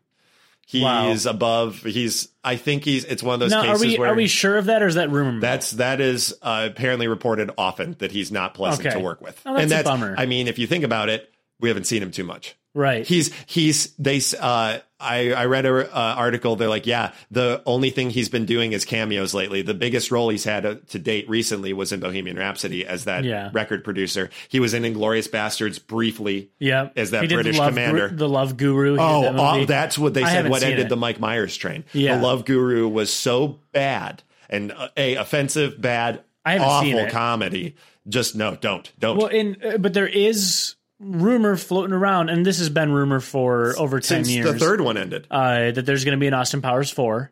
He's 0.66 0.82
Wow. 0.82 1.14
above. 1.26 1.82
He's. 1.82 2.28
I 2.44 2.56
think 2.56 2.84
he's. 2.84 3.04
It's 3.04 3.22
one 3.22 3.34
of 3.34 3.40
those 3.40 3.50
now, 3.50 3.60
are 3.60 3.66
cases 3.74 3.82
we 3.86 3.98
where 3.98 4.10
are 4.12 4.14
we 4.14 4.26
sure 4.26 4.56
of 4.56 4.66
that, 4.66 4.82
or 4.82 4.86
is 4.86 4.94
that 4.94 5.10
rumor? 5.10 5.40
that's 5.40 5.72
that 5.72 6.00
is 6.00 6.34
uh, 6.42 6.68
apparently 6.70 7.08
reported 7.08 7.50
often 7.58 7.96
that 7.98 8.10
he's 8.12 8.32
not 8.32 8.54
pleasant 8.54 8.86
Okay. 8.86 8.96
to 8.96 9.02
work 9.02 9.20
with, 9.20 9.40
Oh, 9.44 9.52
that's 9.52 9.62
and 9.64 9.72
a 9.72 9.74
that's. 9.76 9.88
bummer. 9.88 10.14
I 10.16 10.26
mean, 10.26 10.48
if 10.48 10.58
you 10.58 10.66
think 10.66 10.84
about 10.84 11.08
it, 11.08 11.30
we 11.60 11.68
haven't 11.68 11.84
seen 11.84 12.02
him 12.02 12.10
too 12.10 12.24
much. 12.24 12.54
right. 12.74 13.06
He's 13.06 13.32
he's 13.46 13.92
they. 13.98 14.20
Uh, 14.40 14.78
I 15.02 15.32
I 15.32 15.44
read 15.46 15.66
a 15.66 15.94
uh, 15.94 16.14
article. 16.16 16.56
They're 16.56 16.68
like, 16.68 16.86
yeah, 16.86 17.12
the 17.30 17.62
only 17.66 17.90
thing 17.90 18.10
he's 18.10 18.28
been 18.28 18.46
doing 18.46 18.72
is 18.72 18.84
cameos 18.84 19.34
lately. 19.34 19.62
The 19.62 19.74
biggest 19.74 20.10
role 20.10 20.28
he's 20.28 20.44
had 20.44 20.64
uh, 20.64 20.76
to 20.88 20.98
date 20.98 21.28
recently 21.28 21.72
was 21.72 21.92
in 21.92 22.00
Bohemian 22.00 22.36
Rhapsody 22.36 22.86
as 22.86 23.04
that 23.04 23.24
Yeah. 23.24 23.50
record 23.52 23.84
producer. 23.84 24.30
He 24.48 24.60
was 24.60 24.74
in 24.74 24.84
Inglourious 24.84 25.28
Basterds 25.28 25.84
briefly. 25.84 26.50
yeah, 26.58 26.90
as 26.96 27.10
that 27.10 27.22
the 27.22 27.34
British 27.34 27.58
Love 27.58 27.70
commander. 27.70 28.08
The 28.08 28.28
Love 28.28 28.56
Guru. 28.56 28.96
Oh, 28.98 29.22
that 29.22 29.34
oh, 29.36 29.64
that's 29.64 29.98
what 29.98 30.14
they 30.14 30.24
said. 30.24 30.48
What 30.48 30.62
ended 30.62 30.86
it. 30.86 30.88
the 30.88 30.96
Mike 30.96 31.20
Myers 31.20 31.56
train? 31.56 31.84
Yeah. 31.92 32.16
The 32.16 32.22
Love 32.22 32.44
Guru 32.44 32.88
was 32.88 33.12
so 33.12 33.58
bad 33.72 34.22
and 34.48 34.70
uh, 34.72 34.88
a 34.96 35.16
offensive, 35.16 35.80
bad, 35.80 36.22
I 36.44 36.52
haven't 36.52 36.68
awful 36.68 36.86
seen 36.88 36.98
it. 36.98 37.10
comedy. 37.10 37.74
Just 38.08 38.34
no, 38.36 38.56
don't, 38.56 38.90
don't. 38.98 39.16
Well, 39.16 39.28
in 39.28 39.56
uh, 39.64 39.78
but 39.78 39.94
there 39.94 40.06
is 40.08 40.74
rumor 41.02 41.56
floating 41.56 41.92
around, 41.92 42.28
and 42.30 42.46
this 42.46 42.58
has 42.58 42.70
been 42.70 42.92
rumor 42.92 43.20
for 43.20 43.74
over 43.78 44.00
ten 44.00 44.24
Since 44.24 44.30
years. 44.30 44.52
the 44.52 44.58
third 44.58 44.80
one 44.80 44.96
ended, 44.96 45.26
uh, 45.30 45.72
that 45.72 45.84
there's 45.84 46.04
going 46.04 46.16
to 46.16 46.20
be 46.20 46.26
an 46.28 46.34
Austin 46.34 46.62
Powers 46.62 46.90
four. 46.90 47.30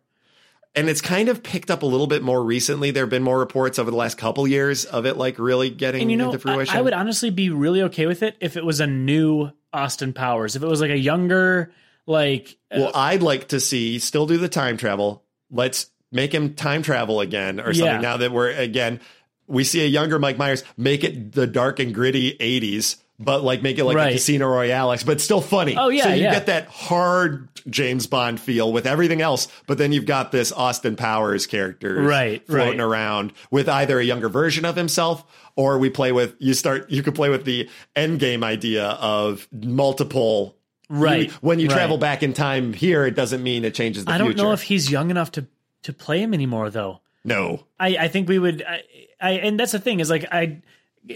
and 0.75 0.89
it's 0.89 1.01
kind 1.01 1.29
of 1.29 1.43
picked 1.43 1.71
up 1.71 1.83
a 1.83 1.87
little 1.87 2.07
bit 2.07 2.23
more 2.23 2.43
recently. 2.43 2.91
There 2.91 3.03
have 3.05 3.11
been 3.11 3.23
more 3.23 3.39
reports 3.39 3.79
over 3.79 3.91
the 3.91 3.97
last 3.97 4.19
couple 4.19 4.47
years 4.47 4.85
of 4.85 5.07
it, 5.07 5.17
like 5.17 5.39
really 5.39 5.71
getting 5.71 6.03
And 6.03 6.11
you 6.11 6.17
know, 6.17 6.33
into 6.33 6.49
I, 6.49 6.55
fruition. 6.55 6.77
I 6.77 6.81
would 6.83 6.93
honestly 6.93 7.31
be 7.31 7.51
really 7.51 7.83
okay 7.83 8.07
with 8.07 8.23
it 8.23 8.37
if 8.41 8.57
it 8.57 8.65
was 8.65 8.81
a 8.81 8.87
new 8.87 9.51
Austin 9.73 10.13
Powers. 10.13 10.57
If 10.57 10.63
it 10.63 10.69
was 10.69 10.81
like 10.81 10.91
a 10.91 10.99
younger, 10.99 11.73
like 12.07 12.57
uh, 12.71 12.77
well, 12.81 12.93
I'd 12.95 13.23
like 13.23 13.49
to 13.49 13.61
see 13.61 13.99
still 13.99 14.27
do 14.27 14.37
the 14.37 14.49
time 14.49 14.77
travel. 14.77 15.25
Let's 15.51 15.91
make 16.13 16.33
him 16.35 16.55
time 16.55 16.83
travel 16.83 17.21
again 17.21 17.61
or 17.61 17.73
something. 17.75 17.95
Yeah. 17.95 18.01
Now 18.01 18.17
that 18.19 18.33
we're 18.33 18.51
again, 18.51 19.01
we 19.49 19.65
see 19.65 19.85
a 19.85 19.89
younger 19.89 20.19
Mike 20.19 20.39
Myers. 20.39 20.63
Make 20.77 21.03
it 21.05 21.33
the 21.33 21.47
dark 21.49 21.79
and 21.81 21.93
gritty 21.95 22.37
'80s, 22.39 22.97
but 23.23 23.45
like 23.45 23.63
make 23.63 23.79
it 23.79 23.85
like 23.85 23.97
a 23.97 24.13
Casino 24.15 24.49
Royale, 24.49 24.97
but 25.05 25.21
still 25.21 25.41
funny. 25.43 25.77
Oh, 25.77 25.89
yeah, 25.91 26.05
so 26.05 26.09
you 26.15 26.23
yeah. 26.25 26.33
get 26.33 26.47
that 26.47 26.67
hard 26.69 27.49
James 27.69 28.07
Bond 28.07 28.41
feel 28.41 28.73
with 28.73 28.87
everything 28.87 29.21
else, 29.21 29.47
but 29.67 29.77
then 29.79 29.93
you've 29.93 30.07
got 30.07 30.33
this 30.33 30.51
Austin 30.51 30.97
Powers 30.97 31.47
character 31.47 32.01
Right, 32.03 32.45
floating 32.47 32.79
right. 32.79 32.85
around 32.85 33.33
with 33.51 33.69
either 33.69 34.01
a 34.01 34.05
younger 34.05 34.29
version 34.31 34.65
of 34.65 34.75
himself 34.77 35.25
or 35.57 35.79
we 35.79 35.91
play 35.91 36.11
with 36.13 36.35
you 36.39 36.55
start 36.55 36.91
you 36.91 37.03
could 37.03 37.15
play 37.15 37.29
with 37.29 37.45
the 37.45 37.69
end 37.95 38.19
game 38.21 38.43
idea 38.43 38.87
of 38.87 39.47
multiple 39.53 40.57
right 40.89 41.27
you- 41.29 41.33
when 41.43 41.59
you 41.61 41.69
right. 41.69 41.75
travel 41.75 41.99
back 41.99 42.23
in 42.23 42.33
time 42.33 42.73
here, 42.73 43.05
it 43.05 43.15
doesn't 43.15 43.43
mean 43.43 43.65
it 43.65 43.75
changes 43.75 44.05
the 44.07 44.13
I 44.13 44.19
don't 44.19 44.29
future. 44.29 44.43
know 44.45 44.53
if 44.53 44.63
he's 44.63 44.91
young 44.91 45.11
enough 45.11 45.31
to 45.33 45.47
to 45.83 45.93
play 45.93 46.21
him 46.23 46.33
anymore, 46.35 46.69
though. 46.71 47.01
no, 47.25 47.65
I, 47.79 47.97
I 47.97 48.09
think 48.09 48.29
we 48.29 48.39
would. 48.39 48.63
I, 48.67 48.83
I 49.21 49.31
and 49.33 49.59
that's 49.61 49.73
the 49.73 49.79
thing 49.79 50.01
is 50.01 50.09
like 50.11 50.27
I 50.33 50.61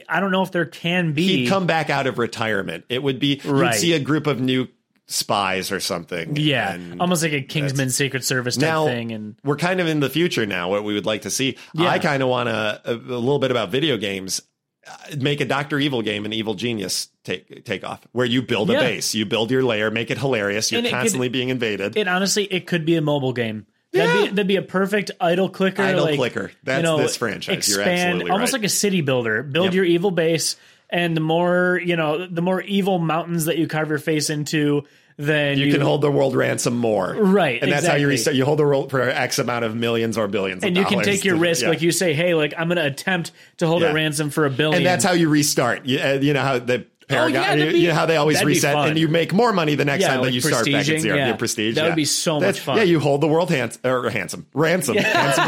I 0.08 0.20
don't 0.20 0.30
know 0.32 0.42
if 0.42 0.50
there 0.52 0.64
can 0.64 1.12
be. 1.12 1.26
he'd 1.26 1.48
come 1.48 1.66
back 1.66 1.90
out 1.90 2.06
of 2.06 2.18
retirement. 2.18 2.84
It 2.88 3.02
would 3.02 3.18
be 3.18 3.40
Right. 3.44 3.72
you'd 3.74 3.80
see 3.80 3.92
a 3.92 4.00
group 4.00 4.26
of 4.26 4.40
new 4.40 4.68
spies 5.06 5.70
or 5.70 5.80
something. 5.80 6.36
yeah, 6.36 6.72
and 6.74 7.00
almost 7.00 7.22
like 7.22 7.32
a 7.32 7.42
Kingsman 7.42 7.90
Secret 7.90 8.24
Service 8.24 8.56
type 8.56 8.62
now 8.62 8.86
thing, 8.86 9.12
and 9.12 9.36
we're 9.44 9.56
kind 9.56 9.80
of 9.80 9.86
in 9.86 10.00
the 10.00 10.08
future 10.08 10.46
now. 10.46 10.70
What 10.70 10.84
we 10.84 10.94
would 10.94 11.06
like 11.06 11.22
to 11.22 11.30
see. 11.30 11.58
Yeah. 11.74 11.88
I 11.88 11.98
kind 11.98 12.22
of 12.22 12.28
want 12.28 12.48
to 12.48 12.80
a, 12.84 12.94
a 12.94 12.96
little 12.96 13.38
bit 13.38 13.50
about 13.50 13.70
video 13.70 13.96
games. 13.98 14.40
Uh, 14.86 15.16
Make 15.18 15.40
a 15.40 15.44
Doctor 15.46 15.78
Evil 15.78 16.02
game, 16.02 16.24
an 16.26 16.32
Evil 16.32 16.54
Genius 16.54 17.08
take 17.24 17.64
take 17.64 17.84
off, 17.84 18.06
where 18.12 18.26
you 18.26 18.42
build 18.42 18.70
a 18.70 18.74
Yeah. 18.74 18.80
base, 18.80 19.14
you 19.14 19.24
build 19.26 19.50
your 19.50 19.62
lair, 19.62 19.90
make 19.90 20.10
it 20.10 20.18
hilarious. 20.18 20.72
You're 20.72 20.78
And 20.78 20.86
it 20.86 20.90
could- 20.90 20.96
constantly 20.96 21.28
being 21.28 21.50
invaded. 21.50 21.96
it 21.96 22.08
honestly 22.08 22.44
it 22.44 22.66
could 22.66 22.84
be 22.86 22.96
a 22.96 23.02
mobile 23.02 23.32
game. 23.34 23.66
That'd 23.94 24.22
be 24.22 24.28
that'd 24.30 24.46
be 24.48 24.56
a 24.56 24.62
perfect 24.62 25.10
idle 25.20 25.48
clicker. 25.48 25.82
Idle 25.82 26.04
like, 26.04 26.16
clicker. 26.16 26.50
That's 26.62 26.86
this 26.86 27.16
franchise. 27.16 27.68
You're 27.68 27.80
Expand 27.80 28.22
almost 28.30 28.52
right. 28.52 28.60
like 28.60 28.64
a 28.66 28.68
city 28.68 29.00
builder. 29.00 29.42
Build 29.42 29.66
Yep. 29.66 29.74
your 29.74 29.84
evil 29.84 30.10
base, 30.10 30.56
and 30.90 31.16
the 31.16 31.20
more 31.20 31.80
you 31.84 31.96
know, 31.96 32.26
the 32.26 32.42
more 32.42 32.60
evil 32.60 32.98
mountains 32.98 33.46
that 33.46 33.56
you 33.58 33.66
carve 33.66 33.88
your 33.88 33.98
face 33.98 34.30
into, 34.30 34.82
then 35.16 35.58
you, 35.58 35.70
can 35.72 35.80
hold 35.80 36.00
the 36.00 36.10
world 36.10 36.34
ransom 36.34 36.76
more, 36.76 37.14
Right, 37.14 37.62
And 37.62 37.70
that's 37.70 37.86
how 37.86 37.92
you 37.94 38.08
exactly. 38.08 38.10
restart. 38.10 38.36
You 38.36 38.44
hold 38.44 38.58
the 38.58 38.64
world 38.64 38.90
for 38.90 39.00
X 39.00 39.38
amount 39.38 39.64
of 39.64 39.76
millions 39.76 40.18
or 40.18 40.26
billions, 40.26 40.64
and 40.64 40.76
you 40.76 40.84
can 40.84 41.04
take 41.04 41.24
your 41.24 41.36
to- 41.36 41.40
risk, 41.40 41.62
yeah. 41.62 41.68
like 41.68 41.82
you 41.82 41.92
say, 41.92 42.14
hey, 42.14 42.34
like 42.34 42.52
I'm 42.58 42.66
going 42.66 42.78
to 42.78 42.86
attempt 42.86 43.30
to 43.58 43.68
hold 43.68 43.82
Yeah. 43.82 43.90
it 43.90 43.94
ransom 43.94 44.30
for 44.30 44.44
a 44.44 44.50
billion. 44.50 44.78
and 44.78 44.84
that's 44.86 45.04
how 45.04 45.12
you 45.12 45.28
restart. 45.28 45.86
You, 45.86 46.00
uh, 46.00 46.18
you 46.20 46.32
know 46.32 46.42
how 46.42 46.58
the 46.58 46.86
Paragon. 47.08 47.42
yeah, 47.42 47.54
you, 47.64 47.72
be- 47.72 47.78
you 47.80 47.88
know 47.88 47.94
how 47.94 48.06
they 48.06 48.16
always 48.16 48.42
reset 48.44 48.74
and 48.76 48.98
you 48.98 49.08
make 49.08 49.32
more 49.32 49.52
money 49.52 49.74
the 49.74 49.84
next 49.84 50.02
Yeah, 50.02 50.08
time, 50.14 50.22
like 50.22 50.32
you 50.32 50.40
start 50.40 50.64
back 50.66 50.88
at 50.88 51.00
zero. 51.00 51.16
yeah. 51.16 51.28
Your 51.28 51.36
prestige. 51.36 51.74
That 51.76 51.86
would 51.86 51.96
be 51.96 52.04
so 52.04 52.34
much 52.34 52.40
That's- 52.42 52.64
fun. 52.64 52.76
Yeah, 52.78 52.82
you 52.84 53.00
hold 53.00 53.20
the 53.20 53.28
world 53.28 53.50
hands 53.50 53.78
or 53.84 54.08
handsome 54.10 54.46
ransom, 54.54 54.96
handsome, 54.96 55.44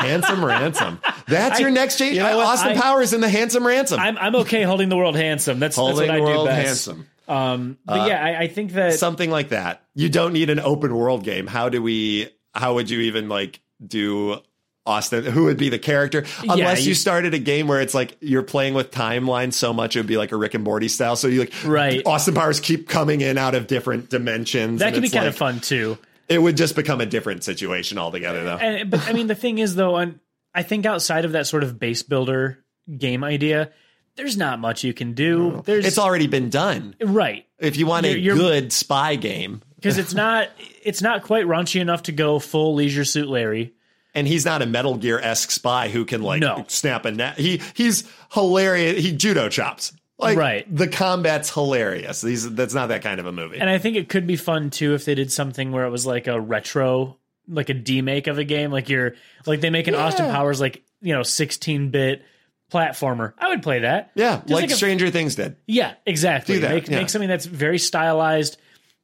handsome 0.00 0.44
ransom. 0.44 1.00
That's 1.26 1.60
your 1.60 1.70
next 1.70 1.98
change. 1.98 2.16
you 2.16 2.22
know? 2.22 2.40
Austin 2.40 2.72
I- 2.72 2.80
Powers 2.80 3.12
in 3.12 3.20
the 3.20 3.28
handsome 3.28 3.66
ransom. 3.66 3.98
I'm 4.00 4.16
I'm 4.18 4.34
okay 4.36 4.62
holding 4.62 4.88
the 4.88 4.96
world 4.96 5.16
handsome. 5.16 5.58
That's, 5.58 5.76
Holding 5.76 6.06
that's 6.06 6.08
what 6.08 6.14
I 6.14 6.18
do 6.18 6.22
world 6.24 6.46
best. 6.46 6.66
handsome. 6.66 7.06
Um, 7.28 7.78
but 7.84 8.08
yeah, 8.08 8.24
I, 8.24 8.40
I 8.44 8.48
think 8.48 8.72
that 8.72 8.94
Something 8.94 9.30
like 9.30 9.50
that. 9.50 9.82
You 9.94 10.08
don't 10.08 10.32
need 10.32 10.48
an 10.50 10.58
open 10.60 10.94
world 10.94 11.24
game. 11.24 11.46
How 11.46 11.68
do 11.68 11.82
we? 11.82 12.28
How 12.54 12.74
would 12.74 12.88
you 12.88 13.00
even 13.02 13.28
like 13.28 13.60
do? 13.86 14.40
Austin, 14.88 15.24
who 15.24 15.44
would 15.44 15.56
be 15.58 15.68
the 15.68 15.78
character? 15.78 16.24
Unless 16.42 16.82
you, 16.84 16.88
you- 16.88 16.94
started 16.94 17.34
a 17.34 17.38
game 17.38 17.68
where 17.68 17.80
it's 17.80 17.94
like 17.94 18.16
you're 18.20 18.42
playing 18.42 18.74
with 18.74 18.90
timelines 18.90 19.52
so 19.54 19.72
much, 19.72 19.94
it 19.94 20.00
would 20.00 20.06
be 20.06 20.16
like 20.16 20.32
a 20.32 20.36
Rick 20.36 20.54
and 20.54 20.64
Morty 20.64 20.88
style. 20.88 21.14
So 21.14 21.28
you 21.28 21.40
like, 21.40 21.52
Right. 21.64 22.02
Austin 22.06 22.34
Powers 22.34 22.58
keep 22.60 22.88
coming 22.88 23.20
in 23.20 23.36
out 23.38 23.54
of 23.54 23.66
different 23.66 24.08
dimensions. 24.10 24.80
that 24.80 24.94
could 24.94 25.02
be 25.02 25.08
kind 25.10 25.24
like- 25.26 25.34
of 25.34 25.36
fun 25.38 25.60
too. 25.60 25.98
It 26.28 26.42
would 26.42 26.56
just 26.56 26.76
become 26.76 27.00
a 27.00 27.06
different 27.06 27.42
situation 27.44 27.96
altogether, 27.98 28.44
though. 28.44 28.56
And 28.56 28.90
but 28.90 29.06
I 29.08 29.12
mean, 29.12 29.28
the 29.28 29.34
thing 29.34 29.58
is 29.58 29.74
though, 29.74 29.94
on, 29.94 30.20
I 30.54 30.62
think 30.62 30.84
outside 30.86 31.24
of 31.24 31.32
that 31.32 31.46
sort 31.46 31.62
of 31.62 31.78
base 31.78 32.02
builder 32.02 32.58
game 32.94 33.24
idea, 33.24 33.70
there's 34.16 34.36
not 34.36 34.58
much 34.58 34.84
you 34.84 34.92
can 34.92 35.14
do. 35.14 35.62
There's 35.64 35.86
It's 35.86 35.98
already 35.98 36.26
been 36.26 36.50
done. 36.50 36.94
right 37.00 37.46
If 37.58 37.76
you 37.76 37.86
want 37.86 38.04
a 38.04 38.10
You're- 38.10 38.20
you're- 38.22 38.38
good 38.38 38.72
spy 38.72 39.14
game, 39.16 39.62
because 39.76 39.96
it's 39.96 40.12
not 40.12 40.48
it's 40.82 41.00
not 41.00 41.22
quite 41.22 41.46
raunchy 41.46 41.80
enough 41.80 42.02
to 42.04 42.12
go 42.12 42.38
full 42.38 42.74
Leisure 42.74 43.04
Suit 43.06 43.28
Larry. 43.28 43.72
And 44.18 44.28
he's 44.28 44.44
not 44.44 44.60
a 44.62 44.66
Metal 44.66 44.96
Gear 44.96 45.18
esque 45.18 45.50
spy 45.50 45.88
who 45.88 46.04
can 46.04 46.22
like 46.22 46.40
No. 46.40 46.64
snap 46.68 47.04
a 47.04 47.10
net. 47.10 47.38
He 47.38 47.60
he's 47.74 48.04
hilarious. 48.32 49.02
He 49.02 49.12
judo 49.12 49.48
chops. 49.48 49.92
Like 50.18 50.36
Right. 50.36 50.76
the 50.76 50.88
combat's 50.88 51.48
hilarious. 51.54 52.20
These 52.20 52.54
that's 52.54 52.74
not 52.74 52.88
that 52.88 53.02
kind 53.02 53.20
of 53.20 53.26
a 53.26 53.32
movie. 53.32 53.58
And 53.58 53.70
I 53.70 53.78
think 53.78 53.96
it 53.96 54.08
could 54.08 54.26
be 54.26 54.36
fun 54.36 54.70
too 54.70 54.94
if 54.94 55.04
they 55.04 55.14
did 55.14 55.30
something 55.32 55.70
where 55.72 55.84
it 55.86 55.90
was 55.90 56.04
like 56.06 56.26
a 56.26 56.40
retro, 56.40 57.16
like 57.48 57.70
a 57.70 57.74
demake 57.74 58.26
of 58.26 58.36
a 58.38 58.44
game, 58.44 58.70
like 58.72 58.88
you're 58.88 59.14
like 59.46 59.60
they 59.60 59.70
make 59.70 59.86
an 59.86 59.94
Austin 59.94 60.26
Powers 60.30 60.60
like 60.60 60.82
you 61.00 61.14
know 61.14 61.22
16 61.22 61.90
bit 61.90 62.22
platformer. 62.72 63.32
I 63.38 63.48
would 63.50 63.62
play 63.62 63.78
that. 63.80 64.10
yeah, 64.14 64.38
Just 64.38 64.50
like, 64.50 64.62
like 64.64 64.70
a- 64.72 64.74
Stranger 64.74 65.10
Things 65.10 65.36
did. 65.36 65.56
Yeah, 65.66 65.94
exactly. 66.04 66.56
Do 66.56 66.60
that, 66.62 66.74
Make 66.74 66.88
yeah. 66.88 66.98
make 66.98 67.08
something 67.10 67.28
that's 67.28 67.46
very 67.46 67.78
stylized, 67.78 68.58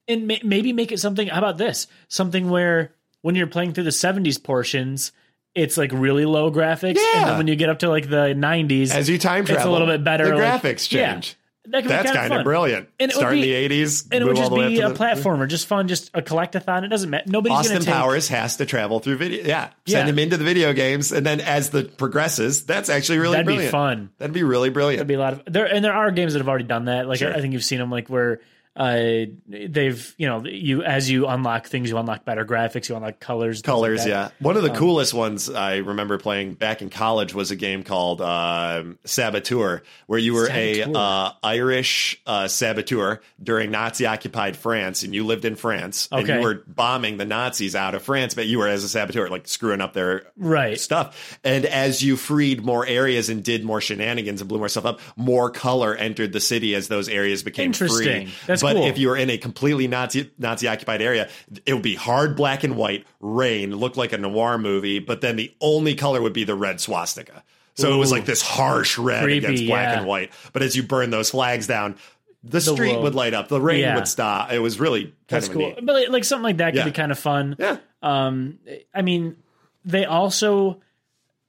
and 0.08 0.26
ma- 0.26 0.34
maybe 0.42 0.72
make 0.72 0.92
it 0.92 0.98
something. 1.00 1.28
How 1.28 1.38
about 1.38 1.56
this? 1.58 1.86
Something 2.08 2.50
where 2.50 2.92
when 3.24 3.34
you're 3.36 3.46
playing 3.46 3.72
through 3.72 3.84
the 3.84 3.90
'70s 3.90 4.42
portions, 4.42 5.12
it's 5.54 5.78
like 5.78 5.90
really 5.92 6.26
low 6.26 6.50
graphics, 6.50 6.96
Yeah. 6.96 7.20
and 7.20 7.28
then 7.30 7.36
when 7.38 7.46
you 7.48 7.56
get 7.56 7.70
up 7.70 7.78
to 7.78 7.88
like 7.88 8.10
the 8.10 8.34
'90s, 8.36 8.94
As 8.94 9.08
you 9.08 9.18
time 9.18 9.46
travel, 9.46 9.60
it's 9.60 9.66
a 9.66 9.70
little 9.70 9.86
bit 9.86 10.04
better. 10.04 10.26
The 10.28 10.36
like- 10.36 10.62
graphics 10.62 10.92
yeah. 10.92 11.12
change. 11.14 11.36
That 11.68 11.80
could 11.80 11.90
That's 11.92 12.10
be 12.10 12.14
kind 12.18 12.34
of 12.34 12.44
brilliant. 12.44 12.88
And 13.00 13.10
it 13.10 13.14
would 13.14 13.20
Start 13.20 13.36
in 13.36 13.40
the 13.40 13.54
eighties, 13.54 14.06
And 14.12 14.22
it 14.22 14.26
would 14.26 14.36
just 14.36 14.54
be 14.54 14.80
a 14.80 14.90
the, 14.90 14.94
platformer, 14.94 15.48
just 15.48 15.66
fun, 15.66 15.88
just 15.88 16.10
a 16.12 16.20
collectathon. 16.20 16.84
It 16.84 16.88
doesn't 16.88 17.08
matter. 17.08 17.24
Nobody's 17.26 17.56
Austin 17.56 17.78
take, 17.80 17.88
Powers 17.94 18.28
has 18.28 18.58
to 18.58 18.66
travel 18.66 19.00
through 19.00 19.16
video. 19.16 19.46
Yeah, 19.46 19.70
Yeah. 19.86 20.00
send 20.00 20.10
him 20.10 20.18
into 20.18 20.36
the 20.36 20.44
video 20.44 20.74
games, 20.74 21.10
and 21.10 21.24
then 21.24 21.40
as 21.40 21.70
the 21.70 21.84
progresses, 21.84 22.66
that's 22.66 22.90
actually 22.90 23.16
really 23.16 23.38
That'd 23.38 23.46
be 23.58 23.66
fun. 23.68 24.10
That'd 24.18 24.34
be 24.34 24.42
really 24.42 24.68
brilliant. 24.68 24.98
That'd 24.98 25.08
be 25.08 25.14
a 25.14 25.18
lot 25.18 25.32
of 25.32 25.42
there, 25.50 25.64
and 25.64 25.82
there 25.82 25.94
are 25.94 26.10
games 26.10 26.34
that 26.34 26.40
have 26.40 26.48
already 26.50 26.64
done 26.66 26.84
that. 26.84 27.08
Like 27.08 27.20
Sure. 27.20 27.32
I, 27.32 27.36
I 27.36 27.40
think 27.40 27.54
you've 27.54 27.64
seen 27.64 27.78
them, 27.78 27.90
like 27.90 28.08
where 28.08 28.40
uh, 28.76 29.26
they've 29.48 30.14
you 30.18 30.26
know 30.26 30.44
you 30.44 30.82
as 30.82 31.10
you 31.10 31.26
unlock 31.26 31.66
things, 31.66 31.90
you 31.90 31.98
unlock 31.98 32.24
better 32.24 32.44
graphics, 32.44 32.88
you 32.88 32.96
unlock 32.96 33.20
colors, 33.20 33.58
things 33.60 33.68
like 33.68 33.74
Colors, 33.74 34.06
yeah. 34.06 34.30
One 34.40 34.56
of 34.56 34.64
Um, 34.64 34.72
the 34.72 34.76
coolest 34.78 35.14
ones 35.14 35.48
I 35.48 35.76
remember 35.76 36.18
playing 36.18 36.54
back 36.54 36.82
in 36.82 36.90
college 36.90 37.34
was 37.34 37.50
a 37.50 37.56
game 37.56 37.84
called 37.84 38.20
um, 38.20 38.98
Saboteur, 39.04 39.82
where 40.06 40.18
you 40.18 40.34
were 40.34 40.46
Saboteur. 40.46 40.92
a 40.94 40.98
uh, 40.98 41.32
Irish 41.42 42.20
uh, 42.26 42.48
saboteur 42.48 43.20
during 43.42 43.70
Nazi-occupied 43.70 44.56
France, 44.56 45.02
and 45.02 45.14
you 45.14 45.24
lived 45.24 45.44
in 45.44 45.54
France, 45.56 46.08
and 46.10 46.26
you 46.26 46.40
were 46.40 46.62
bombing 46.66 47.16
the 47.16 47.24
Nazis 47.24 47.76
out 47.76 47.94
of 47.94 48.02
France, 48.02 48.34
but 48.34 48.46
you 48.46 48.58
were 48.58 48.68
as 48.68 48.82
a 48.84 48.88
saboteur, 48.88 49.28
like 49.28 49.46
screwing 49.46 49.80
up 49.80 49.92
their 49.92 50.24
Right. 50.36 50.80
stuff. 50.80 51.38
And 51.44 51.64
as 51.66 52.02
you 52.02 52.16
freed 52.16 52.64
more 52.64 52.84
areas 52.86 53.28
and 53.28 53.44
did 53.44 53.64
more 53.64 53.80
shenanigans 53.80 54.40
and 54.40 54.48
blew 54.48 54.58
more 54.58 54.68
stuff 54.68 54.84
up, 54.86 55.00
more 55.16 55.50
color 55.50 55.94
entered 55.94 56.32
the 56.32 56.40
city 56.40 56.74
as 56.74 56.88
those 56.88 57.08
areas 57.08 57.42
became 57.42 57.66
Interesting. 57.66 58.26
free. 58.26 58.34
That's 58.46 58.62
but 58.64 58.74
cool. 58.74 58.86
if 58.86 58.98
you 58.98 59.08
were 59.08 59.16
in 59.16 59.30
a 59.30 59.38
completely 59.38 59.86
Nazi 59.86 60.30
Nazi 60.38 60.68
occupied 60.68 61.02
area, 61.02 61.28
it 61.66 61.74
would 61.74 61.82
be 61.82 61.94
hard 61.94 62.36
black 62.36 62.64
and 62.64 62.76
white, 62.76 63.06
rain, 63.20 63.74
looked 63.74 63.96
like 63.96 64.12
a 64.12 64.18
noir 64.18 64.58
movie, 64.58 64.98
but 64.98 65.20
then 65.20 65.36
the 65.36 65.54
only 65.60 65.94
color 65.94 66.20
would 66.20 66.32
be 66.32 66.44
the 66.44 66.54
red 66.54 66.80
swastika. 66.80 67.42
So 67.76 67.92
it 67.92 67.96
was 67.96 68.12
like 68.12 68.24
this 68.24 68.40
harsh 68.40 68.98
red 68.98 69.24
Creepy, 69.24 69.38
against 69.44 69.66
black 69.66 69.92
yeah. 69.92 69.98
and 69.98 70.06
white. 70.06 70.32
But 70.52 70.62
as 70.62 70.76
you 70.76 70.84
burn 70.84 71.10
those 71.10 71.30
flags 71.30 71.66
down, 71.66 71.96
the, 72.44 72.60
street 72.60 73.00
would 73.00 73.14
light 73.14 73.34
up, 73.34 73.48
the 73.48 73.60
rain 73.60 73.80
Yeah. 73.80 73.96
would 73.96 74.06
stop. 74.06 74.52
It 74.52 74.60
was 74.60 74.78
really 74.78 75.04
kind 75.04 75.14
That's 75.28 75.48
of 75.48 75.54
cool. 75.54 75.62
neat. 75.70 75.84
But 75.84 75.94
like, 75.94 76.08
like 76.10 76.24
something 76.24 76.44
like 76.44 76.56
that 76.58 76.70
could 76.70 76.78
Yeah. 76.78 76.84
be 76.84 76.92
kind 76.92 77.10
of 77.10 77.18
fun. 77.18 77.56
Yeah. 77.58 77.78
Um, 78.02 78.58
I 78.94 79.02
mean, 79.02 79.36
they 79.84 80.04
also, 80.04 80.80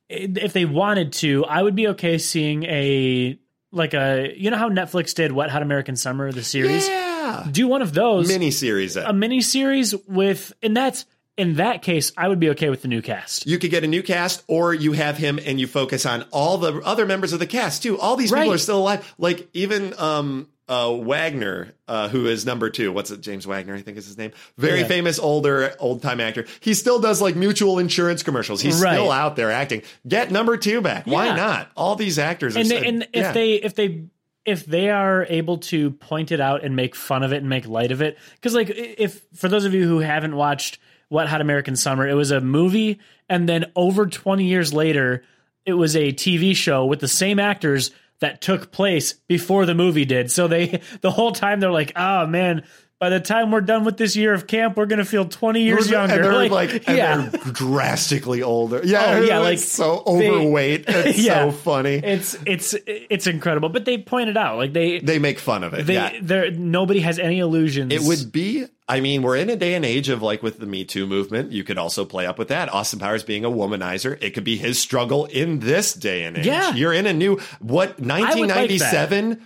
if 0.10 0.54
they 0.54 0.66
wanted 0.66 1.14
to, 1.14 1.46
I 1.46 1.62
would 1.62 1.76
be 1.76 1.90
okay 1.90 2.18
seeing 2.18 2.64
a 2.64 3.38
like 3.72 3.94
a 3.94 4.34
you 4.36 4.50
know 4.50 4.58
how 4.58 4.70
Netflix 4.70 5.14
did 5.14 5.32
Wet 5.34 5.50
Hot 5.50 5.62
American 5.62 5.96
Summer 5.96 6.32
the 6.32 6.44
series. 6.44 6.88
Yeah. 6.88 7.05
Do 7.52 7.68
one 7.68 7.82
of 7.82 7.94
those. 7.94 8.28
Mini 8.28 8.52
series. 8.52 8.96
a 8.98 9.14
mini 9.14 9.42
series 9.42 9.96
with, 10.08 10.54
and 10.64 10.76
that's 10.76 11.06
in 11.38 11.56
that 11.56 11.82
case, 11.82 12.14
I 12.18 12.30
would 12.30 12.40
be 12.40 12.52
okay 12.52 12.70
with 12.70 12.82
the 12.82 12.88
new 12.88 13.02
cast. 13.02 13.46
you 13.46 13.60
could 13.60 13.70
get 13.72 13.84
a 13.84 13.88
new 13.88 14.02
cast 14.02 14.42
or 14.48 14.74
you 14.74 14.94
have 14.94 15.18
him 15.18 15.38
and 15.46 15.60
you 15.60 15.68
focus 15.68 16.06
on 16.06 16.24
all 16.32 16.58
the 16.58 16.80
other 16.82 17.06
members 17.06 17.34
of 17.34 17.40
the 17.40 17.48
cast 17.48 17.84
too. 17.84 18.00
All 18.00 18.16
these 18.16 18.32
people 18.32 18.54
are 18.54 18.58
still 18.58 18.78
alive. 18.80 19.14
Like 19.18 19.50
even 19.54 19.94
um 19.98 20.48
uh 20.70 20.92
wagner 20.98 21.74
uh 21.90 22.08
who 22.08 22.26
is 22.28 22.46
number 22.46 22.70
two. 22.70 22.92
What's 22.92 23.12
it? 23.12 23.20
James 23.22 23.46
wagner 23.46 23.76
i 23.76 23.82
think 23.82 23.98
is 23.98 24.06
his 24.08 24.18
name. 24.18 24.32
Very 24.58 24.80
Yeah. 24.80 24.88
famous 24.88 25.20
older 25.20 25.76
old 25.80 26.02
time 26.02 26.22
actor. 26.22 26.46
He 26.62 26.74
still 26.74 27.00
does 27.00 27.22
like 27.22 27.36
mutual 27.36 27.80
insurance 27.80 28.24
commercials. 28.24 28.62
He's 28.62 28.82
Right. 28.82 28.94
still 28.94 29.12
out 29.12 29.36
there 29.36 29.52
acting. 29.52 29.82
Get 30.08 30.32
number 30.32 30.56
two 30.56 30.80
back. 30.82 31.06
Why 31.06 31.36
not? 31.36 31.70
All 31.76 31.98
these 31.98 32.18
actors 32.18 32.56
are 32.56 32.60
and 32.60 32.68
so- 32.70 32.80
they, 32.80 32.88
and 32.88 33.08
if 33.14 33.34
they 33.34 33.54
if 33.56 33.76
they 33.76 34.06
if 34.46 34.66
they 34.66 34.90
are 34.90 35.26
able 35.30 35.58
to 35.58 35.92
point 35.92 36.32
it 36.32 36.40
out 36.40 36.64
and 36.64 36.76
make 36.76 36.96
fun 36.96 37.24
of 37.24 37.34
it 37.34 37.38
and 37.38 37.50
make 37.50 37.68
light 37.68 37.92
of 37.92 38.02
it 38.02 38.18
because 38.36 38.54
like 38.54 38.70
if 38.70 39.22
for 39.34 39.48
those 39.48 39.66
of 39.66 39.74
you 39.74 39.88
who 39.88 40.00
haven't 40.00 40.36
watched 40.36 40.80
wet 41.10 41.28
hot 41.28 41.42
american 41.42 41.76
summer 41.76 42.08
it 42.08 42.14
was 42.14 42.32
a 42.32 42.42
movie 42.42 43.00
and 43.30 43.50
then 43.50 43.72
over 43.76 44.06
20 44.06 44.46
years 44.46 44.74
later 44.74 45.24
it 45.66 45.74
was 45.74 45.96
a 45.96 46.12
tv 46.12 46.56
show 46.56 46.86
with 46.86 47.00
the 47.00 47.08
same 47.08 47.40
actors 47.40 47.92
that 48.20 48.42
took 48.42 48.72
place 48.72 49.14
before 49.28 49.66
the 49.66 49.76
movie 49.76 50.06
did. 50.06 50.32
So 50.32 50.48
they 50.48 50.82
the 51.02 51.12
whole 51.12 51.32
time 51.32 51.60
they're 51.60 51.72
like 51.72 51.94
oh 51.96 52.26
man 52.28 52.64
by 53.06 53.10
the 53.12 53.20
time 53.20 53.52
we're 53.52 53.62
done 53.62 53.86
with 53.86 53.98
this 53.98 54.16
year 54.16 54.34
of 54.34 54.48
camp 54.48 54.76
we're 54.78 54.88
gonna 54.88 55.06
feel 55.06 55.26
20 55.26 55.62
years 55.62 55.88
younger 55.92 56.16
and 56.16 56.24
they're 56.24 56.50
like, 56.50 56.88
and 56.88 56.98
yeah 56.98 57.30
they're 57.30 57.54
drastically 57.54 58.42
older 58.42 58.82
yeah 58.84 59.18
Oh, 59.18 59.22
yeah, 59.22 59.38
like, 59.40 59.60
so 59.60 60.02
they- 60.06 60.28
overweight 60.32 60.86
it's 60.88 61.20
Yeah. 61.20 61.46
so 61.46 61.52
funny 61.52 61.96
it's 61.96 62.36
it's 62.48 62.74
it's 62.88 63.28
incredible 63.28 63.70
but 63.70 63.86
they 63.86 64.00
pointed 64.00 64.38
out 64.38 64.58
like 64.58 64.74
they 64.74 65.00
they 65.00 65.20
make 65.20 65.38
fun 65.38 65.64
of 65.64 65.76
it 65.76 65.86
they 65.86 65.94
yeah 65.94 66.18
there 66.20 66.50
nobody 66.52 67.02
has 67.02 67.20
any 67.20 67.38
illusions. 67.40 67.94
It 67.94 68.02
would 68.02 68.32
be. 68.32 68.66
I 68.88 69.00
mean, 69.00 69.24
we're 69.24 69.36
in 69.38 69.50
a 69.50 69.56
day 69.56 69.74
and 69.74 69.84
age 69.84 70.10
of 70.10 70.22
like 70.22 70.44
with 70.44 70.60
the 70.60 70.66
Me 70.68 70.86
Too 70.86 71.08
movement. 71.08 71.52
You 71.52 71.64
could 71.64 71.78
also 71.80 72.06
play 72.06 72.26
up 72.28 72.38
with 72.38 72.50
that. 72.50 72.72
Austin 72.72 73.00
Powers 73.00 73.24
being 73.24 73.44
a 73.44 73.50
womanizer. 73.50 74.18
It 74.22 74.32
could 74.36 74.44
be 74.44 74.58
his 74.58 74.80
struggle 74.80 75.26
in 75.26 75.60
this 75.60 75.94
day 75.94 76.24
and 76.24 76.38
age. 76.38 76.46
Yeah. 76.46 76.74
You're 76.74 76.94
in 76.94 77.06
a 77.08 77.14
new 77.14 77.38
what 77.60 78.00
1997 78.00 79.42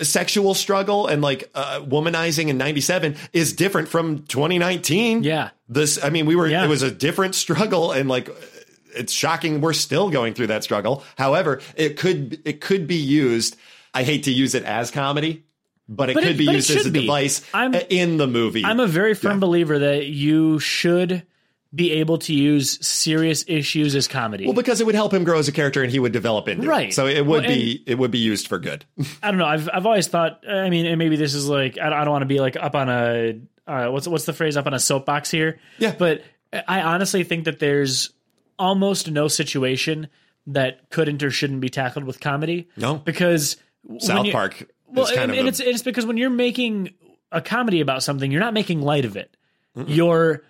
sexual 0.00 0.54
struggle 0.54 1.06
and 1.06 1.22
like 1.22 1.50
uh, 1.54 1.80
womanizing 1.80 2.48
in 2.48 2.56
97 2.58 3.16
is 3.32 3.52
different 3.52 3.88
from 3.88 4.20
2019. 4.24 5.22
Yeah. 5.24 5.50
This. 5.68 6.02
I 6.02 6.10
mean, 6.10 6.26
we 6.26 6.36
were. 6.36 6.46
Yeah. 6.48 6.64
It 6.64 6.68
was 6.68 6.82
a 6.82 6.90
different 6.90 7.34
struggle 7.34 7.92
and 7.92 8.08
like. 8.08 8.28
It's 8.94 9.10
shocking 9.12 9.62
we're 9.62 9.72
still 9.72 10.10
going 10.10 10.34
through 10.34 10.48
that 10.48 10.64
struggle. 10.64 11.02
However, 11.16 11.62
it 11.76 11.96
could 11.96 12.42
it 12.44 12.60
could 12.60 12.86
be 12.86 12.96
used. 12.96 13.56
I 13.94 14.02
hate 14.02 14.24
to 14.24 14.30
use 14.30 14.54
it 14.54 14.64
as 14.64 14.90
comedy, 14.90 15.44
but 15.88 16.10
it 16.10 16.14
But 16.14 16.24
could 16.24 16.32
it- 16.32 16.36
be 16.38 16.44
used 16.44 16.70
as 16.70 16.84
a 16.84 16.90
be. 16.90 17.00
device 17.00 17.40
I'm- 17.54 17.74
in 17.88 18.18
the 18.18 18.26
movie. 18.26 18.62
I'm 18.66 18.80
a 18.80 18.86
very 18.86 19.14
firm 19.14 19.36
Yeah. 19.36 19.38
believer 19.38 19.78
that 19.78 20.08
you 20.08 20.58
should 20.58 21.22
be 21.74 21.90
able 21.92 22.18
to 22.18 22.34
use 22.34 22.84
serious 22.86 23.44
issues 23.48 23.94
as 23.94 24.06
comedy. 24.06 24.44
well, 24.44 24.52
because 24.54 24.80
it 24.80 24.84
would 24.84 24.94
help 24.94 25.12
him 25.14 25.24
grow 25.24 25.38
as 25.38 25.48
a 25.48 25.52
character, 25.52 25.82
and 25.82 25.90
he 25.90 25.98
would 25.98 26.12
develop 26.12 26.46
into 26.48 26.66
Right. 26.68 26.88
it. 26.90 26.94
So 26.94 27.06
it 27.06 27.24
would 27.26 27.44
Well, 27.44 27.48
be 27.54 27.82
it 27.86 27.96
would 27.98 28.10
be 28.10 28.18
used 28.18 28.46
for 28.48 28.58
good. 28.58 28.84
I 29.22 29.30
don't 29.30 29.38
know. 29.38 29.46
I've 29.46 29.68
I've 29.72 29.86
always 29.86 30.06
thought. 30.08 30.42
I 30.48 30.68
mean, 30.70 30.84
and 30.86 30.98
maybe 30.98 31.16
this 31.16 31.32
is 31.34 31.48
like 31.48 31.78
I 31.78 31.84
don't, 31.90 31.98
I 31.98 32.04
don't 32.04 32.12
want 32.12 32.22
to 32.22 32.26
be 32.26 32.40
like 32.40 32.56
up 32.56 32.74
on 32.74 32.88
a 32.90 33.40
uh, 33.66 33.88
what's 33.90 34.06
what's 34.06 34.26
the 34.26 34.32
phrase 34.34 34.56
up 34.56 34.66
on 34.66 34.74
a 34.74 34.78
soapbox 34.80 35.30
here. 35.30 35.60
Yeah. 35.78 35.94
But 35.98 36.22
I 36.68 36.82
honestly 36.82 37.24
think 37.24 37.44
that 37.46 37.58
there's 37.58 38.10
almost 38.58 39.10
no 39.10 39.28
situation 39.28 40.08
that 40.48 40.90
couldn't 40.90 41.22
or 41.22 41.30
shouldn't 41.30 41.60
be 41.60 41.68
tackled 41.70 42.04
with 42.04 42.20
comedy. 42.20 42.68
No. 42.76 42.96
because 42.96 43.56
South 43.98 44.26
you- 44.26 44.32
Park 44.32 44.68
Well, 44.88 45.04
is 45.06 45.10
kind 45.12 45.22
and, 45.22 45.32
of 45.32 45.38
and 45.38 45.46
a- 45.46 45.48
it's 45.48 45.60
it's 45.60 45.82
because 45.82 46.04
when 46.04 46.16
you're 46.18 46.28
making 46.30 46.92
a 47.30 47.40
comedy 47.40 47.80
about 47.80 48.02
something, 48.02 48.30
you're 48.30 48.40
not 48.42 48.52
making 48.52 48.82
light 48.82 49.06
of 49.06 49.16
it. 49.16 49.34
You're 49.86 50.42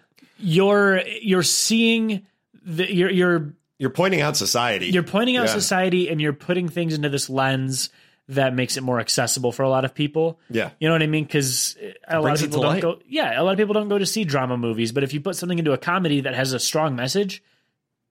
you're 0.43 1.01
you're 1.21 1.43
seeing 1.43 2.27
the 2.65 2.93
you're 2.93 3.11
you're 3.11 3.55
you're 3.79 3.91
pointing 3.91 4.21
out 4.21 4.37
society. 4.37 4.87
you're 4.87 5.03
pointing 5.03 5.37
out 5.37 5.47
Yeah. 5.47 5.53
society 5.55 6.09
and 6.09 6.21
you're 6.21 6.33
putting 6.33 6.69
things 6.69 6.95
into 6.95 7.09
this 7.09 7.29
lens 7.31 7.91
that 8.29 8.55
makes 8.55 8.77
it 8.77 8.83
more 8.83 9.01
accessible 9.01 9.51
for 9.53 9.63
a 9.65 9.69
lot 9.69 9.85
of 9.85 9.95
people. 9.95 10.39
Yeah. 10.49 10.71
You 10.79 10.89
know 10.89 10.95
what 10.95 11.03
I 11.03 11.07
mean? 11.07 11.25
Because 11.25 11.77
a 12.07 12.21
lot 12.21 12.35
of 12.35 12.41
people 12.41 12.63
don't 12.63 12.73
light. 12.75 12.83
go. 12.83 13.01
Yeah, 13.09 13.39
a 13.39 13.43
lot 13.43 13.51
of 13.53 13.59
people 13.59 13.75
don't 13.75 13.89
go 13.89 13.99
to 13.99 14.07
see 14.07 14.25
drama 14.25 14.57
movies. 14.57 14.93
But 14.93 15.03
if 15.03 15.13
you 15.13 15.21
put 15.21 15.35
something 15.37 15.59
into 15.59 15.73
a 15.73 15.79
comedy 15.79 16.21
that 16.21 16.35
has 16.35 16.53
a 16.53 16.61
strong 16.61 16.95
message, 16.95 17.43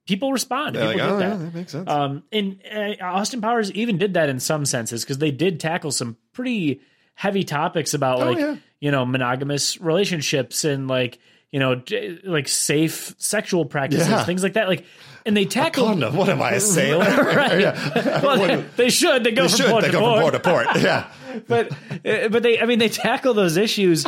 people 0.06 0.34
respond. 0.34 0.76
They're 0.76 0.92
People 0.94 1.08
like, 1.08 1.10
get 1.10 1.16
oh, 1.16 1.20
that. 1.20 1.30
yeah, 1.40 1.46
that 1.46 1.56
makes 1.56 1.72
sense. 1.72 1.90
Um, 1.90 2.24
and 2.32 2.60
uh, 2.70 3.04
Austin 3.06 3.40
Powers 3.42 3.72
even 3.72 3.98
did 3.98 4.16
that 4.16 4.28
in 4.28 4.40
some 4.42 4.66
senses 4.66 5.04
because 5.04 5.20
they 5.20 5.32
did 5.32 5.60
tackle 5.62 5.92
some 5.92 6.18
pretty 6.34 6.82
heavy 7.14 7.44
topics 7.44 7.94
about 7.94 8.20
Oh, 8.22 8.26
like 8.32 8.38
yeah. 8.38 8.56
you 8.82 8.92
know 8.92 9.06
monogamous 9.06 9.80
relationships 9.80 10.66
and 10.66 10.88
like 10.90 11.20
you 11.52 11.60
know 11.60 11.82
like 12.24 12.48
safe 12.48 13.14
sexual 13.18 13.66
practices, 13.66 14.08
Yeah. 14.08 14.24
things 14.24 14.44
like 14.44 14.54
that. 14.54 14.68
Like, 14.68 14.86
and 15.26 15.36
they 15.38 15.46
tackled. 15.46 15.88
Condom. 15.88 16.16
What 16.16 16.30
am 16.30 16.42
I, 16.42 16.52
a 16.54 16.60
sailor? 16.60 17.06
right. 17.06 17.60
yeah. 17.62 18.22
Well, 18.24 18.38
they, 18.38 18.62
they 18.78 18.90
should. 18.90 19.24
They 19.24 19.32
go 19.32 19.44
They 19.44 19.48
from 19.50 19.58
should. 19.58 19.70
port 19.70 19.82
They 19.84 19.88
to 19.92 19.92
go 19.94 20.00
from 20.00 20.22
port. 20.22 20.44
port 20.44 20.66
to 20.66 20.72
port. 20.74 20.82
Yeah. 20.84 21.12
but 21.48 21.72
uh, 22.06 22.30
but 22.30 22.44
they 22.44 22.60
I 22.60 22.66
mean 22.66 22.80
they 22.80 22.90
tackle 22.90 23.34
those 23.34 23.58
issues 23.58 24.06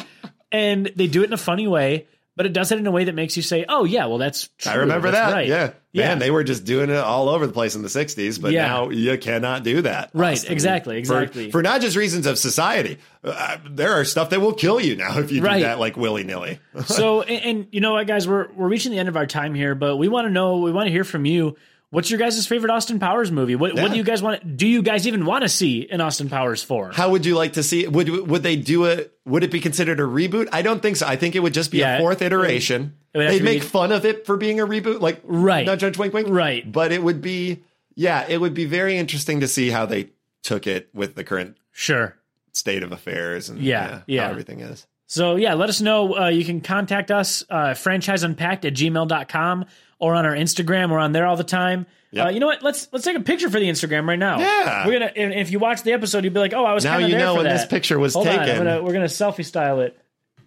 and 0.51 0.91
they 0.95 1.07
do 1.07 1.21
it 1.21 1.25
in 1.27 1.33
a 1.33 1.37
funny 1.37 1.67
way, 1.67 2.07
but 2.35 2.45
it 2.45 2.53
does 2.53 2.71
it 2.71 2.79
in 2.79 2.87
a 2.87 2.91
way 2.91 3.03
that 3.05 3.15
makes 3.15 3.35
you 3.37 3.43
say, 3.43 3.65
"Oh 3.67 3.83
yeah, 3.83 4.05
well 4.07 4.17
that's 4.17 4.49
true. 4.57 4.71
I 4.71 4.75
remember 4.75 5.11
That's 5.11 5.29
that. 5.31 5.35
Right. 5.35 5.47
Yeah. 5.47 5.71
Yeah. 5.91 6.07
Man, 6.07 6.19
they 6.19 6.31
were 6.31 6.43
just 6.43 6.65
doing 6.65 6.89
it 6.89 6.95
all 6.97 7.29
over 7.29 7.45
the 7.45 7.53
place 7.53 7.75
in 7.75 7.83
the 7.83 7.87
60s, 7.87 8.41
but 8.41 8.51
Yeah. 8.51 8.65
now 8.65 8.89
you 8.89 9.15
cannot 9.19 9.63
do 9.63 9.83
that. 9.83 10.09
Right, 10.15 10.33
Austin. 10.33 10.51
exactly, 10.51 10.95
For- 11.03 11.21
exactly. 11.21 11.51
For, 11.51 11.61
not 11.61 11.81
just 11.81 11.95
reasons 11.95 12.25
of 12.25 12.39
society. 12.39 12.97
Uh, 13.23 13.57
there 13.69 13.91
are 13.93 14.03
stuff 14.03 14.31
that 14.31 14.41
will 14.41 14.53
kill 14.55 14.79
you 14.81 14.95
now 14.95 15.19
if 15.19 15.31
you 15.31 15.43
Right. 15.43 15.57
do 15.57 15.63
that 15.65 15.77
like 15.79 15.95
willy 15.95 16.23
nilly. 16.23 16.57
so 16.87 17.21
and, 17.33 17.45
and 17.45 17.67
you 17.71 17.79
know 17.79 17.93
what 17.93 18.07
guys 18.07 18.27
we're 18.27 18.47
we're 18.55 18.67
reaching 18.69 18.91
the 18.91 18.97
end 18.97 19.07
of 19.09 19.15
our 19.15 19.27
time 19.27 19.53
here 19.53 19.75
but 19.75 19.97
we 19.97 20.07
want 20.07 20.25
to 20.25 20.31
know 20.31 20.57
we 20.57 20.71
want 20.71 20.87
to 20.87 20.91
hear 20.91 21.03
from 21.03 21.25
you 21.25 21.55
what's 21.93 22.09
your 22.09 22.19
guys' 22.19 22.45
favorite 22.47 22.71
austin 22.71 22.99
powers 22.99 23.31
movie 23.31 23.55
what, 23.55 23.75
what 23.75 23.91
do 23.91 23.97
you 23.97 24.03
guys 24.03 24.21
want 24.21 24.57
do 24.57 24.67
you 24.67 24.81
guys 24.81 25.05
even 25.07 25.25
want 25.25 25.43
to 25.43 25.49
see 25.49 25.87
an 25.89 26.01
austin 26.01 26.27
powers 26.29 26.63
4 26.63 26.91
How 26.93 27.09
would 27.11 27.25
you 27.25 27.35
like 27.35 27.53
to 27.53 27.63
see 27.63 27.87
Would 27.87 28.09
would 28.09 28.43
they 28.43 28.55
do 28.55 28.85
it? 28.85 29.13
Would 29.25 29.43
it 29.43 29.51
be 29.51 29.59
considered 29.61 29.99
a 29.99 30.03
reboot? 30.03 30.49
I 30.51 30.61
don't 30.63 30.81
think 30.81 30.97
so. 30.97 31.07
I 31.07 31.15
think 31.15 31.35
it 31.35 31.39
would 31.39 31.53
just 31.53 31.71
be 31.71 31.77
Yeah, 31.77 31.97
a 31.97 31.99
fourth 31.99 32.21
iteration. 32.21 32.95
it 33.13 33.19
They'd 33.19 33.43
make 33.43 33.61
be- 33.61 33.67
fun 33.67 33.91
of 33.91 34.05
it 34.05 34.25
for 34.25 34.35
being 34.37 34.59
a 34.59 34.67
reboot, 34.67 34.99
like 34.99 35.21
Right. 35.23 35.65
Not 35.65 35.79
Judge 35.79 35.97
Wink 35.97 36.13
Wink, 36.13 36.27
Right. 36.29 36.69
But 36.69 36.91
it 36.91 37.01
would 37.01 37.21
be, 37.21 37.63
yeah, 37.95 38.25
it 38.27 38.41
would 38.41 38.53
be 38.53 38.65
very 38.65 38.97
interesting 38.97 39.39
to 39.41 39.47
see 39.47 39.69
how 39.69 39.85
they 39.85 40.09
took 40.43 40.67
it 40.67 40.89
with 40.93 41.15
the 41.15 41.23
current 41.23 41.55
sure 41.71 42.17
state 42.51 42.83
of 42.83 42.91
affairs 42.91 43.47
and 43.49 43.59
Yeah, 43.59 44.01
yeah. 44.07 44.25
how 44.25 44.31
everything 44.31 44.59
is. 44.59 44.85
so 45.07 45.35
yeah 45.37 45.53
let 45.53 45.69
us 45.69 45.79
know 45.81 46.17
uh, 46.17 46.27
you 46.27 46.43
can 46.43 46.59
contact 46.61 47.09
us 47.11 47.43
uh, 47.49 47.73
franchiseunpacked 47.73 48.65
at 48.65 48.73
gmail.com 48.73 49.65
or 49.99 50.15
on 50.15 50.25
our 50.25 50.33
instagram 50.35 50.89
we're 50.91 50.99
on 50.99 51.11
there 51.11 51.25
all 51.25 51.35
the 51.37 51.43
time 51.43 51.85
Yep. 52.11 52.25
uh, 52.25 52.29
you 52.29 52.39
know 52.39 52.45
what 52.47 52.61
let's 52.61 52.87
let's 52.91 53.03
take 53.05 53.17
a 53.17 53.21
picture 53.21 53.49
for 53.49 53.59
the 53.59 53.67
instagram 53.69 54.07
right 54.07 54.19
now 54.19 54.37
Yeah. 54.39 54.85
we're 54.85 54.93
gonna 54.93 55.11
and 55.15 55.33
if 55.33 55.49
you 55.51 55.57
watch 55.59 55.81
the 55.83 55.93
episode 55.93 56.23
you'll 56.23 56.33
be 56.33 56.39
like 56.39 56.53
oh 56.53 56.63
i 56.63 56.73
was 56.73 56.83
Now 56.83 56.91
kind 56.93 57.05
of 57.05 57.09
you 57.09 57.17
know 57.17 57.35
when 57.35 57.45
that. 57.45 57.53
this 57.57 57.65
picture 57.65 57.97
was 57.97 58.13
Hold 58.13 58.27
on, 58.27 58.37
taken. 58.39 58.57
gonna- 58.57 58.83
we're 58.83 58.93
gonna 58.93 59.05
selfie 59.05 59.43
style 59.45 59.79
it 59.79 59.97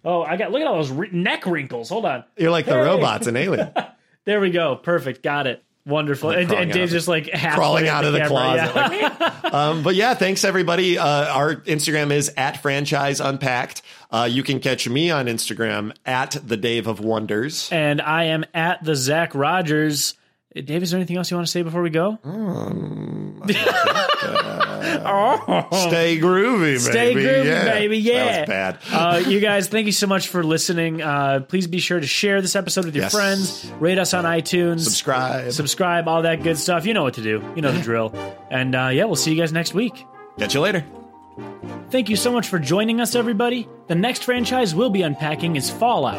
oh 0.04 0.22
i 0.22 0.36
got 0.36 0.52
look 0.52 0.60
at 0.60 0.66
all 0.68 0.76
those 0.76 0.90
re- 0.92 1.10
neck 1.10 1.44
wrinkles 1.46 1.88
hold 1.88 2.04
on 2.04 2.22
You're 2.36 2.50
like 2.52 2.66
the 2.66 2.76
robots 2.76 3.26
in 3.26 3.36
Alien. 3.36 3.72
There 4.26 4.40
we 4.40 4.50
go. 4.50 4.74
Perfect. 4.74 5.22
Got 5.22 5.46
it. 5.46 5.62
Wonderful. 5.86 6.30
And, 6.30 6.50
and 6.52 6.72
Dave's 6.72 6.90
just 6.90 7.06
like 7.06 7.30
crawling 7.32 7.86
out 7.86 8.04
of 8.04 8.12
the 8.12 8.18
camera. 8.18 8.68
closet. 8.68 8.92
Yeah. 8.92 9.40
um, 9.52 9.82
but 9.84 9.94
yeah, 9.94 10.14
thanks 10.14 10.44
everybody. 10.44 10.98
Uh, 10.98 11.06
our 11.32 11.54
Instagram 11.54 12.10
is 12.10 12.32
at 12.36 12.60
franchise 12.60 13.20
unpacked. 13.20 13.82
Uh, 14.10 14.28
you 14.30 14.42
can 14.42 14.58
catch 14.58 14.88
me 14.88 15.12
on 15.12 15.26
Instagram 15.26 15.94
at 16.04 16.36
the 16.44 16.56
Dave 16.56 16.88
of 16.88 16.98
Wonders. 16.98 17.68
and 17.70 18.00
I 18.02 18.24
am 18.24 18.44
at 18.52 18.82
the 18.82 18.96
Zach 18.96 19.32
Rogers. 19.34 20.14
Dave, 20.64 20.82
is 20.82 20.90
there 20.90 20.98
anything 20.98 21.16
else 21.16 21.30
you 21.30 21.36
want 21.36 21.46
to 21.46 21.50
say 21.50 21.62
before 21.62 21.82
we 21.82 21.90
go? 21.90 22.18
Stay 24.96 26.18
groovy, 26.18 26.60
baby. 26.60 26.78
Stay 26.78 27.14
groovy, 27.14 27.44
yeah. 27.44 27.64
baby. 27.64 27.98
Yeah. 27.98 28.44
That 28.46 28.78
was 28.80 28.88
bad. 28.90 29.24
uh, 29.26 29.28
you 29.28 29.40
guys, 29.40 29.68
thank 29.68 29.86
you 29.86 29.92
so 29.92 30.06
much 30.06 30.28
for 30.28 30.42
listening. 30.44 31.02
Uh, 31.02 31.40
please 31.40 31.66
be 31.66 31.78
sure 31.78 32.00
to 32.00 32.06
share 32.06 32.40
this 32.40 32.56
episode 32.56 32.84
with 32.86 32.94
your 32.94 33.04
Yes. 33.04 33.12
friends. 33.12 33.70
Rate 33.80 33.98
us 33.98 34.14
on 34.14 34.24
iTunes. 34.24 34.80
Subscribe. 34.80 35.52
Subscribe, 35.52 36.08
all 36.08 36.22
that 36.22 36.42
good 36.42 36.56
stuff. 36.58 36.86
You 36.86 36.94
know 36.94 37.02
what 37.02 37.14
to 37.14 37.22
do. 37.22 37.42
You 37.54 37.62
know 37.62 37.72
the 37.72 37.80
drill. 37.82 38.12
And 38.50 38.74
uh, 38.74 38.88
yeah, 38.92 39.04
we'll 39.04 39.16
see 39.16 39.32
you 39.32 39.40
guys 39.40 39.52
next 39.52 39.74
week. 39.74 40.04
Catch 40.38 40.54
you 40.54 40.60
later. 40.60 40.84
Thank 41.90 42.08
you 42.08 42.16
so 42.16 42.32
much 42.32 42.48
for 42.48 42.58
joining 42.58 43.00
us, 43.00 43.14
everybody. 43.14 43.68
The 43.88 43.94
next 43.94 44.24
franchise 44.24 44.74
we'll 44.74 44.90
be 44.90 45.02
unpacking 45.02 45.56
is 45.56 45.70
Fallout. 45.70 46.18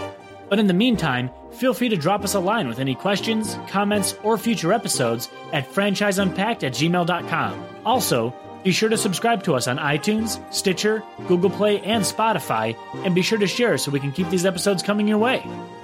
But 0.50 0.60
in 0.60 0.68
the 0.68 0.74
meantime, 0.74 1.30
feel 1.52 1.74
free 1.74 1.90
to 1.90 1.98
drop 1.98 2.24
us 2.24 2.34
a 2.34 2.40
line 2.40 2.68
with 2.68 2.80
any 2.80 2.96
questions, 2.96 3.58
comments, 3.68 4.16
or 4.24 4.38
future 4.38 4.74
episodes 4.74 5.30
at 5.54 5.70
franchiseunpacked 5.70 6.64
at 6.64 6.74
gmail.com. 6.74 7.66
Also, 7.86 8.34
be 8.64 8.72
sure 8.72 8.90
to 8.90 8.98
subscribe 8.98 9.44
to 9.44 9.56
us 9.56 9.68
on 9.68 9.78
iTunes, 9.78 10.42
Stitcher, 10.54 11.04
Google 11.28 11.50
Play, 11.50 11.80
and 11.82 12.04
Spotify, 12.04 12.76
and 13.06 13.16
be 13.16 13.22
sure 13.22 13.38
to 13.38 13.48
share 13.48 13.78
so 13.78 13.92
we 13.92 14.00
can 14.00 14.12
keep 14.12 14.30
these 14.30 14.46
episodes 14.46 14.84
coming 14.84 15.08
your 15.08 15.20
way. 15.20 15.44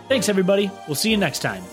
Thanks, 0.09 0.29
everybody. 0.29 0.69
We'll 0.87 0.95
see 0.95 1.11
you 1.11 1.17
next 1.17 1.39
time. 1.39 1.63